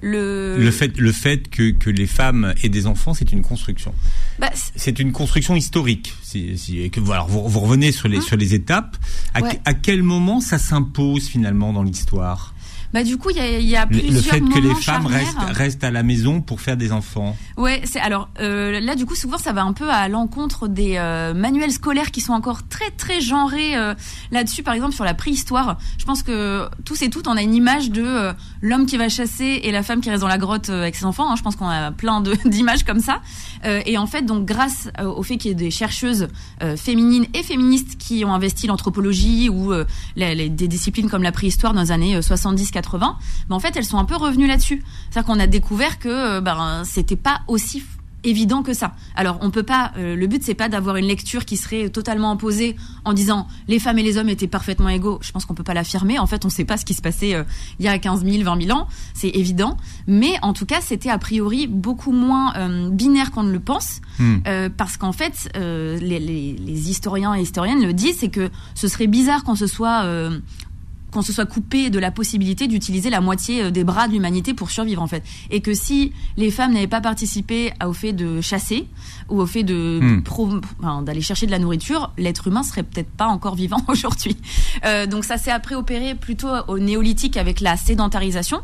Le... 0.00 0.56
le... 0.58 0.70
fait 0.70 0.96
le 0.96 1.10
fait 1.10 1.50
que, 1.50 1.72
que 1.72 1.90
les 1.90 2.06
femmes 2.06 2.54
aient 2.62 2.68
des 2.68 2.86
enfants 2.86 3.14
c'est 3.14 3.32
une 3.32 3.42
construction 3.42 3.92
bah, 4.38 4.48
c'est 4.54 5.00
une 5.00 5.10
construction 5.10 5.56
historique 5.56 6.14
si, 6.22 6.56
si, 6.56 6.88
que 6.90 7.00
voilà 7.00 7.26
vous, 7.28 7.48
vous 7.48 7.58
revenez 7.58 7.90
sur 7.90 8.06
les 8.06 8.18
hum. 8.18 8.22
sur 8.22 8.36
les 8.36 8.54
étapes 8.54 8.96
à, 9.34 9.40
à 9.64 9.74
quel 9.74 10.04
moment 10.04 10.40
ça 10.40 10.56
s'impose 10.56 11.26
finalement 11.26 11.72
dans 11.72 11.82
l'histoire? 11.82 12.54
Bah 12.92 13.04
du 13.04 13.18
coup, 13.18 13.30
il 13.30 13.36
y 13.36 13.40
a, 13.40 13.58
y 13.60 13.76
a 13.76 13.86
plusieurs 13.86 14.12
Le 14.12 14.20
fait 14.20 14.40
que 14.40 14.58
les 14.58 14.74
femmes 14.74 15.06
restent, 15.06 15.36
restent, 15.50 15.84
à 15.84 15.90
la 15.90 16.02
maison 16.02 16.40
pour 16.40 16.60
faire 16.60 16.76
des 16.76 16.90
enfants. 16.90 17.36
Ouais, 17.56 17.82
c'est 17.84 18.00
alors 18.00 18.30
euh, 18.40 18.80
là 18.80 18.94
du 18.94 19.04
coup 19.04 19.14
souvent 19.14 19.36
ça 19.38 19.52
va 19.52 19.62
un 19.62 19.72
peu 19.72 19.90
à 19.90 20.08
l'encontre 20.08 20.68
des 20.68 20.94
euh, 20.96 21.34
manuels 21.34 21.70
scolaires 21.70 22.10
qui 22.10 22.20
sont 22.20 22.32
encore 22.32 22.66
très 22.66 22.90
très 22.90 23.20
genrés 23.20 23.76
euh, 23.76 23.94
là-dessus. 24.30 24.62
Par 24.62 24.74
exemple 24.74 24.94
sur 24.94 25.04
la 25.04 25.14
préhistoire, 25.14 25.78
je 25.98 26.04
pense 26.04 26.22
que 26.22 26.66
tous 26.84 27.02
et 27.02 27.10
toutes 27.10 27.28
on 27.28 27.36
a 27.36 27.42
une 27.42 27.54
image 27.54 27.90
de 27.90 28.32
l'homme 28.62 28.86
qui 28.86 28.96
va 28.96 29.08
chasser 29.08 29.60
et 29.62 29.70
la 29.70 29.82
femme 29.82 30.00
qui 30.00 30.08
reste 30.08 30.22
dans 30.22 30.28
la 30.28 30.38
grotte 30.38 30.70
avec 30.70 30.96
ses 30.96 31.04
enfants. 31.04 31.30
Hein. 31.30 31.36
Je 31.36 31.42
pense 31.42 31.56
qu'on 31.56 31.68
a 31.68 31.92
plein 31.92 32.22
d'images 32.44 32.84
comme 32.84 33.00
ça. 33.00 33.20
et 33.64 33.98
en 33.98 34.06
fait 34.06 34.22
donc 34.22 34.46
grâce 34.46 34.88
au 34.98 35.22
fait 35.22 35.36
qu'il 35.36 35.50
y 35.50 35.52
ait 35.52 35.54
des 35.54 35.70
chercheuses 35.70 36.28
féminines 36.76 37.26
et 37.34 37.42
féministes 37.42 37.98
qui 37.98 38.24
ont 38.24 38.32
investi 38.32 38.66
l'anthropologie 38.66 39.48
ou 39.50 39.72
les, 40.16 40.48
des 40.48 40.68
disciplines 40.68 41.10
comme 41.10 41.22
la 41.22 41.32
préhistoire 41.32 41.74
dans 41.74 41.82
les 41.82 41.92
années 41.92 42.22
70 42.22 42.70
80, 42.82 43.16
mais 43.48 43.54
en 43.54 43.60
fait 43.60 43.76
elles 43.76 43.84
sont 43.84 43.98
un 43.98 44.04
peu 44.04 44.16
revenues 44.16 44.46
là-dessus. 44.46 44.82
C'est-à-dire 45.10 45.26
qu'on 45.32 45.40
a 45.40 45.46
découvert 45.46 45.98
que 45.98 46.08
euh, 46.08 46.40
ben 46.40 46.82
c'était 46.84 47.16
pas 47.16 47.40
aussi 47.48 47.82
évident 48.24 48.62
que 48.62 48.74
ça. 48.74 48.92
Alors 49.14 49.38
on 49.42 49.50
peut 49.50 49.62
pas. 49.62 49.92
Euh, 49.96 50.16
le 50.16 50.26
but 50.26 50.42
c'est 50.42 50.54
pas 50.54 50.68
d'avoir 50.68 50.96
une 50.96 51.06
lecture 51.06 51.44
qui 51.44 51.56
serait 51.56 51.88
totalement 51.88 52.32
opposée 52.32 52.76
en 53.04 53.12
disant 53.12 53.46
les 53.68 53.78
femmes 53.78 53.98
et 53.98 54.02
les 54.02 54.18
hommes 54.18 54.28
étaient 54.28 54.48
parfaitement 54.48 54.88
égaux. 54.88 55.18
Je 55.22 55.32
pense 55.32 55.44
qu'on 55.44 55.54
peut 55.54 55.62
pas 55.62 55.74
l'affirmer. 55.74 56.18
En 56.18 56.26
fait, 56.26 56.44
on 56.44 56.50
sait 56.50 56.64
pas 56.64 56.76
ce 56.76 56.84
qui 56.84 56.94
se 56.94 57.02
passait 57.02 57.34
euh, 57.34 57.44
il 57.78 57.84
y 57.84 57.88
a 57.88 57.98
15 57.98 58.24
000, 58.24 58.42
20 58.42 58.62
000 58.62 58.76
ans. 58.76 58.88
C'est 59.14 59.28
évident. 59.28 59.76
Mais 60.06 60.34
en 60.42 60.52
tout 60.52 60.66
cas, 60.66 60.80
c'était 60.80 61.10
a 61.10 61.18
priori 61.18 61.66
beaucoup 61.66 62.12
moins 62.12 62.52
binaire 62.90 63.30
qu'on 63.30 63.42
ne 63.42 63.52
le 63.52 63.60
pense, 63.60 64.00
hmm. 64.18 64.38
parce 64.76 64.96
qu'en 64.96 65.12
fait, 65.12 65.50
les, 65.54 65.98
les, 66.00 66.56
les, 66.58 66.90
historiens 66.90 67.34
et 67.34 67.42
historiennes 67.42 67.84
le 67.84 67.92
disent, 67.92 68.18
c'est 68.18 68.28
que 68.28 68.50
ce 68.74 68.88
serait 68.88 69.06
bizarre 69.06 69.44
qu'on 69.44 69.54
se 69.54 69.66
soit 69.66 70.04
qu'on 71.12 71.22
se 71.22 71.32
soit 71.32 71.46
coupé 71.46 71.90
de 71.90 71.98
la 71.98 72.10
possibilité 72.10 72.68
d'utiliser 72.68 73.10
la 73.10 73.20
moitié 73.20 73.64
euh, 73.64 73.70
des 73.70 73.84
bras 73.84 74.08
de 74.08 74.12
l'humanité 74.12 74.54
pour 74.54 74.70
survivre 74.70 75.02
en 75.02 75.06
fait. 75.06 75.22
Et 75.50 75.60
que 75.60 75.74
si 75.74 76.12
les 76.36 76.50
femmes 76.50 76.72
n'avaient 76.72 76.86
pas 76.86 77.00
participé 77.00 77.72
au 77.84 77.92
fait 77.92 78.12
de 78.12 78.40
chasser 78.40 78.86
ou 79.28 79.40
au 79.40 79.46
fait 79.46 79.62
de 79.62 80.00
hmm. 80.00 81.04
d'aller 81.04 81.20
chercher 81.20 81.46
de 81.46 81.50
la 81.50 81.58
nourriture, 81.58 82.12
l'être 82.18 82.46
humain 82.46 82.62
serait 82.62 82.82
peut-être 82.82 83.10
pas 83.10 83.26
encore 83.26 83.54
vivant 83.54 83.82
aujourd'hui. 83.88 84.36
Euh, 84.84 85.06
donc 85.06 85.24
ça 85.24 85.36
s'est 85.36 85.50
après 85.50 85.74
opéré 85.74 86.14
plutôt 86.14 86.48
au 86.68 86.78
néolithique 86.78 87.36
avec 87.36 87.60
la 87.60 87.76
sédentarisation 87.76 88.60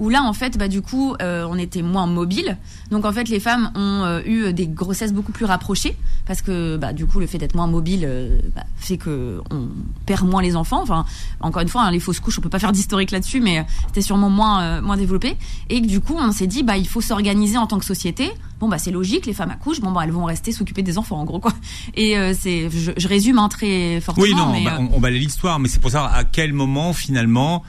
où 0.00 0.08
là 0.08 0.22
en 0.22 0.32
fait 0.32 0.58
bah 0.58 0.68
du 0.68 0.82
coup 0.82 1.14
euh, 1.22 1.46
on 1.48 1.56
était 1.56 1.82
moins 1.82 2.06
mobile. 2.06 2.56
Donc 2.90 3.04
en 3.04 3.12
fait 3.12 3.28
les 3.28 3.40
femmes 3.40 3.70
ont 3.74 4.04
euh, 4.04 4.20
eu 4.24 4.52
des 4.52 4.66
grossesses 4.66 5.12
beaucoup 5.12 5.32
plus 5.32 5.44
rapprochées 5.44 5.96
parce 6.26 6.42
que 6.42 6.76
bah 6.76 6.92
du 6.92 7.06
coup 7.06 7.20
le 7.20 7.26
fait 7.26 7.38
d'être 7.38 7.54
moins 7.54 7.66
mobile 7.66 8.04
euh, 8.04 8.38
bah, 8.54 8.64
fait 8.76 8.96
que 8.96 9.40
on 9.50 9.68
perd 10.06 10.26
moins 10.28 10.42
les 10.42 10.56
enfants. 10.56 10.82
Enfin 10.82 11.04
encore 11.40 11.62
une 11.62 11.68
fois 11.68 11.82
hein, 11.82 11.90
les 11.90 12.00
fausses 12.00 12.20
couches 12.20 12.38
on 12.38 12.42
peut 12.42 12.48
pas 12.48 12.58
faire 12.64 12.72
d'historique 12.72 13.10
là-dessus 13.12 13.40
mais 13.40 13.64
c'était 13.86 14.02
sûrement 14.02 14.30
moins 14.30 14.80
moins 14.80 14.96
développé. 14.96 15.36
Et 15.70 15.80
que 15.80 15.86
du 15.86 16.00
coup 16.00 16.16
on 16.18 16.32
s'est 16.32 16.48
dit 16.48 16.62
bah 16.62 16.76
il 16.76 16.88
faut 16.88 17.00
s'organiser 17.00 17.56
en 17.56 17.66
tant 17.66 17.78
que 17.78 17.84
société. 17.84 18.32
Bon 18.60 18.68
bah 18.68 18.78
c'est 18.78 18.90
logique 18.90 19.26
les 19.26 19.34
femmes 19.34 19.50
accouchent. 19.50 19.80
Bon 19.80 19.92
bah 19.92 20.02
elles 20.04 20.10
vont 20.10 20.24
rester 20.24 20.50
s'occuper 20.50 20.82
des 20.82 20.98
enfants 20.98 21.20
en 21.20 21.24
gros 21.24 21.38
quoi. 21.38 21.52
Et 21.94 22.16
c'est 22.34 22.68
je, 22.70 22.92
je, 22.96 23.08
résume 23.08 23.38
hein, 23.38 23.48
très 23.48 24.00
fortement 24.00 24.24
oui 24.24 24.34
non 24.34 24.52
on, 24.80 24.96
on, 24.96 25.04
on 25.04 25.06
l'histoire 25.08 25.58
mais 25.60 25.68
c'est 25.68 25.80
pour 25.80 25.90
savoir 25.90 26.14
à 26.14 26.24
quel 26.24 26.52
moment 26.52 26.92
finalement 26.92 27.62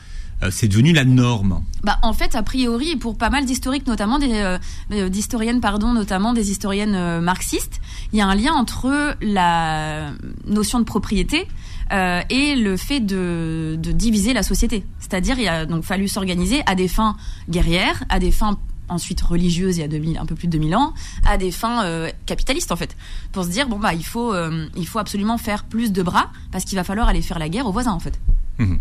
c'est 0.52 0.67
devenu 0.67 0.93
la 0.93 1.06
norme 1.06 1.63
bah, 1.84 1.98
En 2.02 2.13
fait, 2.13 2.36
a 2.36 2.43
priori, 2.43 2.95
pour 2.95 3.17
pas 3.17 3.30
mal 3.30 3.45
d'historiques, 3.45 3.88
notamment 3.88 4.19
des 4.19 4.34
euh, 4.34 4.58
euh, 4.91 5.10
d'historiennes, 5.10 5.62
pardon, 5.62 5.93
notamment 5.93 6.34
des 6.34 6.52
historiennes 6.52 7.21
marxistes, 7.21 7.82
il 8.12 8.19
y 8.19 8.21
a 8.21 8.28
un 8.28 8.36
lien 8.36 8.54
entre 8.54 9.15
la 9.21 10.12
notion 10.45 10.80
de 10.80 10.84
propriété 10.84 11.48
et 11.91 12.56
le 12.56 12.78
fait 12.78 13.00
de, 13.00 13.78
de 13.80 13.91
diviser 13.91 14.34
la 14.34 14.43
société. 14.43 14.86
C'est-à-dire, 15.00 15.39
il 15.39 15.48
a 15.48 15.65
donc 15.65 15.84
fallu 15.84 16.08
s'organiser 16.08 16.62
à 16.65 16.76
des 16.76 16.88
fins 16.88 17.15
guerrières, 17.48 18.04
à 18.10 18.19
des 18.19 18.32
fins 18.32 18.58
ensuite 18.88 19.21
religieuses 19.21 19.78
il 19.78 19.82
y 19.82 19.84
a 19.84 19.88
2000, 19.88 20.17
un 20.17 20.26
peu 20.26 20.36
plus 20.36 20.48
de 20.48 20.54
2000 20.54 20.76
ans, 20.76 20.93
à 21.26 21.38
des 21.38 21.52
fins 21.52 22.08
capitalistes 22.26 22.71
en 22.71 22.76
fait, 22.76 22.98
pour 23.32 23.43
se 23.43 23.50
dire 23.50 23.67
bon 23.67 23.78
bah 23.78 23.93
il 23.93 24.06
faut 24.06 24.34
il 24.76 24.88
faut 24.88 25.00
absolument 25.00 25.38
faire 25.38 25.63
plus 25.63 25.91
de 25.91 26.02
bras 26.02 26.32
parce 26.52 26.65
qu'il 26.65 26.76
va 26.76 26.84
falloir 26.84 27.08
aller 27.08 27.21
faire 27.21 27.39
la 27.39 27.50
guerre 27.50 27.67
aux 27.67 27.71
voisins 27.71 27.93
en 27.93 28.00
fait. 28.00 28.19
Mmh. 28.58 28.78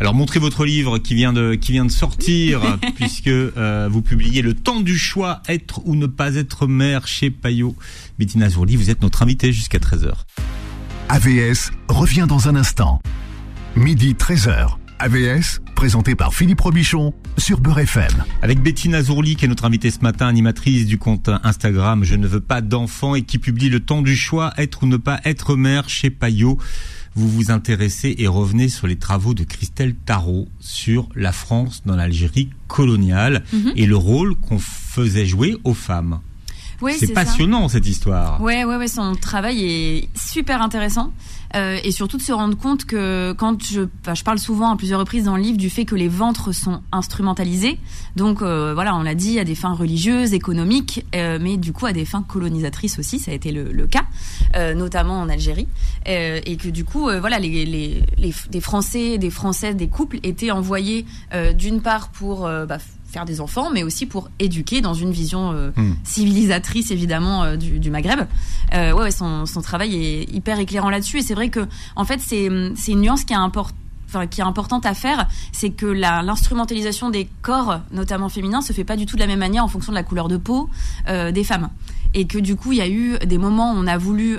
Alors 0.00 0.14
montrez 0.14 0.38
votre 0.38 0.64
livre 0.64 0.98
qui 0.98 1.14
vient 1.14 1.32
de 1.32 1.54
qui 1.54 1.72
vient 1.72 1.84
de 1.84 1.90
sortir 1.90 2.78
puisque 2.94 3.26
euh, 3.26 3.88
vous 3.90 4.02
publiez 4.02 4.42
Le 4.42 4.54
temps 4.54 4.80
du 4.80 4.96
choix 4.96 5.42
être 5.48 5.80
ou 5.86 5.96
ne 5.96 6.06
pas 6.06 6.36
être 6.36 6.66
mère 6.66 7.06
chez 7.08 7.30
Payot. 7.30 7.74
Bettina 8.18 8.48
Zourli, 8.48 8.76
vous 8.76 8.90
êtes 8.90 9.02
notre 9.02 9.22
invitée 9.22 9.52
jusqu'à 9.52 9.78
13h. 9.78 10.12
AVS 11.08 11.72
revient 11.88 12.26
dans 12.28 12.48
un 12.48 12.54
instant. 12.54 13.00
Midi 13.74 14.14
13h. 14.14 14.76
AVS, 15.00 15.60
présenté 15.76 16.16
par 16.16 16.34
Philippe 16.34 16.60
Robichon 16.60 17.14
sur 17.36 17.60
Beurre 17.60 17.78
FM. 17.80 18.24
Avec 18.42 18.60
Bettina 18.60 19.00
Zourli, 19.00 19.36
qui 19.36 19.44
est 19.44 19.48
notre 19.48 19.64
invitée 19.64 19.92
ce 19.92 20.00
matin, 20.00 20.26
animatrice 20.26 20.86
du 20.86 20.98
compte 20.98 21.30
Instagram 21.44 22.02
Je 22.02 22.16
ne 22.16 22.26
veux 22.26 22.40
pas 22.40 22.60
d'enfants 22.60 23.14
et 23.14 23.22
qui 23.22 23.38
publie 23.38 23.68
Le 23.68 23.78
temps 23.78 24.02
du 24.02 24.16
choix, 24.16 24.52
être 24.56 24.82
ou 24.82 24.86
ne 24.86 24.96
pas 24.96 25.20
être 25.24 25.54
mère 25.54 25.88
chez 25.88 26.10
Payot 26.10 26.58
vous 27.18 27.28
vous 27.28 27.50
intéressez 27.50 28.14
et 28.18 28.28
revenez 28.28 28.68
sur 28.68 28.86
les 28.86 28.94
travaux 28.94 29.34
de 29.34 29.42
Christelle 29.42 29.96
Tarot 29.96 30.46
sur 30.60 31.08
la 31.16 31.32
France 31.32 31.82
dans 31.84 31.96
l'Algérie 31.96 32.48
coloniale 32.68 33.42
mhm. 33.52 33.72
et 33.74 33.86
le 33.86 33.96
rôle 33.96 34.36
qu'on 34.36 34.60
faisait 34.60 35.26
jouer 35.26 35.56
aux 35.64 35.74
femmes. 35.74 36.20
C'est 36.98 37.12
passionnant 37.12 37.68
cette 37.68 37.86
histoire. 37.86 38.40
Ouais, 38.40 38.64
ouais, 38.64 38.76
ouais, 38.76 38.88
son 38.88 39.14
travail 39.14 39.64
est 39.64 40.08
super 40.16 40.62
intéressant. 40.62 41.12
Euh, 41.56 41.78
et 41.82 41.92
surtout 41.92 42.18
de 42.18 42.22
se 42.22 42.32
rendre 42.32 42.56
compte 42.56 42.84
que 42.84 43.32
quand 43.32 43.62
je, 43.62 43.82
je 44.14 44.22
parle 44.22 44.38
souvent 44.38 44.70
à 44.70 44.76
plusieurs 44.76 45.00
reprises 45.00 45.24
dans 45.24 45.36
le 45.36 45.42
livre 45.42 45.56
du 45.56 45.70
fait 45.70 45.86
que 45.86 45.94
les 45.94 46.08
ventres 46.08 46.54
sont 46.54 46.82
instrumentalisés, 46.92 47.78
donc 48.16 48.42
euh, 48.42 48.74
voilà, 48.74 48.94
on 48.94 49.02
l'a 49.02 49.14
dit 49.14 49.38
à 49.38 49.44
des 49.44 49.54
fins 49.54 49.72
religieuses, 49.72 50.34
économiques, 50.34 51.06
euh, 51.14 51.38
mais 51.40 51.56
du 51.56 51.72
coup 51.72 51.86
à 51.86 51.92
des 51.92 52.04
fins 52.04 52.22
colonisatrices 52.22 52.98
aussi, 52.98 53.18
ça 53.18 53.30
a 53.30 53.34
été 53.34 53.50
le, 53.50 53.72
le 53.72 53.86
cas, 53.86 54.04
notamment 54.74 55.20
en 55.20 55.28
Algérie, 55.28 55.68
et 56.06 56.56
que 56.56 56.68
du 56.68 56.84
coup 56.84 57.08
voilà 57.20 57.38
les, 57.38 57.64
les, 57.64 58.02
les, 58.18 58.34
des 58.50 58.60
Français, 58.60 59.18
des 59.18 59.30
Françaises, 59.30 59.76
des 59.76 59.88
couples 59.88 60.18
étaient 60.22 60.50
envoyés 60.50 61.06
d'une 61.56 61.80
part 61.80 62.08
pour 62.08 62.40
bah, 62.40 62.78
faire 63.08 63.24
des 63.24 63.40
enfants, 63.40 63.70
mais 63.72 63.82
aussi 63.82 64.06
pour 64.06 64.28
éduquer 64.38 64.80
dans 64.80 64.94
une 64.94 65.10
vision 65.10 65.52
euh, 65.52 65.70
hmm. 65.76 65.94
civilisatrice 66.04 66.90
évidemment 66.90 67.42
euh, 67.42 67.56
du, 67.56 67.78
du, 67.78 67.90
Maghreb. 67.90 68.20
Euh, 68.74 68.92
ouais, 68.92 69.10
son, 69.10 69.46
son, 69.46 69.62
travail 69.62 69.96
est 69.96 70.32
hyper 70.32 70.58
éclairant 70.58 70.90
là-dessus 70.90 71.18
et 71.18 71.22
c'est 71.22 71.34
vrai 71.34 71.48
que 71.48 71.66
en 71.96 72.04
fait 72.04 72.20
c'est 72.20 72.44
une 72.44 73.00
nuance 73.00 73.24
qui 73.24 73.32
est 73.32 73.36
importante. 73.36 73.76
Enfin, 74.10 74.26
qui 74.26 74.40
est 74.40 74.44
importante 74.44 74.86
à 74.86 74.94
faire, 74.94 75.28
c'est 75.52 75.68
que 75.68 75.84
l'instrumentalisation 75.84 77.10
des 77.10 77.28
corps, 77.42 77.80
notamment 77.92 78.30
féminins, 78.30 78.62
se 78.62 78.72
fait 78.72 78.82
pas 78.82 78.96
du 78.96 79.04
tout 79.04 79.16
de 79.16 79.20
la 79.20 79.26
même 79.26 79.40
manière 79.40 79.62
en 79.62 79.68
fonction 79.68 79.92
de 79.92 79.98
la 79.98 80.02
couleur 80.02 80.28
de 80.28 80.38
peau 80.38 80.70
des 81.06 81.44
femmes, 81.44 81.68
et 82.14 82.26
que 82.26 82.38
du 82.38 82.56
coup 82.56 82.72
il 82.72 82.78
y 82.78 82.80
a 82.80 82.88
eu 82.88 83.18
des 83.18 83.36
moments 83.36 83.74
où 83.74 83.76
on 83.76 83.86
a 83.86 83.98
voulu 83.98 84.38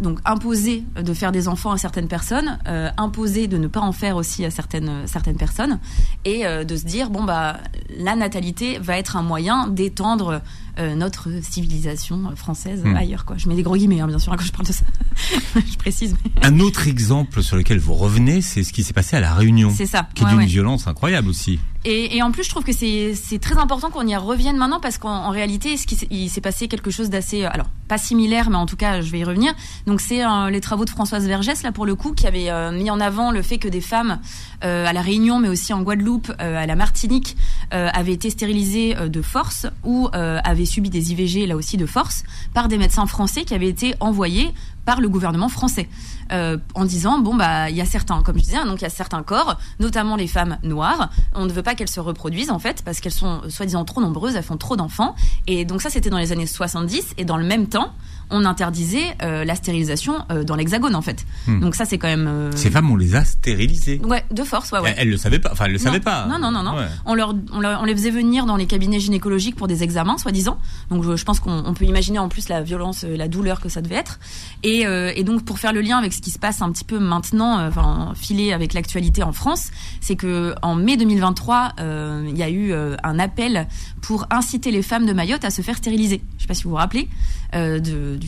donc 0.00 0.20
imposer 0.24 0.84
de 1.00 1.12
faire 1.12 1.32
des 1.32 1.48
enfants 1.48 1.72
à 1.72 1.78
certaines 1.78 2.08
personnes, 2.08 2.58
euh, 2.66 2.90
imposer 2.96 3.46
de 3.48 3.58
ne 3.58 3.66
pas 3.66 3.80
en 3.80 3.92
faire 3.92 4.16
aussi 4.16 4.44
à 4.44 4.50
certaines 4.50 5.06
certaines 5.06 5.36
personnes, 5.36 5.78
et 6.24 6.46
euh, 6.46 6.64
de 6.64 6.76
se 6.76 6.84
dire 6.84 7.10
bon 7.10 7.24
bah 7.24 7.58
la 7.96 8.14
natalité 8.16 8.78
va 8.78 8.98
être 8.98 9.16
un 9.16 9.22
moyen 9.22 9.66
d'étendre 9.66 10.40
euh, 10.78 10.94
notre 10.94 11.28
civilisation 11.42 12.34
française 12.36 12.82
hmm. 12.84 12.96
ailleurs. 12.96 13.24
Quoi. 13.24 13.36
Je 13.36 13.48
mets 13.48 13.54
des 13.54 13.62
gros 13.62 13.76
guillemets, 13.76 14.00
hein, 14.00 14.06
bien 14.06 14.18
sûr, 14.18 14.34
quand 14.36 14.44
je 14.44 14.52
parle 14.52 14.66
de 14.66 14.72
ça. 14.72 14.84
je 15.54 15.76
précise. 15.76 16.14
Un 16.42 16.60
autre 16.60 16.86
exemple 16.86 17.42
sur 17.42 17.56
lequel 17.56 17.78
vous 17.78 17.94
revenez, 17.94 18.40
c'est 18.42 18.62
ce 18.62 18.72
qui 18.72 18.84
s'est 18.84 18.92
passé 18.92 19.16
à 19.16 19.20
La 19.20 19.34
Réunion. 19.34 19.72
C'est 19.74 19.86
ça. 19.86 20.08
Qui 20.14 20.24
est 20.24 20.26
d'une 20.26 20.44
violence 20.44 20.86
incroyable 20.86 21.28
aussi. 21.28 21.58
Et, 21.84 22.16
et, 22.16 22.22
en 22.22 22.32
plus, 22.32 22.42
je 22.42 22.50
trouve 22.50 22.64
que 22.64 22.72
c'est 22.72 23.38
très 23.40 23.56
important 23.56 23.90
qu'on 23.90 24.06
y 24.06 24.16
revienne 24.16 24.56
maintenant 24.56 24.80
parce 24.80 24.98
qu'en 24.98 25.30
réalité, 25.30 25.76
ce 25.76 25.86
qui 25.86 25.96
il 26.10 26.28
s'est 26.28 26.40
passé 26.40 26.66
quelque 26.66 26.90
chose 26.90 27.08
d'assez, 27.08 27.44
euh, 27.44 27.50
alors 27.50 27.68
pas 27.86 27.98
similaire, 27.98 28.50
mais 28.50 28.56
en 28.56 28.66
tout 28.66 28.76
cas, 28.76 29.00
je 29.00 29.10
vais 29.10 29.20
y 29.20 29.24
revenir. 29.24 29.54
Donc, 29.86 30.00
c'est 30.00 30.24
euh, 30.24 30.50
les 30.50 30.60
travaux 30.60 30.84
de 30.84 30.90
Françoise 30.90 31.26
Vergès 31.26 31.62
là 31.62 31.72
pour 31.72 31.86
le 31.86 31.94
coup 31.94 32.12
qui 32.12 32.26
avait 32.26 32.50
mis 32.72 32.90
en 32.90 33.00
avant 33.00 33.30
le 33.30 33.42
fait 33.42 33.58
que 33.58 33.68
des 33.68 33.80
femmes 33.80 34.18
à 34.60 34.92
la 34.92 35.00
Réunion, 35.00 35.38
mais 35.38 35.48
aussi 35.48 35.72
en 35.72 35.82
Guadeloupe, 35.82 36.32
à 36.38 36.66
la 36.66 36.76
Martinique, 36.76 37.36
avaient 37.70 38.12
été 38.12 38.28
stérilisées 38.30 38.94
de 38.94 39.22
force 39.22 39.66
ou 39.84 40.08
avaient 40.12 40.66
subi 40.68 40.90
des 40.90 41.12
IVG 41.12 41.46
là 41.46 41.56
aussi 41.56 41.76
de 41.76 41.86
force 41.86 42.24
par 42.54 42.68
des 42.68 42.78
médecins 42.78 43.06
français 43.06 43.44
qui 43.44 43.54
avaient 43.54 43.68
été 43.68 43.94
envoyés 44.00 44.52
par 44.88 45.02
le 45.02 45.10
gouvernement 45.10 45.50
français 45.50 45.86
euh, 46.32 46.56
en 46.74 46.86
disant 46.86 47.18
bon 47.18 47.34
bah 47.34 47.68
il 47.68 47.76
y 47.76 47.82
a 47.82 47.84
certains 47.84 48.22
comme 48.22 48.38
je 48.38 48.44
disais 48.44 48.56
hein, 48.56 48.64
donc 48.64 48.80
il 48.80 48.84
y 48.84 48.86
a 48.86 48.90
certains 48.90 49.22
corps 49.22 49.58
notamment 49.80 50.16
les 50.16 50.26
femmes 50.26 50.56
noires 50.62 51.10
on 51.34 51.44
ne 51.44 51.52
veut 51.52 51.62
pas 51.62 51.74
qu'elles 51.74 51.90
se 51.90 52.00
reproduisent 52.00 52.50
en 52.50 52.58
fait 52.58 52.80
parce 52.86 53.00
qu'elles 53.00 53.12
sont 53.12 53.42
soi-disant 53.50 53.84
trop 53.84 54.00
nombreuses 54.00 54.34
elles 54.34 54.42
font 54.42 54.56
trop 54.56 54.76
d'enfants 54.76 55.14
et 55.46 55.66
donc 55.66 55.82
ça 55.82 55.90
c'était 55.90 56.08
dans 56.08 56.16
les 56.16 56.32
années 56.32 56.46
70 56.46 57.16
et 57.18 57.26
dans 57.26 57.36
le 57.36 57.44
même 57.44 57.66
temps 57.66 57.92
on 58.30 58.44
interdisait 58.44 59.16
euh, 59.22 59.44
la 59.44 59.54
stérilisation 59.54 60.24
euh, 60.30 60.44
dans 60.44 60.56
l'hexagone 60.56 60.94
en 60.94 61.02
fait. 61.02 61.24
Hmm. 61.46 61.60
Donc 61.60 61.74
ça 61.74 61.84
c'est 61.84 61.98
quand 61.98 62.08
même. 62.08 62.26
Euh, 62.26 62.50
Ces 62.54 62.70
femmes 62.70 62.90
on 62.90 62.96
les 62.96 63.16
a 63.16 63.24
stérilisées. 63.24 64.00
Ouais, 64.04 64.24
de 64.30 64.42
force, 64.42 64.72
ouais. 64.72 64.80
ouais. 64.80 64.94
Elles, 64.96 65.10
le 65.10 65.16
savaient 65.16 65.38
pas, 65.38 65.50
enfin 65.52 65.66
elles 65.66 65.72
le 65.72 65.78
savaient 65.78 66.00
pas. 66.00 66.26
Non 66.26 66.38
non 66.38 66.50
non 66.50 66.62
non. 66.62 66.74
On, 67.06 67.14
leur, 67.14 67.34
on, 67.52 67.84
les 67.84 67.94
faisait 67.94 68.10
venir 68.10 68.46
dans 68.46 68.56
les 68.56 68.66
cabinets 68.66 69.00
gynécologiques 69.00 69.56
pour 69.56 69.68
des 69.68 69.82
examens 69.82 70.18
soi-disant. 70.18 70.58
Donc 70.90 71.04
je, 71.04 71.24
pense 71.24 71.40
qu'on 71.40 71.74
peut 71.74 71.84
imaginer 71.84 72.18
en 72.18 72.28
plus 72.28 72.48
la 72.48 72.62
violence, 72.62 73.04
la 73.04 73.28
douleur 73.28 73.60
que 73.60 73.68
ça 73.68 73.80
devait 73.80 73.96
être. 73.96 74.18
Et, 74.62 74.77
et 74.82 75.24
donc 75.24 75.44
pour 75.44 75.58
faire 75.58 75.72
le 75.72 75.80
lien 75.80 75.98
avec 75.98 76.12
ce 76.12 76.20
qui 76.20 76.30
se 76.30 76.38
passe 76.38 76.62
un 76.62 76.70
petit 76.72 76.84
peu 76.84 76.98
maintenant, 76.98 77.66
enfin 77.66 78.12
filé 78.14 78.52
avec 78.52 78.74
l'actualité 78.74 79.22
en 79.22 79.32
France, 79.32 79.70
c'est 80.00 80.16
que 80.16 80.54
en 80.62 80.74
mai 80.74 80.96
2023 80.96 81.74
il 81.78 82.36
y 82.36 82.42
a 82.42 82.50
eu 82.50 82.72
un 82.72 83.18
appel 83.18 83.66
pour 84.00 84.26
inciter 84.30 84.70
les 84.70 84.82
femmes 84.82 85.06
de 85.06 85.12
Mayotte 85.12 85.44
à 85.44 85.50
se 85.50 85.62
faire 85.62 85.76
stériliser. 85.76 86.22
Je 86.36 86.42
sais 86.42 86.48
pas 86.48 86.54
si 86.54 86.64
vous 86.64 86.70
vous 86.70 86.76
rappelez. 86.76 87.08
Euh, 87.54 87.80
de, 87.80 88.18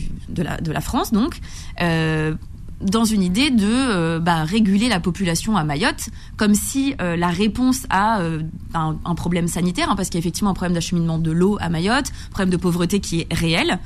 la, 0.41 0.81
France, 0.81 1.11
donc. 1.11 1.39
Euh, 1.81 2.33
dans 2.81 3.05
une 3.05 3.21
idée 3.21 3.51
de 3.51 3.67
euh, 3.67 4.19
bah, 4.19 4.43
réguler 4.43 4.89
la 4.89 4.99
population 4.99 5.55
à 5.55 5.63
Mayotte, 5.63 6.09
comme 6.37 6.55
si 6.55 6.95
la 6.97 7.27
réponse 7.27 7.85
à 7.91 8.23
un, 8.73 9.15
problème 9.15 9.47
sanitaire, 9.47 9.91
hein, 9.91 9.95
parce 9.95 10.09
qu'il 10.09 10.15
y 10.15 10.19
a 10.19 10.23
effectivement 10.23 10.49
un 10.49 10.55
problème 10.55 10.73
d'acheminement 10.73 11.19
de 11.19 11.31
l'eau 11.31 11.57
à 11.61 11.69
Mayotte, 11.69 12.11
problème 12.31 12.49
de 12.49 12.57
pauvreté 12.57 12.99
qui 12.99 13.21
est 13.21 13.27
réel, 13.31 13.77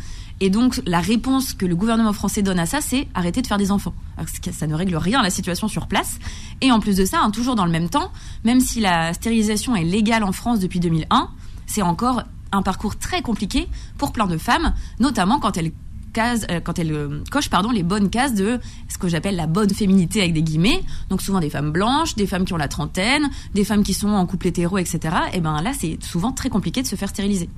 et 0.41 0.49
donc 0.49 0.81
la 0.85 0.99
réponse 0.99 1.53
que 1.53 1.65
le 1.65 1.75
gouvernement 1.75 2.13
français 2.13 2.41
donne 2.41 2.59
à 2.59 2.65
ça, 2.65 2.81
c'est 2.81 3.07
arrêter 3.13 3.41
de 3.41 3.47
faire 3.47 3.57
des 3.57 3.71
enfants. 3.71 3.93
Alors, 4.17 4.29
ça 4.29 4.67
ne 4.67 4.75
règle 4.75 4.95
rien 4.95 5.19
à 5.19 5.23
la 5.23 5.29
situation 5.29 5.67
sur 5.67 5.87
place. 5.87 6.19
Et 6.61 6.71
en 6.71 6.79
plus 6.79 6.97
de 6.97 7.05
ça, 7.05 7.19
hein, 7.21 7.31
toujours 7.31 7.55
dans 7.55 7.65
le 7.65 7.71
même 7.71 7.89
temps, 7.89 8.11
même 8.43 8.59
si 8.59 8.79
la 8.79 9.13
stérilisation 9.13 9.75
est 9.75 9.83
légale 9.83 10.23
en 10.23 10.31
France 10.31 10.59
depuis 10.59 10.79
2001, 10.79 11.29
c'est 11.65 11.81
encore 11.81 12.23
un 12.51 12.61
parcours 12.61 12.97
très 12.97 13.21
compliqué 13.21 13.67
pour 13.97 14.11
plein 14.11 14.27
de 14.27 14.37
femmes, 14.37 14.73
notamment 14.99 15.39
quand 15.39 15.57
elles 15.57 15.71
case, 16.15 16.47
euh, 16.49 16.61
quand 16.61 16.79
euh, 16.79 17.21
pardon 17.51 17.71
les 17.71 17.83
bonnes 17.83 18.09
cases 18.09 18.33
de 18.33 18.59
ce 18.87 18.97
que 18.97 19.09
j'appelle 19.09 19.35
la 19.35 19.47
bonne 19.47 19.69
féminité 19.69 20.21
avec 20.21 20.33
des 20.33 20.41
guillemets. 20.41 20.81
Donc 21.09 21.21
souvent 21.21 21.41
des 21.41 21.49
femmes 21.49 21.71
blanches, 21.71 22.15
des 22.15 22.25
femmes 22.25 22.45
qui 22.45 22.53
ont 22.53 22.57
la 22.57 22.69
trentaine, 22.69 23.29
des 23.53 23.65
femmes 23.65 23.83
qui 23.83 23.93
sont 23.93 24.09
en 24.09 24.25
couple 24.25 24.47
hétéro, 24.47 24.77
etc. 24.77 24.99
Et 25.33 25.41
ben 25.41 25.61
là 25.61 25.73
c'est 25.77 26.01
souvent 26.01 26.31
très 26.31 26.49
compliqué 26.49 26.81
de 26.81 26.87
se 26.87 26.95
faire 26.95 27.09
stériliser. 27.09 27.49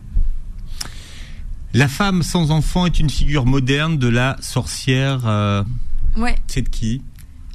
La 1.77 1.87
femme 1.87 2.23
sans 2.23 2.49
enfant 2.49 2.87
est 2.87 2.99
une 2.99 3.11
figure 3.11 3.45
moderne 3.45 3.99
de 3.99 4.07
la 4.07 4.35
sorcière. 4.41 5.27
Euh, 5.27 5.63
ouais. 6.15 6.35
C'est 6.47 6.63
de 6.63 6.69
qui 6.69 7.03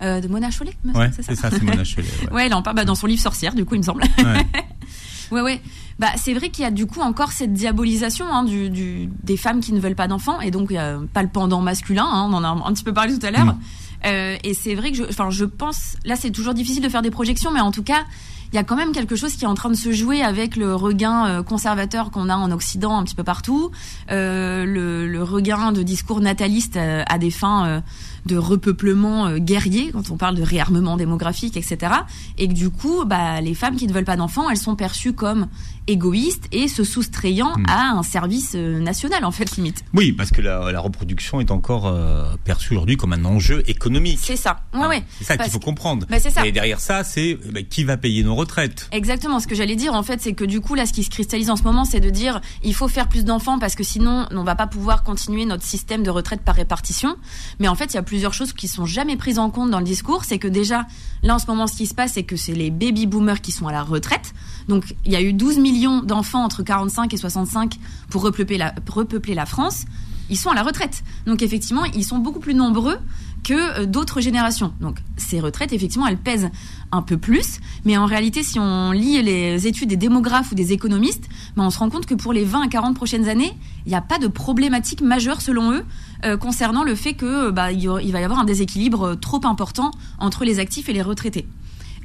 de 0.00 0.28
Mona 0.28 0.50
Chollet. 0.50 0.74
Ouais, 0.94 1.10
c'est 1.12 1.34
ça, 1.36 1.50
c'est 1.50 1.62
Mona 1.62 1.82
Chollet. 1.84 2.08
Ouais. 2.32 2.46
elle 2.46 2.54
en 2.54 2.62
parle 2.62 2.76
bah, 2.76 2.84
dans 2.84 2.94
son 2.94 3.08
livre 3.08 3.20
Sorcière, 3.20 3.52
du 3.54 3.64
coup, 3.64 3.74
il 3.74 3.78
me 3.78 3.84
semble. 3.84 4.02
Ouais. 4.18 4.46
ouais, 5.32 5.40
ouais. 5.40 5.62
Bah, 5.98 6.08
c'est 6.16 6.34
vrai 6.34 6.50
qu'il 6.50 6.62
y 6.62 6.66
a 6.66 6.70
du 6.70 6.86
coup 6.86 7.00
encore 7.00 7.32
cette 7.32 7.52
diabolisation 7.52 8.26
hein, 8.26 8.44
du, 8.44 8.70
du, 8.70 9.08
des 9.24 9.36
femmes 9.36 9.60
qui 9.60 9.72
ne 9.72 9.80
veulent 9.80 9.96
pas 9.96 10.08
d'enfants, 10.08 10.40
et 10.40 10.52
donc 10.52 10.70
il 10.70 10.74
n'y 10.74 10.78
a 10.78 10.98
pas 11.12 11.22
le 11.22 11.28
pendant 11.28 11.60
masculin. 11.60 12.04
Hein, 12.04 12.28
on 12.30 12.34
en 12.34 12.44
a 12.44 12.48
un, 12.48 12.72
petit 12.72 12.84
peu 12.84 12.92
parlé 12.92 13.18
tout 13.18 13.26
à 13.26 13.32
l'heure. 13.32 13.46
Mm. 13.46 13.60
Euh, 14.06 14.36
et 14.44 14.54
c'est 14.54 14.74
vrai 14.76 14.92
que, 14.92 14.98
je, 14.98 15.04
enfin, 15.04 15.30
je 15.30 15.44
pense, 15.44 15.96
là, 16.04 16.14
c'est 16.14 16.30
toujours 16.30 16.54
difficile 16.54 16.82
de 16.82 16.88
faire 16.88 17.02
des 17.02 17.10
projections, 17.10 17.52
mais 17.52 17.60
en 17.60 17.72
tout 17.72 17.84
cas, 17.84 18.04
il 18.52 18.56
y 18.56 18.58
a 18.58 18.64
quand 18.64 18.76
même 18.76 18.92
quelque 18.92 19.16
chose 19.16 19.34
qui 19.34 19.44
est 19.44 19.48
en 19.48 19.54
train 19.54 19.70
de 19.70 19.76
se 19.76 19.92
jouer 19.92 20.22
avec 20.22 20.56
le 20.56 20.74
regain 20.74 21.26
euh, 21.26 21.42
conservateur 21.42 22.10
qu'on 22.10 22.28
a 22.28 22.36
en 22.36 22.50
Occident 22.50 22.98
un 22.98 23.04
petit 23.04 23.14
peu 23.14 23.24
partout, 23.24 23.70
euh, 24.10 24.64
le, 24.64 25.08
le, 25.08 25.22
regain 25.22 25.72
de 25.72 25.82
discours 25.82 26.20
natalistes 26.20 26.76
euh, 26.76 27.02
à 27.08 27.18
des 27.18 27.30
fins 27.30 27.82
de 28.26 28.36
repeuplement 28.36 29.36
guerrier, 29.38 29.90
quand 29.92 30.10
on 30.10 30.16
parle 30.16 30.36
de 30.36 30.42
réarmement 30.42 30.96
démographique, 30.96 31.56
etc. 31.56 31.92
Et 32.38 32.46
que 32.46 32.52
du 32.52 32.70
coup, 32.70 33.04
bah, 33.04 33.40
les 33.40 33.54
femmes 33.54 33.76
qui 33.76 33.86
ne 33.86 33.92
veulent 33.92 34.04
pas 34.04 34.16
d'enfants, 34.16 34.48
elles 34.50 34.58
sont 34.58 34.76
perçues 34.76 35.12
comme 35.12 35.48
égoïstes 35.86 36.46
et 36.52 36.68
se 36.68 36.84
soustrayant 36.84 37.52
hmm. 37.56 37.64
à 37.68 37.90
un 37.90 38.02
service 38.02 38.54
national, 38.54 39.24
en 39.24 39.32
fait, 39.32 39.56
limite. 39.56 39.84
Oui, 39.94 40.12
parce 40.12 40.30
que 40.30 40.40
la, 40.40 40.70
la 40.70 40.80
reproduction 40.80 41.40
est 41.40 41.50
encore 41.50 41.86
euh, 41.86 42.36
perçue 42.44 42.74
aujourd'hui 42.74 42.96
comme 42.96 43.12
un 43.12 43.24
enjeu 43.24 43.62
économique. 43.66 44.18
C'est 44.20 44.36
ça, 44.36 44.60
ouais, 44.72 44.80
hein, 44.80 44.88
ouais. 44.88 45.02
C'est 45.18 45.24
ça 45.24 45.36
qu'il 45.36 45.50
faut 45.50 45.58
comprendre. 45.58 46.06
Bah, 46.08 46.18
ça. 46.18 46.46
Et 46.46 46.52
derrière 46.52 46.80
ça, 46.80 47.04
c'est 47.04 47.38
bah, 47.52 47.62
qui 47.62 47.84
va 47.84 47.96
payer 47.96 48.22
nos 48.22 48.34
Exactement, 48.92 49.40
ce 49.40 49.46
que 49.46 49.54
j'allais 49.54 49.76
dire, 49.76 49.94
en 49.94 50.02
fait, 50.02 50.20
c'est 50.20 50.32
que 50.32 50.44
du 50.44 50.60
coup, 50.60 50.74
là, 50.74 50.86
ce 50.86 50.92
qui 50.92 51.04
se 51.04 51.10
cristallise 51.10 51.50
en 51.50 51.56
ce 51.56 51.62
moment, 51.62 51.84
c'est 51.84 52.00
de 52.00 52.10
dire, 52.10 52.40
il 52.62 52.74
faut 52.74 52.88
faire 52.88 53.08
plus 53.08 53.24
d'enfants 53.24 53.58
parce 53.58 53.74
que 53.74 53.84
sinon, 53.84 54.26
on 54.30 54.44
va 54.44 54.54
pas 54.54 54.66
pouvoir 54.66 55.02
continuer 55.02 55.44
notre 55.44 55.64
système 55.64 56.02
de 56.02 56.10
retraite 56.10 56.42
par 56.42 56.54
répartition. 56.54 57.16
Mais 57.58 57.68
en 57.68 57.74
fait, 57.74 57.92
il 57.92 57.94
y 57.94 57.98
a 57.98 58.02
plusieurs 58.02 58.34
choses 58.34 58.52
qui 58.52 58.68
sont 58.68 58.86
jamais 58.86 59.16
prises 59.16 59.38
en 59.38 59.50
compte 59.50 59.70
dans 59.70 59.78
le 59.78 59.84
discours. 59.84 60.24
C'est 60.24 60.38
que 60.38 60.48
déjà, 60.48 60.86
là 61.22 61.34
en 61.34 61.38
ce 61.38 61.46
moment, 61.46 61.66
ce 61.66 61.76
qui 61.76 61.86
se 61.86 61.94
passe, 61.94 62.12
c'est 62.12 62.24
que 62.24 62.36
c'est 62.36 62.54
les 62.54 62.70
baby 62.70 63.06
boomers 63.06 63.40
qui 63.40 63.52
sont 63.52 63.66
à 63.66 63.72
la 63.72 63.82
retraite. 63.82 64.34
Donc 64.68 64.94
il 65.04 65.12
y 65.12 65.16
a 65.16 65.22
eu 65.22 65.32
12 65.32 65.58
millions 65.58 66.02
d'enfants 66.02 66.44
entre 66.44 66.62
45 66.62 67.12
et 67.12 67.16
65 67.16 67.78
pour 68.10 68.22
repeupler 68.22 69.34
la 69.34 69.46
France. 69.46 69.84
Ils 70.30 70.38
sont 70.38 70.50
à 70.50 70.54
la 70.54 70.62
retraite. 70.62 71.02
Donc 71.26 71.42
effectivement, 71.42 71.84
ils 71.84 72.04
sont 72.04 72.18
beaucoup 72.18 72.40
plus 72.40 72.54
nombreux 72.54 72.98
que 73.42 73.80
euh, 73.80 73.86
d'autres 73.86 74.20
générations. 74.20 74.72
Donc 74.80 74.98
ces 75.16 75.40
retraites, 75.40 75.72
effectivement, 75.72 76.06
elles 76.06 76.18
pèsent 76.18 76.50
un 76.90 77.02
peu 77.02 77.16
plus, 77.16 77.60
mais 77.84 77.96
en 77.96 78.06
réalité, 78.06 78.42
si 78.42 78.58
on 78.58 78.92
lit 78.92 79.22
les 79.22 79.66
études 79.66 79.88
des 79.88 79.96
démographes 79.96 80.52
ou 80.52 80.54
des 80.54 80.72
économistes, 80.72 81.28
ben, 81.56 81.64
on 81.64 81.70
se 81.70 81.78
rend 81.78 81.90
compte 81.90 82.06
que 82.06 82.14
pour 82.14 82.32
les 82.32 82.44
20 82.44 82.62
à 82.62 82.68
40 82.68 82.94
prochaines 82.94 83.28
années, 83.28 83.52
il 83.86 83.88
n'y 83.88 83.94
a 83.94 84.00
pas 84.00 84.18
de 84.18 84.26
problématique 84.26 85.00
majeure 85.00 85.40
selon 85.40 85.72
eux 85.72 85.84
euh, 86.24 86.36
concernant 86.36 86.84
le 86.84 86.94
fait 86.94 87.14
que 87.14 87.50
bah, 87.50 87.72
il 87.72 87.88
va 87.88 88.20
y 88.20 88.24
avoir 88.24 88.40
un 88.40 88.44
déséquilibre 88.44 89.16
trop 89.16 89.40
important 89.44 89.90
entre 90.18 90.44
les 90.44 90.58
actifs 90.58 90.88
et 90.88 90.92
les 90.92 91.02
retraités. 91.02 91.46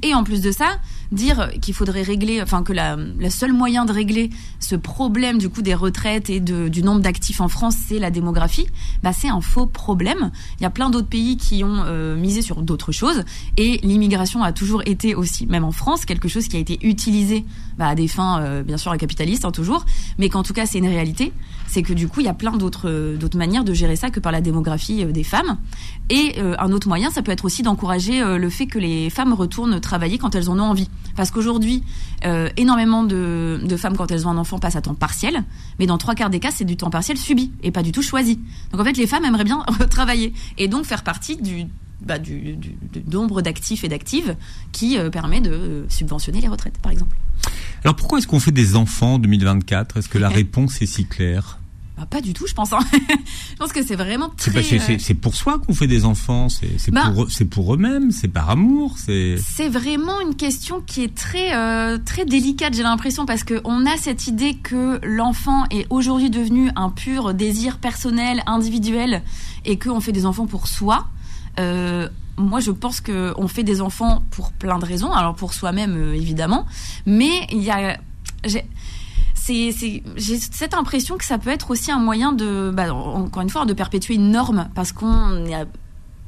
Et 0.02 0.14
en 0.14 0.22
plus 0.24 0.40
de 0.40 0.52
ça, 0.52 0.78
dire 1.12 1.50
qu'il 1.60 1.74
faudrait 1.74 2.02
régler, 2.02 2.42
enfin 2.42 2.62
que 2.62 2.72
la, 2.72 2.96
seule 3.30 3.52
moyen 3.52 3.84
de 3.84 3.92
régler 3.92 4.30
ce 4.60 4.76
problème 4.76 5.38
du 5.38 5.48
coup 5.48 5.62
des 5.62 5.74
retraites 5.74 6.30
et 6.30 6.40
du 6.40 6.82
nombre 6.82 7.00
d'actifs 7.00 7.40
en 7.40 7.48
France, 7.48 7.74
c'est 7.86 7.98
la 7.98 8.10
démographie, 8.10 8.66
bah 9.02 9.12
c'est 9.12 9.28
un 9.28 9.40
faux 9.40 9.66
problème. 9.66 10.30
Il 10.58 10.62
y 10.62 10.66
a 10.66 10.70
plein 10.70 10.90
d'autres 10.90 11.08
pays 11.08 11.36
qui 11.36 11.64
ont 11.64 11.82
euh, 11.84 12.16
misé 12.16 12.42
sur 12.42 12.62
d'autres 12.62 12.92
choses 12.92 13.24
et 13.56 13.78
l'immigration 13.82 14.42
a 14.42 14.52
toujours 14.52 14.82
été 14.86 15.14
aussi, 15.14 15.46
même 15.46 15.64
en 15.64 15.72
France, 15.72 16.04
quelque 16.04 16.28
chose 16.28 16.48
qui 16.48 16.56
a 16.56 16.60
été 16.60 16.78
utilisé 16.82 17.44
bah, 17.76 17.88
à 17.88 17.94
des 17.94 18.08
fins 18.08 18.40
euh, 18.40 18.62
bien 18.62 18.76
sûr 18.76 18.96
capitalistes 18.96 19.44
hein, 19.44 19.52
toujours, 19.52 19.84
mais 20.18 20.28
qu'en 20.28 20.42
tout 20.42 20.52
cas 20.52 20.66
c'est 20.66 20.78
une 20.78 20.88
réalité. 20.88 21.32
C'est 21.68 21.82
que 21.82 21.92
du 21.92 22.08
coup 22.08 22.20
il 22.20 22.26
y 22.26 22.28
a 22.28 22.34
plein 22.34 22.56
d'autres 22.56 23.16
d'autres 23.16 23.38
manières 23.38 23.64
de 23.64 23.72
gérer 23.74 23.96
ça 23.96 24.10
que 24.10 24.20
par 24.20 24.32
la 24.32 24.40
démographie 24.40 25.04
euh, 25.04 25.12
des 25.12 25.24
femmes. 25.24 25.58
Et 26.10 26.40
un 26.40 26.72
autre 26.72 26.88
moyen, 26.88 27.10
ça 27.10 27.20
peut 27.20 27.32
être 27.32 27.44
aussi 27.44 27.62
d'encourager 27.62 28.22
le 28.38 28.48
fait 28.48 28.66
que 28.66 28.78
les 28.78 29.10
femmes 29.10 29.34
retournent 29.34 29.78
travailler 29.78 30.16
quand 30.16 30.34
elles 30.34 30.48
en 30.48 30.58
ont 30.58 30.62
envie. 30.62 30.88
Parce 31.16 31.30
qu'aujourd'hui, 31.30 31.82
euh, 32.24 32.48
énormément 32.56 33.02
de, 33.02 33.76
femmes, 33.76 33.96
quand 33.96 34.10
elles 34.10 34.26
ont 34.26 34.30
un 34.30 34.38
enfant, 34.38 34.58
passent 34.58 34.76
à 34.76 34.80
temps 34.80 34.94
partiel. 34.94 35.42
Mais 35.78 35.86
dans 35.86 35.98
trois 35.98 36.14
quarts 36.14 36.30
des 36.30 36.40
cas, 36.40 36.50
c'est 36.50 36.64
du 36.64 36.76
temps 36.76 36.90
partiel 36.90 37.18
subi 37.18 37.52
et 37.62 37.70
pas 37.70 37.82
du 37.82 37.92
tout 37.92 38.02
choisi. 38.02 38.40
Donc 38.72 38.80
en 38.80 38.84
fait, 38.84 38.96
les 38.96 39.06
femmes 39.06 39.24
aimeraient 39.24 39.44
bien 39.44 39.64
travailler 39.90 40.32
et 40.58 40.68
donc 40.68 40.84
faire 40.84 41.02
partie 41.02 41.36
du, 41.36 41.66
bah, 42.00 42.18
du, 42.18 42.56
nombre 43.10 43.42
d'actifs 43.42 43.84
et 43.84 43.88
d'actives 43.88 44.36
qui 44.72 44.98
euh, 44.98 45.10
permet 45.10 45.40
de 45.40 45.50
euh, 45.50 45.88
subventionner 45.88 46.40
les 46.40 46.48
retraites, 46.48 46.78
par 46.78 46.92
exemple. 46.92 47.16
Alors 47.84 47.96
pourquoi 47.96 48.18
est-ce 48.18 48.26
qu'on 48.26 48.40
fait 48.40 48.52
des 48.52 48.76
enfants 48.76 49.14
en 49.14 49.18
2024 49.18 49.98
Est-ce 49.98 50.08
que 50.08 50.18
la 50.18 50.28
réponse 50.28 50.82
est 50.82 50.86
si 50.86 51.06
claire? 51.06 51.58
Bah, 51.98 52.06
pas 52.08 52.20
du 52.20 52.32
tout, 52.32 52.46
je 52.46 52.54
pense. 52.54 52.72
Hein. 52.72 52.78
je 52.92 53.56
pense 53.56 53.72
que 53.72 53.84
c'est 53.84 53.96
vraiment 53.96 54.28
très. 54.28 54.62
C'est 54.62 55.14
pour 55.14 55.34
soi 55.34 55.58
qu'on 55.58 55.74
fait 55.74 55.88
des 55.88 56.04
enfants. 56.04 56.48
C'est 56.48 56.92
bah, 56.92 57.10
pour 57.12 57.28
c'est 57.30 57.44
pour 57.44 57.74
eux-mêmes. 57.74 58.12
C'est 58.12 58.28
par 58.28 58.50
amour. 58.50 58.94
C'est. 58.98 59.36
C'est 59.38 59.68
vraiment 59.68 60.20
une 60.20 60.36
question 60.36 60.80
qui 60.80 61.02
est 61.02 61.14
très 61.14 61.56
euh, 61.56 61.98
très 61.98 62.24
délicate. 62.24 62.74
J'ai 62.74 62.84
l'impression 62.84 63.26
parce 63.26 63.42
que 63.42 63.60
on 63.64 63.84
a 63.84 63.96
cette 63.96 64.28
idée 64.28 64.54
que 64.54 65.00
l'enfant 65.04 65.64
est 65.70 65.86
aujourd'hui 65.90 66.30
devenu 66.30 66.70
un 66.76 66.90
pur 66.90 67.34
désir 67.34 67.78
personnel, 67.78 68.42
individuel, 68.46 69.22
et 69.64 69.76
qu'on 69.76 70.00
fait 70.00 70.12
des 70.12 70.24
enfants 70.24 70.46
pour 70.46 70.68
soi. 70.68 71.08
Euh, 71.58 72.08
moi, 72.38 72.60
je 72.60 72.70
pense 72.70 73.00
qu'on 73.00 73.48
fait 73.48 73.64
des 73.64 73.80
enfants 73.80 74.22
pour 74.30 74.52
plein 74.52 74.78
de 74.78 74.84
raisons. 74.84 75.12
Alors 75.12 75.34
pour 75.34 75.52
soi-même, 75.52 75.96
euh, 75.96 76.14
évidemment, 76.14 76.66
mais 77.06 77.46
il 77.50 77.62
y 77.62 77.70
a 77.70 77.98
j'ai 78.44 78.64
cette 80.38 80.74
impression 80.74 81.16
que 81.16 81.24
ça 81.24 81.38
peut 81.38 81.50
être 81.50 81.70
aussi 81.70 81.90
un 81.90 81.98
moyen 81.98 82.32
de, 82.32 82.70
bah, 82.72 82.92
encore 82.92 83.42
une 83.42 83.50
fois, 83.50 83.64
de 83.64 83.72
perpétuer 83.72 84.14
une 84.14 84.30
norme 84.30 84.68
parce 84.74 84.92
qu'on 84.92 85.44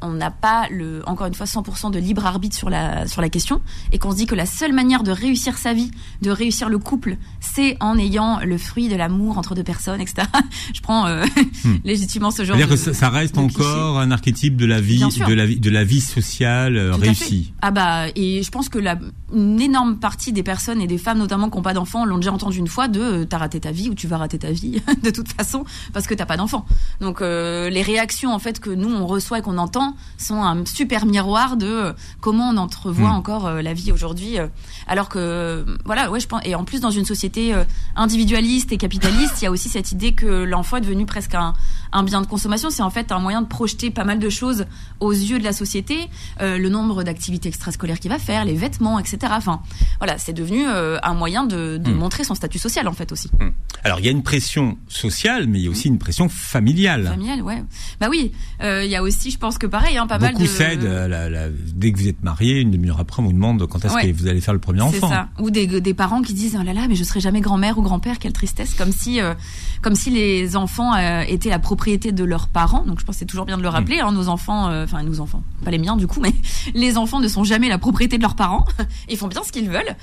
on 0.02 0.12
n'a 0.12 0.30
pas 0.30 0.66
le, 0.70 1.02
encore 1.06 1.26
une 1.26 1.34
fois, 1.34 1.46
100% 1.46 1.90
de 1.90 1.98
libre 1.98 2.26
arbitre 2.26 2.56
sur 2.56 2.70
la, 2.70 3.06
sur 3.06 3.20
la 3.20 3.28
question, 3.28 3.60
et 3.92 3.98
qu'on 3.98 4.12
se 4.12 4.16
dit 4.16 4.26
que 4.26 4.34
la 4.34 4.46
seule 4.46 4.72
manière 4.72 5.02
de 5.02 5.10
réussir 5.10 5.58
sa 5.58 5.74
vie, 5.74 5.90
de 6.22 6.30
réussir 6.30 6.68
le 6.68 6.78
couple, 6.78 7.16
c'est 7.40 7.76
en 7.80 7.98
ayant 7.98 8.40
le 8.40 8.58
fruit 8.58 8.88
de 8.88 8.96
l'amour 8.96 9.38
entre 9.38 9.54
deux 9.54 9.64
personnes, 9.64 10.00
etc. 10.00 10.26
Je 10.74 10.80
prends 10.80 11.06
euh, 11.06 11.24
hmm. 11.64 11.76
légitimement 11.84 12.30
ce 12.30 12.44
genre. 12.44 12.56
C'est-à-dire 12.56 12.84
que 12.84 12.92
ça, 12.92 13.10
reste 13.10 13.38
encore 13.38 13.98
un 13.98 14.10
archétype 14.10 14.56
de 14.56 14.66
la 14.66 14.80
vie, 14.80 15.00
de 15.00 15.34
la 15.34 15.46
vie, 15.46 15.58
de 15.58 15.70
la 15.70 15.84
vie 15.84 16.00
sociale 16.00 16.76
euh, 16.76 16.94
réussie. 16.94 17.52
Ah 17.60 17.70
bah, 17.70 18.06
et 18.14 18.42
je 18.42 18.50
pense 18.50 18.68
que 18.68 18.78
la, 18.78 18.98
une 19.34 19.60
énorme 19.60 19.98
partie 19.98 20.32
des 20.32 20.42
personnes 20.42 20.80
et 20.80 20.86
des 20.86 20.98
femmes 20.98 21.18
notamment 21.18 21.50
qui 21.50 21.56
n'ont 21.56 21.62
pas 21.62 21.74
d'enfants 21.74 22.04
l'ont 22.04 22.18
déjà 22.18 22.32
entendu 22.32 22.58
une 22.58 22.68
fois 22.68 22.88
de 22.88 23.00
euh, 23.00 23.24
t'as 23.24 23.38
raté 23.38 23.60
ta 23.60 23.72
vie 23.72 23.88
ou 23.88 23.94
tu 23.94 24.06
vas 24.06 24.18
rater 24.18 24.38
ta 24.38 24.50
vie 24.50 24.80
de 25.02 25.10
toute 25.10 25.32
façon 25.32 25.64
parce 25.92 26.06
que 26.06 26.14
t'as 26.14 26.26
pas 26.26 26.36
d'enfants. 26.36 26.64
Donc 27.00 27.20
les 27.20 27.82
réactions 27.82 28.32
en 28.32 28.38
fait 28.38 28.60
que 28.60 28.70
nous 28.70 28.92
on 28.92 29.06
reçoit 29.06 29.38
et 29.38 29.42
qu'on 29.42 29.58
entend 29.58 29.89
sont 30.18 30.42
un 30.42 30.64
super 30.66 31.06
miroir 31.06 31.56
de 31.56 31.66
euh, 31.66 31.92
comment 32.20 32.50
on 32.50 32.56
entrevoit 32.56 33.10
hmm. 33.10 33.14
encore 33.14 33.46
euh, 33.46 33.62
la 33.62 33.74
vie 33.74 33.92
aujourd'hui. 33.92 34.38
Euh, 34.38 34.46
alors 34.86 35.08
que, 35.08 35.64
voilà, 35.84 36.10
ouais, 36.10 36.20
je 36.20 36.26
pense. 36.26 36.40
Et 36.44 36.54
en 36.54 36.64
plus, 36.64 36.80
dans 36.80 36.90
une 36.90 37.04
société 37.04 37.54
individualiste 37.94 38.72
et 38.72 38.76
capitaliste, 38.76 39.40
il 39.40 39.44
y 39.44 39.46
a 39.46 39.50
aussi 39.50 39.68
cette 39.68 39.92
idée 39.92 40.12
que 40.12 40.26
l'enfant 40.26 40.78
est 40.78 40.80
devenu 40.80 41.06
presque 41.06 41.34
un, 41.34 41.54
un 41.92 42.02
bien 42.02 42.20
de 42.20 42.26
consommation. 42.26 42.70
C'est 42.70 42.82
en 42.82 42.90
fait 42.90 43.12
un 43.12 43.18
moyen 43.18 43.42
de 43.42 43.46
projeter 43.46 43.90
pas 43.90 44.04
mal 44.04 44.18
de 44.18 44.30
choses 44.30 44.66
aux 45.00 45.12
yeux 45.12 45.38
de 45.38 45.44
la 45.44 45.52
société, 45.52 46.08
le 46.40 46.68
nombre 46.68 47.02
d'activités 47.02 47.48
extrascolaires 47.48 47.98
qu'il 47.98 48.10
va 48.10 48.18
faire, 48.18 48.44
les 48.44 48.54
vêtements, 48.54 48.98
etc. 48.98 49.18
Enfin, 49.30 49.60
voilà, 49.98 50.18
c'est 50.18 50.32
devenu 50.32 50.64
un 50.66 51.14
moyen 51.14 51.44
de, 51.44 51.78
de 51.78 51.90
hmm. 51.90 51.94
montrer 51.94 52.24
son 52.24 52.34
statut 52.34 52.58
social 52.58 52.86
en 52.88 52.92
fait 52.92 53.12
aussi. 53.12 53.28
Hmm. 53.40 53.50
Alors 53.84 53.98
il 54.00 54.06
y 54.06 54.08
a 54.08 54.12
une 54.12 54.22
pression 54.22 54.78
sociale, 54.88 55.46
mais 55.46 55.58
il 55.58 55.64
y 55.64 55.68
a 55.68 55.70
aussi 55.70 55.88
une 55.88 55.98
pression 55.98 56.28
familiale. 56.28 57.06
Familiale, 57.06 57.42
ouais. 57.42 57.62
Bah 58.00 58.08
oui, 58.10 58.32
il 58.60 58.86
y 58.88 58.96
a 58.96 59.02
aussi, 59.02 59.30
je 59.30 59.38
pense 59.38 59.58
que 59.58 59.66
pareil, 59.66 59.96
hein, 59.96 60.06
pas 60.06 60.18
Beaucoup 60.18 60.32
mal 60.32 60.42
de... 60.42 60.46
cèdent, 60.46 60.84
euh, 60.84 61.50
dès 61.74 61.92
que 61.92 61.98
vous 61.98 62.08
êtes 62.08 62.22
marié, 62.22 62.60
une 62.60 62.70
demi-heure 62.70 63.00
après, 63.00 63.22
on 63.22 63.26
vous 63.26 63.32
demande 63.32 63.66
quand 63.66 63.84
est-ce 63.84 63.94
que 63.94 64.12
vous 64.12 64.26
allez 64.26 64.40
faire 64.40 64.54
le 64.54 64.60
premier 64.60 64.80
enfant. 64.80 65.08
Ça. 65.08 65.28
Ou 65.38 65.50
des, 65.50 65.80
des, 65.80 65.94
parents 65.94 66.22
qui 66.22 66.34
disent, 66.34 66.56
oh 66.58 66.62
là 66.62 66.72
là, 66.72 66.86
mais 66.88 66.94
je 66.94 67.04
serai 67.04 67.20
jamais 67.20 67.40
grand-mère 67.40 67.78
ou 67.78 67.82
grand-père, 67.82 68.18
quelle 68.18 68.32
tristesse, 68.32 68.74
comme 68.74 68.92
si, 68.92 69.20
euh, 69.20 69.34
comme 69.82 69.94
si 69.94 70.10
les 70.10 70.56
enfants 70.56 70.94
euh, 70.94 71.22
étaient 71.22 71.50
la 71.50 71.58
propriété 71.58 71.79
de 71.86 72.24
leurs 72.24 72.48
parents. 72.48 72.84
Donc 72.84 73.00
je 73.00 73.04
pense 73.04 73.16
que 73.16 73.20
c'est 73.20 73.26
toujours 73.26 73.46
bien 73.46 73.56
de 73.56 73.62
le 73.62 73.68
rappeler, 73.68 73.96
mm. 73.96 74.06
hein, 74.06 74.12
nos 74.12 74.28
enfants, 74.28 74.66
enfin 74.82 75.02
nos 75.02 75.20
enfants, 75.20 75.42
pas 75.64 75.70
les 75.70 75.78
miens 75.78 75.96
du 75.96 76.06
coup, 76.06 76.20
mais 76.20 76.32
les 76.74 76.96
enfants 76.96 77.20
ne 77.20 77.28
sont 77.28 77.44
jamais 77.44 77.68
la 77.68 77.78
propriété 77.78 78.16
de 78.16 78.22
leurs 78.22 78.36
parents. 78.36 78.64
Ils 79.08 79.16
font 79.16 79.28
bien 79.28 79.42
ce 79.42 79.52
qu'ils 79.52 79.68
veulent. 79.68 79.96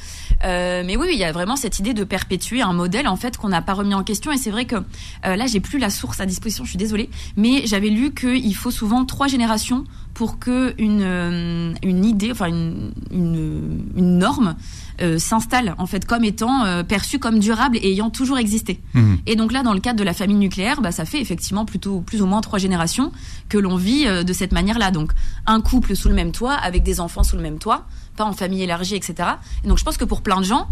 mais 0.44 0.98
oui, 0.98 1.10
il 1.14 1.20
y 1.20 1.24
a 1.24 1.32
vraiment 1.32 1.56
cette 1.56 1.80
idée 1.80 1.94
de 1.94 2.04
perpétuer 2.04 2.62
un 2.62 2.74
modèle 2.74 3.08
en 3.08 3.16
fait 3.16 3.38
qu'on 3.38 3.50
n'a 3.50 3.62
pas 3.62 3.74
remis 3.74 3.94
en 3.94 4.04
question. 4.04 4.32
Et 4.32 4.38
c'est 4.38 4.52
vrai 4.52 4.66
que 4.66 4.76
là, 5.24 5.46
j'ai 5.48 5.60
plus 5.60 5.80
la 5.80 5.90
source 5.90 6.20
à 6.20 6.26
disposition, 6.26 6.64
je 6.64 6.70
suis 6.70 6.78
désolée, 6.78 7.10
mais 7.36 7.66
j'avais 7.66 7.90
lu 7.90 8.14
qu'il 8.14 8.56
faut 8.56 8.72
souvent 8.72 9.06
trois 9.06 9.28
générations 9.28 9.86
pour 10.18 10.40
que 10.40 10.74
une, 10.80 11.04
euh, 11.04 11.74
une 11.84 12.04
idée, 12.04 12.32
enfin 12.32 12.48
une, 12.48 12.92
une, 13.12 14.18
norme 14.18 14.56
euh, 15.02 15.20
s'installe 15.20 15.76
en 15.78 15.86
fait 15.86 16.06
comme 16.06 16.24
étant 16.24 16.66
euh, 16.66 16.84
perçue 16.84 17.20
comme 17.20 17.40
durable 17.40 17.78
et 17.78 17.92
ayant 17.92 18.10
toujours 18.10 18.38
existé. 18.38 18.82
Mhm. 18.94 19.20
Et 19.26 19.36
donc 19.36 19.52
là, 19.52 19.64
dans 19.64 19.74
le 19.74 19.80
cadre 19.80 20.00
de 20.00 20.04
la 20.04 20.14
famille 20.14 20.38
nucléaire, 20.38 20.82
bah, 20.82 20.92
ça 20.92 21.06
fait 21.06 21.22
effectivement 21.22 21.66
plutôt 21.66 22.02
plus 22.02 22.22
ou 22.22 22.26
moins 22.26 22.42
trois 22.42 22.60
générations 22.60 23.12
que 23.50 23.58
l'on 23.58 23.76
vit 23.76 24.06
de 24.06 24.34
cette 24.34 24.52
manière-là. 24.52 24.92
Donc 24.92 25.12
un 25.46 25.62
couple 25.62 25.96
sous 25.96 26.10
le 26.10 26.16
même 26.16 26.32
toit 26.32 26.54
avec 26.54 26.84
des 26.84 27.00
enfants 27.00 27.24
sous 27.24 27.36
le 27.36 27.42
même 27.42 27.60
toit, 27.60 27.88
pas 28.16 28.26
en 28.26 28.34
famille 28.34 28.64
élargie, 28.64 28.96
etc. 28.96 29.30
Et 29.64 29.68
donc 29.68 29.78
je 29.78 29.84
pense 29.84 29.98
que 29.98 30.06
pour 30.06 30.22
plein 30.22 30.40
de 30.40 30.46
gens, 30.46 30.68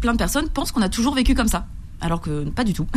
plein 0.00 0.12
de 0.12 0.18
personnes 0.18 0.48
pensent 0.48 0.72
qu'on 0.72 0.82
a 0.82 0.88
toujours 0.88 1.14
vécu 1.14 1.34
comme 1.34 1.48
ça, 1.48 1.66
alors 2.00 2.20
que 2.20 2.44
pas 2.50 2.64
du 2.64 2.72
tout. 2.72 2.86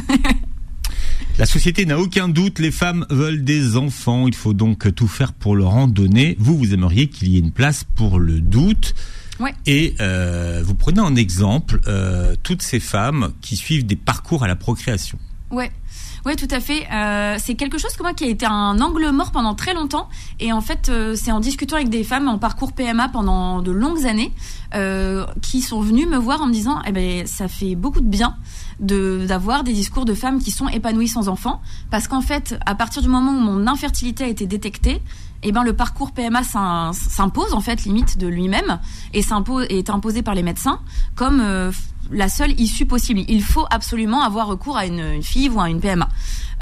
La 1.38 1.46
société 1.46 1.86
n'a 1.86 1.98
aucun 1.98 2.28
doute, 2.28 2.60
les 2.60 2.72
femmes 2.72 3.06
veulent 3.10 3.46
des 3.46 3.78
enfants, 3.78 4.28
il 4.28 4.36
faut 4.36 4.54
donc 4.54 4.94
tout 4.94 5.08
faire 5.08 5.32
pour 5.32 5.56
leur 5.56 5.74
en 5.74 5.88
donner. 5.88 6.36
Vous, 6.38 6.58
vous 6.58 6.74
aimeriez 6.74 7.08
qu'il 7.08 7.30
y 7.30 7.38
ait 7.38 7.40
une 7.40 7.52
place 7.52 7.86
pour 7.96 8.20
le 8.20 8.42
doute. 8.42 8.94
Ouais. 9.40 9.54
Et 9.66 9.96
euh, 10.02 10.62
vous 10.66 10.76
prenez 10.76 11.00
en 11.00 11.16
exemple 11.16 11.80
euh, 11.88 12.36
toutes 12.44 12.62
ces 12.62 12.80
femmes 12.80 13.32
qui 13.42 13.56
suivent 13.56 13.86
des 13.86 13.96
parcours 13.96 14.44
à 14.44 14.48
la 14.48 14.56
procréation. 14.56 15.18
Ouais. 15.52 15.72
Oui, 16.26 16.36
tout 16.36 16.48
à 16.52 16.60
fait. 16.60 16.86
Euh, 16.92 17.38
c'est 17.40 17.56
quelque 17.56 17.78
chose 17.78 17.94
que 17.96 18.04
moi 18.04 18.14
qui 18.14 18.26
a 18.26 18.28
été 18.28 18.46
un 18.46 18.80
angle 18.82 19.10
mort 19.12 19.32
pendant 19.32 19.56
très 19.56 19.74
longtemps. 19.74 20.10
Et 20.40 20.52
en 20.52 20.62
fait, 20.62 20.90
euh, 20.90 21.16
c'est 21.16 21.32
en 21.32 21.40
discutant 21.40 21.78
avec 21.78 21.90
des 21.90 22.04
femmes 22.04 22.28
en 22.28 22.38
parcours 22.38 22.74
PMA 22.74 23.10
pendant 23.10 23.62
de 23.62 23.72
longues 23.72 24.06
années 24.06 24.34
euh, 24.76 25.26
qui 25.42 25.62
sont 25.62 25.82
venues 25.82 26.06
me 26.06 26.18
voir 26.18 26.42
en 26.42 26.48
me 26.48 26.54
disant, 26.54 26.82
eh 26.86 26.92
ben, 26.92 27.26
ça 27.26 27.48
fait 27.48 27.76
beaucoup 27.76 28.02
de 28.02 28.08
bien 28.08 28.36
de 28.80 29.26
d'avoir 29.28 29.64
des 29.64 29.74
discours 29.74 30.06
de 30.06 30.14
femmes 30.14 30.40
qui 30.40 30.52
sont 30.52 30.68
épanouies 30.70 31.08
sans 31.08 31.28
enfants, 31.28 31.62
parce 31.92 32.08
qu'en 32.08 32.22
fait, 32.22 32.58
à 32.66 32.76
partir 32.76 33.02
du 33.02 33.10
moment 33.10 33.32
où 33.32 33.40
mon 33.40 33.68
infertilité 33.68 34.24
a 34.24 34.28
été 34.28 34.46
détectée, 34.46 35.02
eh 35.44 35.52
ben 35.52 35.64
le 35.64 35.74
parcours 35.74 36.12
PMA 36.12 36.44
s'impose 36.44 37.54
en 37.54 37.62
fait 37.62 37.84
limite 37.84 38.18
de 38.18 38.28
lui-même 38.28 38.80
et 39.14 39.20
est 39.70 39.90
imposé 39.90 40.22
par 40.22 40.36
les 40.36 40.44
médecins 40.44 40.80
comme 41.16 41.40
euh, 41.42 41.72
la 42.12 42.30
seule 42.30 42.60
issue 42.60 42.86
possible. 42.86 43.22
Il 43.28 43.44
faut 43.44 43.66
absolument 43.70 44.22
avoir 44.22 44.48
recours 44.48 44.78
à 44.78 44.86
une, 44.86 45.00
une 45.00 45.24
FIV 45.24 45.56
ou 45.56 45.62
à 45.62 45.70
une 45.70 45.80
PMA. 45.80 46.10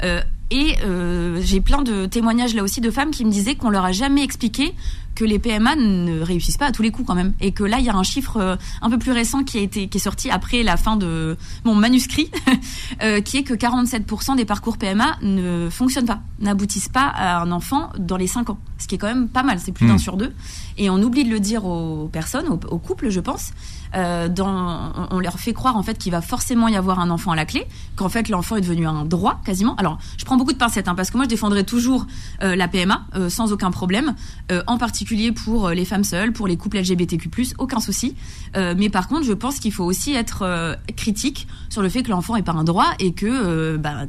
Euh, 0.02 0.22
et 0.50 0.76
euh, 0.82 1.40
j'ai 1.42 1.60
plein 1.60 1.82
de 1.82 2.06
témoignages 2.06 2.54
là 2.54 2.62
aussi 2.62 2.80
de 2.80 2.90
femmes 2.90 3.10
qui 3.10 3.24
me 3.26 3.30
disaient 3.30 3.54
qu'on 3.54 3.68
leur 3.68 3.84
a 3.84 3.92
jamais 3.92 4.22
expliqué 4.22 4.74
que 5.14 5.24
les 5.24 5.38
PMA 5.38 5.76
ne 5.76 6.20
réussissent 6.22 6.56
pas 6.56 6.66
à 6.66 6.72
tous 6.72 6.80
les 6.80 6.90
coups 6.90 7.06
quand 7.06 7.14
même 7.14 7.34
et 7.40 7.52
que 7.52 7.64
là 7.64 7.80
il 7.80 7.84
y 7.84 7.90
a 7.90 7.94
un 7.94 8.02
chiffre 8.02 8.38
euh, 8.38 8.56
un 8.80 8.88
peu 8.88 8.96
plus 8.96 9.12
récent 9.12 9.44
qui 9.44 9.58
a 9.58 9.60
été 9.60 9.88
qui 9.88 9.98
est 9.98 10.00
sorti 10.00 10.30
après 10.30 10.62
la 10.62 10.78
fin 10.78 10.96
de 10.96 11.36
mon 11.64 11.74
manuscrit 11.74 12.30
qui 13.24 13.36
est 13.36 13.42
que 13.42 13.52
47% 13.52 14.36
des 14.36 14.46
parcours 14.46 14.78
PMA 14.78 15.18
ne 15.20 15.68
fonctionnent 15.70 16.06
pas, 16.06 16.20
n'aboutissent 16.40 16.88
pas 16.88 17.08
à 17.08 17.42
un 17.42 17.52
enfant 17.52 17.90
dans 17.98 18.16
les 18.16 18.26
5 18.26 18.48
ans, 18.48 18.58
ce 18.78 18.86
qui 18.86 18.94
est 18.94 18.98
quand 18.98 19.08
même 19.08 19.28
pas 19.28 19.42
mal, 19.42 19.60
c'est 19.60 19.72
plus 19.72 19.86
d'un 19.86 19.96
mmh. 19.96 19.98
sur 19.98 20.16
deux 20.16 20.32
et 20.78 20.88
on 20.88 21.02
oublie 21.02 21.24
de 21.24 21.30
le 21.30 21.40
dire 21.40 21.66
aux 21.66 22.08
personnes, 22.08 22.48
aux, 22.48 22.60
aux 22.70 22.78
couples 22.78 23.10
je 23.10 23.20
pense 23.20 23.52
euh, 23.94 24.28
dans, 24.28 24.92
on 25.10 25.18
leur 25.18 25.38
fait 25.38 25.52
croire 25.52 25.76
en 25.76 25.82
fait 25.82 25.96
qu'il 25.96 26.12
va 26.12 26.20
forcément 26.20 26.68
y 26.68 26.76
avoir 26.76 27.00
un 27.00 27.10
enfant 27.10 27.32
à 27.32 27.36
la 27.36 27.46
clé, 27.46 27.66
qu'en 27.96 28.08
fait 28.08 28.28
l'enfant 28.28 28.56
est 28.56 28.60
devenu 28.60 28.86
un 28.86 29.04
droit 29.04 29.40
quasiment. 29.44 29.74
Alors, 29.76 29.87
je 30.16 30.24
prends 30.24 30.36
beaucoup 30.36 30.52
de 30.52 30.58
pincettes 30.58 30.88
hein, 30.88 30.94
parce 30.94 31.10
que 31.10 31.16
moi 31.16 31.24
je 31.24 31.30
défendrai 31.30 31.64
toujours 31.64 32.06
euh, 32.42 32.56
la 32.56 32.68
PMA 32.68 33.06
euh, 33.14 33.28
sans 33.28 33.52
aucun 33.52 33.70
problème, 33.70 34.14
euh, 34.52 34.62
en 34.66 34.78
particulier 34.78 35.32
pour 35.32 35.70
les 35.70 35.84
femmes 35.84 36.04
seules, 36.04 36.32
pour 36.32 36.48
les 36.48 36.56
couples 36.56 36.78
LGBTQ+, 36.78 37.30
aucun 37.58 37.80
souci. 37.80 38.14
mais 38.54 38.88
par 38.88 39.08
contre, 39.08 39.24
je 39.24 39.32
pense 39.32 39.58
qu'il 39.58 39.72
faut 39.72 39.84
aussi 39.84 40.14
être 40.14 40.76
critique 40.96 41.46
sur 41.68 41.82
le 41.82 41.88
fait 41.88 42.02
que 42.02 42.10
l'enfant 42.10 42.36
est 42.36 42.42
pas 42.42 42.52
un 42.52 42.64
droit 42.64 42.90
et 42.98 43.12
que 43.12 43.76
bah, 43.76 44.06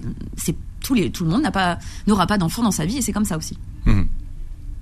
tout 0.82 0.96
le 0.96 1.30
monde 1.30 1.48
n'aura 2.08 2.28
pas 2.28 2.38
d'enfant 2.38 2.64
dans 2.64 2.72
sa 2.72 2.86
vie 2.86 2.98
et 2.98 3.02
c'est 3.02 3.12
comme 3.12 3.26
ça 3.26 3.38
aussi. 3.38 3.58
Mmh. 3.86 4.04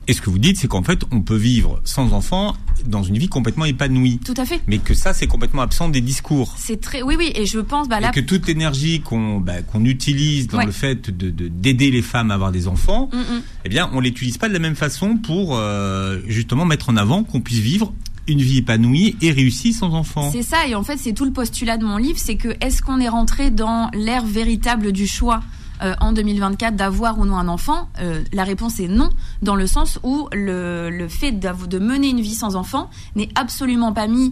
Et 0.07 0.13
ce 0.13 0.21
que 0.21 0.29
vous 0.29 0.39
dites, 0.39 0.57
c'est 0.57 0.67
qu'en 0.67 0.83
fait, 0.83 1.01
on 1.11 1.21
peut 1.21 1.35
vivre 1.35 1.81
sans 1.83 2.13
enfant 2.13 2.55
dans 2.85 3.03
une 3.03 3.17
vie 3.17 3.27
complètement 3.27 3.65
épanouie. 3.65 4.19
Tout 4.23 4.33
à 4.37 4.45
fait. 4.45 4.61
Mais 4.67 4.77
que 4.77 4.93
ça, 4.93 5.13
c'est 5.13 5.27
complètement 5.27 5.61
absent 5.61 5.89
des 5.89 5.99
discours. 5.99 6.53
C'est 6.57 6.79
très, 6.79 7.01
oui, 7.01 7.15
oui, 7.17 7.31
et 7.35 7.45
je 7.45 7.59
pense, 7.59 7.89
bah 7.89 7.99
là. 7.99 8.09
Et 8.09 8.11
que 8.11 8.19
toute 8.21 8.47
l'énergie 8.47 9.01
qu'on 9.01 9.39
bah, 9.39 9.61
qu'on 9.61 9.83
utilise 9.83 10.47
dans 10.47 10.63
le 10.63 10.71
fait 10.71 11.09
de 11.09 11.29
d'aider 11.49 11.91
les 11.91 12.01
femmes 12.01 12.31
à 12.31 12.35
avoir 12.35 12.51
des 12.51 12.67
enfants, 12.67 13.09
mm, 13.11 13.17
mm. 13.17 13.41
eh 13.65 13.69
bien, 13.69 13.89
on 13.93 13.99
l'utilise 13.99 14.37
pas 14.37 14.47
de 14.47 14.53
la 14.53 14.59
même 14.59 14.75
façon 14.75 15.17
pour 15.17 15.57
euh, 15.57 16.19
justement 16.27 16.65
mettre 16.65 16.89
en 16.89 16.95
avant 16.95 17.23
qu'on 17.23 17.41
puisse 17.41 17.59
vivre 17.59 17.93
une 18.27 18.41
vie 18.41 18.57
épanouie 18.59 19.15
et 19.21 19.31
réussie 19.31 19.73
sans 19.73 19.93
enfants. 19.93 20.31
C'est 20.31 20.43
ça, 20.43 20.67
et 20.67 20.75
en 20.75 20.83
fait, 20.83 20.97
c'est 20.97 21.13
tout 21.13 21.25
le 21.25 21.31
postulat 21.31 21.77
de 21.77 21.85
mon 21.85 21.97
livre, 21.97 22.19
c'est 22.19 22.35
que 22.35 22.49
est-ce 22.61 22.81
qu'on 22.81 22.99
est 22.99 23.09
rentré 23.09 23.51
dans 23.51 23.89
l'ère 23.93 24.25
véritable 24.25 24.91
du 24.91 25.07
choix? 25.07 25.41
Euh, 25.81 25.93
en 25.99 26.11
2024 26.11 26.75
d'avoir 26.75 27.19
ou 27.19 27.25
non 27.25 27.37
un 27.37 27.47
enfant 27.47 27.89
euh, 27.99 28.23
La 28.33 28.43
réponse 28.43 28.79
est 28.79 28.87
non, 28.87 29.09
dans 29.41 29.55
le 29.55 29.67
sens 29.67 29.99
où 30.03 30.27
le, 30.33 30.89
le 30.89 31.07
fait 31.07 31.31
de 31.31 31.79
mener 31.79 32.09
une 32.09 32.21
vie 32.21 32.35
sans 32.35 32.55
enfant 32.55 32.89
n'est 33.15 33.29
absolument 33.35 33.93
pas 33.93 34.07
mis 34.07 34.31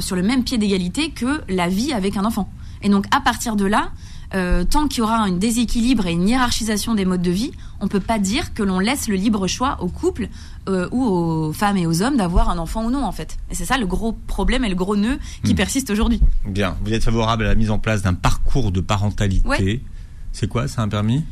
sur 0.00 0.16
le 0.16 0.22
même 0.22 0.44
pied 0.44 0.56
d'égalité 0.56 1.10
que 1.10 1.42
la 1.46 1.68
vie 1.68 1.92
avec 1.92 2.16
un 2.16 2.24
enfant. 2.24 2.48
Et 2.82 2.88
donc 2.88 3.04
à 3.10 3.20
partir 3.20 3.54
de 3.54 3.66
là, 3.66 3.90
euh, 4.34 4.64
tant 4.64 4.88
qu'il 4.88 4.98
y 4.98 5.02
aura 5.02 5.18
un 5.18 5.30
déséquilibre 5.30 6.06
et 6.06 6.12
une 6.12 6.28
hiérarchisation 6.28 6.94
des 6.94 7.04
modes 7.04 7.22
de 7.22 7.30
vie, 7.30 7.52
on 7.80 7.86
peut 7.86 8.00
pas 8.00 8.18
dire 8.18 8.52
que 8.52 8.64
l'on 8.64 8.80
laisse 8.80 9.06
le 9.06 9.14
libre 9.14 9.46
choix 9.46 9.76
aux 9.80 9.88
couples 9.88 10.28
euh, 10.68 10.88
ou 10.90 11.04
aux 11.04 11.52
femmes 11.52 11.76
et 11.76 11.86
aux 11.86 12.02
hommes 12.02 12.16
d'avoir 12.16 12.50
un 12.50 12.58
enfant 12.58 12.84
ou 12.84 12.90
non 12.90 13.04
en 13.04 13.12
fait. 13.12 13.36
Et 13.50 13.54
c'est 13.54 13.64
ça 13.64 13.78
le 13.78 13.86
gros 13.86 14.12
problème 14.12 14.64
et 14.64 14.68
le 14.68 14.74
gros 14.74 14.96
nœud 14.96 15.18
qui 15.44 15.52
hmm. 15.52 15.56
persiste 15.56 15.90
aujourd'hui. 15.90 16.20
Bien, 16.46 16.76
vous 16.84 16.92
êtes 16.92 17.04
favorable 17.04 17.44
à 17.44 17.48
la 17.48 17.54
mise 17.54 17.70
en 17.70 17.78
place 17.78 18.02
d'un 18.02 18.14
parcours 18.14 18.72
de 18.72 18.80
parentalité. 18.80 19.82
C'est 20.34 20.48
quoi 20.48 20.66
C'est 20.66 20.80
un 20.80 20.88
permis? 20.88 21.24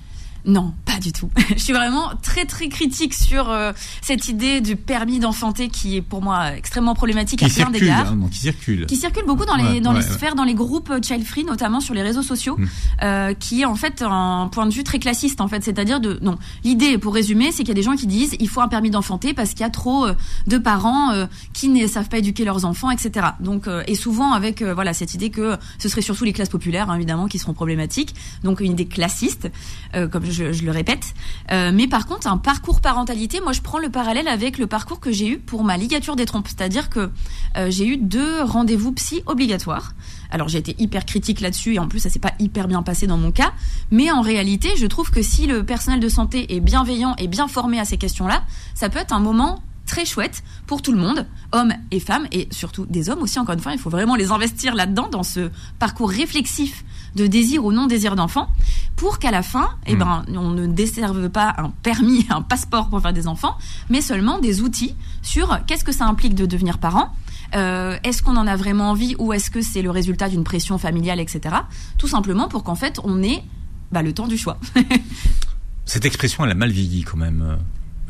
Non, 0.44 0.72
du 1.02 1.12
tout. 1.12 1.30
je 1.50 1.62
suis 1.62 1.72
vraiment 1.72 2.12
très 2.22 2.44
très 2.44 2.68
critique 2.68 3.14
sur 3.14 3.50
euh, 3.50 3.72
cette 4.00 4.28
idée 4.28 4.60
du 4.60 4.76
permis 4.76 5.18
d'enfanter 5.18 5.68
qui 5.68 5.96
est 5.96 6.02
pour 6.02 6.22
moi 6.22 6.54
extrêmement 6.54 6.94
problématique 6.94 7.40
qui 7.40 7.44
à 7.46 7.64
plein 7.64 7.70
d'égards. 7.70 8.12
Hein, 8.12 8.28
qui 8.30 8.38
circule. 8.38 8.86
Qui 8.86 8.96
circule 8.96 9.24
beaucoup 9.26 9.44
dans 9.44 9.56
les 9.56 9.80
dans 9.80 9.92
les 9.92 10.02
sphères, 10.02 10.34
dans 10.34 10.44
les 10.44 10.54
groupes 10.54 10.90
euh, 10.90 11.00
child 11.02 11.24
free, 11.24 11.44
notamment 11.44 11.80
sur 11.80 11.94
les 11.94 12.02
réseaux 12.02 12.22
sociaux, 12.22 12.56
hmm. 12.56 12.66
euh, 13.02 13.34
qui 13.34 13.62
est 13.62 13.64
en 13.64 13.74
fait 13.74 14.02
un 14.02 14.48
point 14.50 14.66
de 14.66 14.72
vue 14.72 14.84
très 14.84 14.98
classiste 14.98 15.40
en 15.40 15.48
fait. 15.48 15.62
C'est-à-dire 15.62 16.00
de 16.00 16.18
non. 16.22 16.38
L'idée, 16.64 16.98
pour 16.98 17.14
résumer, 17.14 17.52
c'est 17.52 17.58
qu'il 17.58 17.68
y 17.68 17.72
a 17.72 17.74
des 17.74 17.82
gens 17.82 17.96
qui 17.96 18.06
disent 18.06 18.36
il 18.38 18.48
faut 18.48 18.60
un 18.60 18.68
permis 18.68 18.90
d'enfanter 18.90 19.34
parce 19.34 19.50
qu'il 19.50 19.60
y 19.60 19.64
a 19.64 19.70
trop 19.70 20.06
euh, 20.06 20.14
de 20.46 20.58
parents 20.58 21.12
qui 21.52 21.68
ne 21.68 21.86
savent 21.86 22.08
pas 22.08 22.18
éduquer 22.18 22.44
leurs 22.44 22.64
enfants, 22.64 22.90
etc. 22.90 23.26
Donc 23.40 23.68
et 23.86 23.94
souvent 23.94 24.32
avec 24.32 24.62
voilà 24.62 24.94
cette 24.94 25.14
idée 25.14 25.30
que 25.30 25.56
ce 25.78 25.88
serait 25.88 26.02
surtout 26.02 26.24
les 26.24 26.32
classes 26.32 26.48
populaires 26.48 26.90
hein, 26.90 26.96
évidemment 26.96 27.26
qui 27.26 27.38
seront 27.38 27.52
problématiques. 27.52 28.14
Donc 28.44 28.60
une 28.60 28.72
idée 28.72 28.86
classiste, 28.86 29.50
comme 29.92 30.24
je, 30.30 30.44
le 30.64 30.70
répète. 30.70 30.91
Euh, 31.50 31.70
mais 31.72 31.88
par 31.88 32.06
contre, 32.06 32.26
un 32.26 32.38
parcours 32.38 32.80
parentalité, 32.80 33.40
moi 33.40 33.52
je 33.52 33.60
prends 33.60 33.78
le 33.78 33.90
parallèle 33.90 34.28
avec 34.28 34.58
le 34.58 34.66
parcours 34.66 35.00
que 35.00 35.12
j'ai 35.12 35.28
eu 35.28 35.38
pour 35.38 35.64
ma 35.64 35.76
ligature 35.76 36.16
des 36.16 36.26
trompes. 36.26 36.48
C'est-à-dire 36.48 36.90
que 36.90 37.10
euh, 37.56 37.70
j'ai 37.70 37.86
eu 37.86 37.96
deux 37.96 38.42
rendez-vous 38.42 38.92
psy 38.92 39.22
obligatoires. 39.26 39.92
Alors 40.30 40.48
j'ai 40.48 40.58
été 40.58 40.74
hyper 40.78 41.04
critique 41.04 41.40
là-dessus 41.40 41.74
et 41.74 41.78
en 41.78 41.88
plus 41.88 42.00
ça 42.00 42.10
s'est 42.10 42.18
pas 42.18 42.32
hyper 42.38 42.68
bien 42.68 42.82
passé 42.82 43.06
dans 43.06 43.18
mon 43.18 43.32
cas. 43.32 43.52
Mais 43.90 44.10
en 44.10 44.20
réalité, 44.20 44.70
je 44.76 44.86
trouve 44.86 45.10
que 45.10 45.22
si 45.22 45.46
le 45.46 45.64
personnel 45.64 46.00
de 46.00 46.08
santé 46.08 46.54
est 46.54 46.60
bienveillant 46.60 47.14
et 47.18 47.28
bien 47.28 47.48
formé 47.48 47.78
à 47.78 47.84
ces 47.84 47.98
questions-là, 47.98 48.42
ça 48.74 48.88
peut 48.88 48.98
être 48.98 49.12
un 49.12 49.20
moment 49.20 49.62
très 49.86 50.04
chouette 50.06 50.42
pour 50.66 50.80
tout 50.80 50.92
le 50.92 50.98
monde, 50.98 51.26
hommes 51.52 51.74
et 51.90 52.00
femmes, 52.00 52.26
et 52.32 52.48
surtout 52.50 52.86
des 52.86 53.10
hommes 53.10 53.20
aussi, 53.20 53.38
encore 53.38 53.54
une 53.54 53.60
fois, 53.60 53.72
il 53.72 53.78
faut 53.78 53.90
vraiment 53.90 54.14
les 54.14 54.30
investir 54.30 54.74
là-dedans, 54.74 55.08
dans 55.10 55.22
ce 55.22 55.50
parcours 55.78 56.08
réflexif 56.08 56.84
de 57.14 57.26
désir 57.26 57.64
ou 57.64 57.72
non 57.72 57.86
désir 57.86 58.16
d'enfant, 58.16 58.48
pour 58.96 59.18
qu'à 59.18 59.30
la 59.30 59.42
fin, 59.42 59.70
eh 59.86 59.96
ben, 59.96 60.24
hmm. 60.28 60.36
on 60.36 60.50
ne 60.50 60.66
desserve 60.66 61.28
pas 61.28 61.54
un 61.58 61.70
permis, 61.82 62.26
un 62.30 62.42
passeport 62.42 62.88
pour 62.88 63.00
faire 63.00 63.12
des 63.12 63.26
enfants, 63.26 63.56
mais 63.90 64.00
seulement 64.00 64.38
des 64.38 64.62
outils 64.62 64.94
sur 65.22 65.58
qu'est-ce 65.66 65.84
que 65.84 65.92
ça 65.92 66.06
implique 66.06 66.34
de 66.34 66.46
devenir 66.46 66.78
parent, 66.78 67.14
euh, 67.54 67.98
est-ce 68.04 68.22
qu'on 68.22 68.36
en 68.36 68.46
a 68.46 68.56
vraiment 68.56 68.90
envie 68.90 69.14
ou 69.18 69.32
est-ce 69.32 69.50
que 69.50 69.60
c'est 69.60 69.82
le 69.82 69.90
résultat 69.90 70.28
d'une 70.28 70.44
pression 70.44 70.78
familiale, 70.78 71.20
etc. 71.20 71.56
Tout 71.98 72.08
simplement 72.08 72.48
pour 72.48 72.64
qu'en 72.64 72.74
fait, 72.74 72.98
on 73.04 73.22
ait 73.22 73.42
bah, 73.90 74.02
le 74.02 74.12
temps 74.12 74.26
du 74.26 74.38
choix. 74.38 74.58
Cette 75.84 76.04
expression, 76.04 76.44
elle 76.44 76.50
a 76.50 76.54
mal 76.54 76.70
vieilli 76.70 77.02
quand 77.02 77.18
même, 77.18 77.42
euh, 77.42 77.56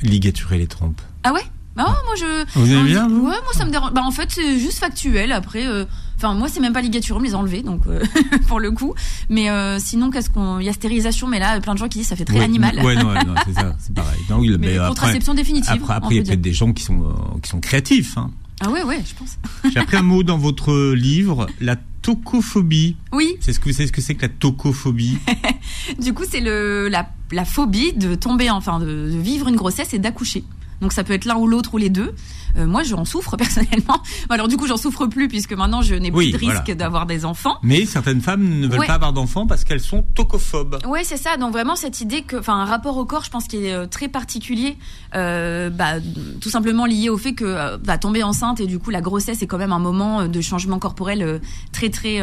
ligaturer 0.03 0.59
les 0.59 0.67
trompes. 0.67 1.01
Ah 1.25 1.33
ouais? 1.33 1.43
Bah 1.77 1.97
moi 2.05 2.15
je. 2.19 2.59
Vous 2.59 2.71
aimez 2.71 2.91
bien 2.91 3.09
Ouais, 3.09 3.19
moi 3.21 3.53
ça 3.55 3.65
me 3.65 3.71
dérange. 3.71 3.93
Bah 3.93 4.03
en 4.05 4.11
fait 4.11 4.31
c'est 4.31 4.59
juste 4.59 4.79
factuel. 4.79 5.33
Après, 5.33 5.67
euh, 5.67 5.85
enfin 6.17 6.35
moi 6.35 6.49
c'est 6.49 6.61
même 6.61 6.73
pas 6.73 6.83
ligature, 6.83 7.17
on 7.17 7.21
me 7.21 7.25
les 7.25 7.35
a 7.35 7.39
enlevés 7.39 7.63
donc 7.63 7.87
euh, 7.87 8.03
pour 8.49 8.61
le 8.61 8.71
coup. 8.73 8.95
Mais 9.31 9.49
euh, 9.49 9.79
sinon 9.79 10.11
qu'est-ce 10.11 10.29
qu'on, 10.29 10.59
il 10.59 10.67
y 10.67 10.69
a 10.69 10.73
stérilisation, 10.73 11.29
mais 11.29 11.39
là 11.39 11.61
plein 11.61 11.75
de 11.75 11.79
gens 11.79 11.89
qui 11.89 11.99
disent 11.99 12.09
ça 12.09 12.17
fait 12.17 12.25
très 12.25 12.41
animal. 12.41 12.79
Ouais 12.85 12.95
non, 12.97 13.15
non 13.15 13.35
c'est 13.47 13.55
ça, 13.55 13.75
c'est 13.79 13.95
pareil. 13.95 14.21
Donc, 14.29 14.45
mais, 14.59 14.77
contraception 14.77 15.35
définitive. 15.35 15.73
Après, 15.73 15.95
après 15.95 16.15
il 16.15 16.19
y 16.19 16.21
a 16.21 16.25
peut-être 16.25 16.41
des 16.43 16.53
gens 16.53 16.73
qui 16.73 16.83
sont 16.83 17.15
qui 17.43 17.49
sont 17.49 17.61
créatifs. 17.61 18.19
Hein. 18.19 18.31
Ah 18.61 18.71
ouais 18.71 18.85
ouais, 18.85 19.03
je 19.05 19.15
pense. 19.15 19.39
J'ai 19.73 19.81
appris 19.81 19.97
un 19.97 20.03
mot 20.03 20.23
dans 20.23 20.39
votre 20.39 20.93
livre, 20.93 21.49
la 21.61 21.77
tocophobie. 22.03 22.97
Oui. 23.13 23.35
C'est 23.41 23.53
ce 23.53 23.61
que 23.61 23.65
vous 23.65 23.73
savez 23.73 23.87
ce 23.87 23.93
que 23.93 24.01
c'est 24.01 24.15
que 24.15 24.23
la 24.23 24.29
tocophobie? 24.29 25.19
Du 25.99 26.13
coup, 26.13 26.25
c'est 26.29 26.41
le 26.41 26.89
la, 26.89 27.09
la 27.33 27.45
phobie 27.45 27.93
de 27.95 28.15
tomber, 28.15 28.51
enfin 28.51 28.79
de 28.79 29.09
vivre 29.09 29.49
une 29.49 29.57
grossesse 29.57 29.95
et 29.95 29.99
d'accoucher. 29.99 30.45
Donc 30.83 30.93
ça 30.93 31.05
peut 31.05 31.15
être 31.15 31.25
l'un 31.25 31.37
ou 31.37 31.47
l'autre 31.47 31.75
ou 31.75 31.79
les 31.79 31.89
deux. 31.89 32.13
Euh, 32.57 32.67
moi, 32.67 32.83
j'en 32.83 33.05
souffre 33.05 33.37
personnellement. 33.43 34.01
Alors 34.29 34.49
du 34.49 34.57
coup, 34.57 34.67
j'en 34.67 34.77
souffre 34.77 35.07
plus 35.07 35.29
puisque 35.29 35.53
maintenant 35.53 35.83
je 35.83 35.95
n'ai 35.95 36.11
plus 36.11 36.33
de 36.33 36.37
risque 36.37 36.73
d'avoir 36.73 37.07
des 37.07 37.25
enfants. 37.25 37.59
Mais 37.63 37.87
certaines 37.87 38.21
femmes 38.21 38.61
ne 38.61 38.67
veulent 38.67 38.87
pas 38.87 38.95
avoir 38.95 39.13
d'enfants 39.13 39.47
parce 39.47 39.65
qu'elles 39.65 39.81
sont 39.81 40.03
tocophobes. 40.15 40.79
Oui, 40.87 41.01
c'est 41.05 41.17
ça. 41.17 41.37
Donc 41.37 41.53
vraiment 41.53 41.77
cette 41.77 42.01
idée 42.01 42.23
que, 42.23 42.37
enfin, 42.37 42.55
un 42.55 42.65
rapport 42.65 42.97
au 42.97 43.05
corps, 43.05 43.25
je 43.25 43.31
pense 43.31 43.47
qu'il 43.47 43.65
est 43.65 43.73
euh, 43.73 43.87
très 43.87 44.09
particulier, 44.09 44.77
euh, 45.15 45.71
bah, 45.71 45.95
tout 46.41 46.51
simplement 46.51 46.87
lié 46.87 47.09
au 47.09 47.19
fait 47.19 47.35
que 47.35 47.45
euh, 47.45 47.79
va 47.83 47.99
tomber 47.99 48.23
enceinte 48.23 48.61
et 48.61 48.67
du 48.67 48.79
coup 48.79 48.91
la 48.91 49.01
grossesse 49.01 49.43
est 49.43 49.47
quand 49.47 49.59
même 49.59 49.73
un 49.73 49.79
moment 49.79 50.27
de 50.27 50.41
changement 50.41 50.79
corporel 50.79 51.41
très 51.73 51.91
très 51.91 52.21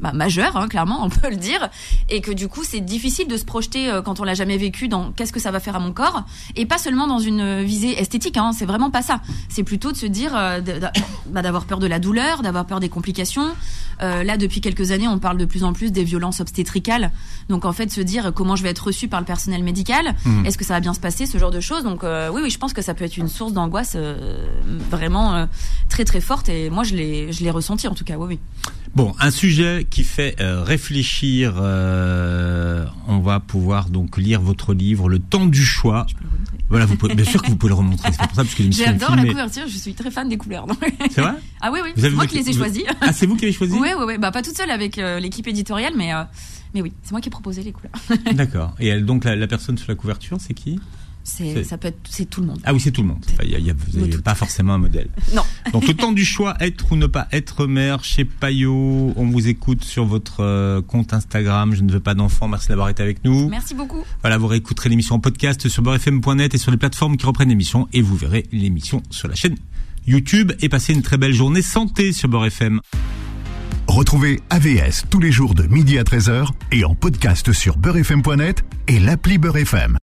bah, 0.00 0.12
majeur, 0.12 0.56
hein, 0.56 0.68
clairement, 0.68 1.04
on 1.04 1.08
peut 1.10 1.30
le 1.30 1.36
dire, 1.36 1.68
et 2.08 2.20
que 2.20 2.30
du 2.30 2.48
coup 2.48 2.62
c'est 2.64 2.80
difficile 2.80 3.28
de 3.28 3.36
se 3.36 3.44
projeter 3.44 4.00
quand 4.04 4.20
on 4.20 4.24
l'a 4.24 4.34
jamais 4.34 4.56
vécu 4.56 4.88
dans 4.88 5.12
qu'est-ce 5.12 5.32
que 5.32 5.40
ça 5.40 5.50
va 5.50 5.60
faire 5.60 5.76
à 5.76 5.80
mon 5.80 5.92
corps 5.92 6.24
et 6.54 6.66
pas 6.66 6.78
seulement 6.78 7.06
dans 7.06 7.18
une 7.18 7.62
visée 7.62 7.98
esthétique, 8.00 8.36
hein, 8.36 8.52
c'est 8.52 8.66
vraiment 8.66 8.90
pas 8.90 9.02
ça. 9.02 9.20
C'est 9.48 9.62
plutôt 9.62 9.92
de 9.92 9.96
se 9.96 10.06
dire 10.06 10.32
euh, 10.36 10.60
bah, 11.26 11.42
d'avoir 11.42 11.64
peur 11.64 11.78
de 11.78 11.86
la 11.86 11.98
douleur, 11.98 12.42
d'avoir 12.42 12.66
peur 12.66 12.80
des 12.80 12.88
complications. 12.88 13.48
Euh, 14.02 14.22
là, 14.22 14.36
depuis 14.36 14.60
quelques 14.60 14.90
années, 14.90 15.08
on 15.08 15.18
parle 15.18 15.38
de 15.38 15.44
plus 15.44 15.64
en 15.64 15.72
plus 15.72 15.90
des 15.90 16.04
violences 16.04 16.40
obstétricales. 16.40 17.10
Donc, 17.48 17.64
en 17.64 17.72
fait, 17.72 17.90
se 17.90 18.00
dire 18.00 18.32
comment 18.34 18.56
je 18.56 18.62
vais 18.62 18.70
être 18.70 18.86
reçu 18.86 19.08
par 19.08 19.20
le 19.20 19.26
personnel 19.26 19.62
médical, 19.62 20.14
mmh. 20.24 20.46
est-ce 20.46 20.58
que 20.58 20.64
ça 20.64 20.74
va 20.74 20.80
bien 20.80 20.94
se 20.94 21.00
passer, 21.00 21.26
ce 21.26 21.38
genre 21.38 21.50
de 21.50 21.60
choses. 21.60 21.84
Donc, 21.84 22.04
euh, 22.04 22.30
oui, 22.32 22.40
oui, 22.44 22.50
je 22.50 22.58
pense 22.58 22.72
que 22.72 22.82
ça 22.82 22.94
peut 22.94 23.04
être 23.04 23.16
une 23.16 23.28
source 23.28 23.52
d'angoisse 23.52 23.94
euh, 23.96 24.46
vraiment 24.90 25.48
très 25.88 26.04
très 26.04 26.20
forte. 26.20 26.48
Et 26.48 26.70
moi, 26.70 26.84
je 26.84 26.94
l'ai, 26.94 27.32
je 27.32 27.42
l'ai 27.42 27.50
ressenti 27.50 27.88
en 27.88 27.94
tout 27.94 28.04
cas. 28.04 28.16
Oui, 28.16 28.26
oui. 28.28 28.40
Bon, 28.96 29.14
un 29.20 29.30
sujet 29.30 29.86
qui 29.88 30.02
fait 30.02 30.34
réfléchir. 30.40 31.54
on 31.56 33.18
va 33.18 33.40
pouvoir 33.40 33.90
donc 33.90 34.16
lire 34.16 34.40
votre 34.40 34.74
livre, 34.74 35.08
Le 35.08 35.18
Temps 35.18 35.46
du 35.46 35.64
choix. 35.64 36.06
Voilà, 36.68 36.84
vous 36.86 36.96
pouvez, 36.96 37.14
bien 37.14 37.24
sûr 37.24 37.42
que 37.42 37.48
vous 37.48 37.56
pouvez 37.56 37.70
le 37.70 37.76
remontrer. 37.76 38.10
C'est 38.10 38.18
pour 38.18 38.34
ça 38.34 38.42
parce 38.42 38.54
que 38.54 38.70
J'adore 38.70 39.14
la 39.14 39.24
couverture. 39.24 39.64
Je 39.68 39.78
suis 39.78 39.94
très 39.94 40.10
fan 40.10 40.28
des 40.28 40.36
couleurs. 40.36 40.66
C'est 41.10 41.20
vrai? 41.20 41.34
Ah 41.60 41.70
oui, 41.72 41.80
oui. 41.84 41.90
C'est 41.96 42.10
moi 42.10 42.26
qui 42.26 42.38
les 42.38 42.50
ai 42.50 42.52
choisis. 42.52 42.82
Ah, 43.00 43.12
c'est 43.12 43.26
vous 43.26 43.36
qui 43.36 43.46
les 43.46 43.52
choisi 43.52 43.72
Oui, 43.74 43.88
oui, 43.96 44.04
oui. 44.06 44.18
Bah 44.18 44.32
pas 44.32 44.42
toute 44.42 44.56
seule 44.56 44.70
avec 44.70 44.98
euh, 44.98 45.20
l'équipe 45.20 45.46
éditoriale, 45.46 45.92
mais 45.96 46.12
euh, 46.12 46.24
mais 46.74 46.82
oui, 46.82 46.92
c'est 47.02 47.12
moi 47.12 47.20
qui 47.20 47.28
ai 47.28 47.30
proposé 47.30 47.62
les 47.62 47.72
couleurs. 47.72 47.92
D'accord. 48.32 48.74
Et 48.80 48.88
elle, 48.88 49.04
donc 49.04 49.24
la, 49.24 49.46
personne 49.46 49.78
sur 49.78 49.88
la 49.88 49.94
couverture, 49.94 50.38
c'est 50.40 50.54
qui? 50.54 50.80
C'est, 51.26 51.64
ça 51.64 51.76
peut 51.76 51.88
être, 51.88 51.98
c'est 52.08 52.30
tout 52.30 52.40
le 52.40 52.46
monde. 52.46 52.60
Ah 52.64 52.72
oui, 52.72 52.78
c'est 52.80 52.92
tout 52.92 53.02
le 53.02 53.08
monde. 53.08 53.24
Il 53.42 53.62
n'y 53.62 53.70
a, 53.70 53.72
a, 53.72 54.22
pas 54.22 54.36
forcément 54.36 54.74
un 54.74 54.78
modèle. 54.78 55.08
non. 55.34 55.42
Donc 55.72 55.88
le 55.88 55.94
temps 55.94 56.12
du 56.12 56.24
choix, 56.24 56.54
être 56.60 56.92
ou 56.92 56.96
ne 56.96 57.06
pas 57.06 57.26
être 57.32 57.66
mère 57.66 58.04
chez 58.04 58.24
Payot. 58.24 59.12
On 59.16 59.26
vous 59.26 59.48
écoute 59.48 59.84
sur 59.84 60.04
votre 60.04 60.40
euh, 60.40 60.80
compte 60.82 61.12
Instagram. 61.12 61.74
Je 61.74 61.82
ne 61.82 61.90
veux 61.90 62.00
pas 62.00 62.14
d'enfants. 62.14 62.46
Merci 62.46 62.68
d'avoir 62.68 62.88
été 62.90 63.02
avec 63.02 63.24
nous. 63.24 63.48
Merci 63.48 63.74
beaucoup. 63.74 64.04
Voilà, 64.20 64.38
vous 64.38 64.46
réécouterez 64.46 64.88
l'émission 64.88 65.16
en 65.16 65.20
podcast 65.20 65.68
sur 65.68 65.82
beurrefm.net 65.82 66.54
et 66.54 66.58
sur 66.58 66.70
les 66.70 66.76
plateformes 66.76 67.16
qui 67.16 67.26
reprennent 67.26 67.48
l'émission 67.48 67.88
et 67.92 68.02
vous 68.02 68.16
verrez 68.16 68.46
l'émission 68.52 69.02
sur 69.10 69.26
la 69.26 69.34
chaîne 69.34 69.56
YouTube 70.06 70.52
et 70.60 70.68
passez 70.68 70.94
une 70.94 71.02
très 71.02 71.18
belle 71.18 71.34
journée 71.34 71.62
santé 71.62 72.12
sur 72.12 72.28
Beurre 72.28 72.46
FM. 72.46 72.80
Retrouvez 73.88 74.40
AVS 74.50 75.06
tous 75.10 75.20
les 75.20 75.32
jours 75.32 75.54
de 75.54 75.64
midi 75.64 75.98
à 75.98 76.04
13h 76.04 76.48
et 76.70 76.84
en 76.84 76.94
podcast 76.94 77.52
sur 77.52 77.78
beurrefm.net 77.78 78.62
et 78.88 79.00
l'appli 79.00 79.38
Beurre 79.38 79.58
FM. 79.58 79.94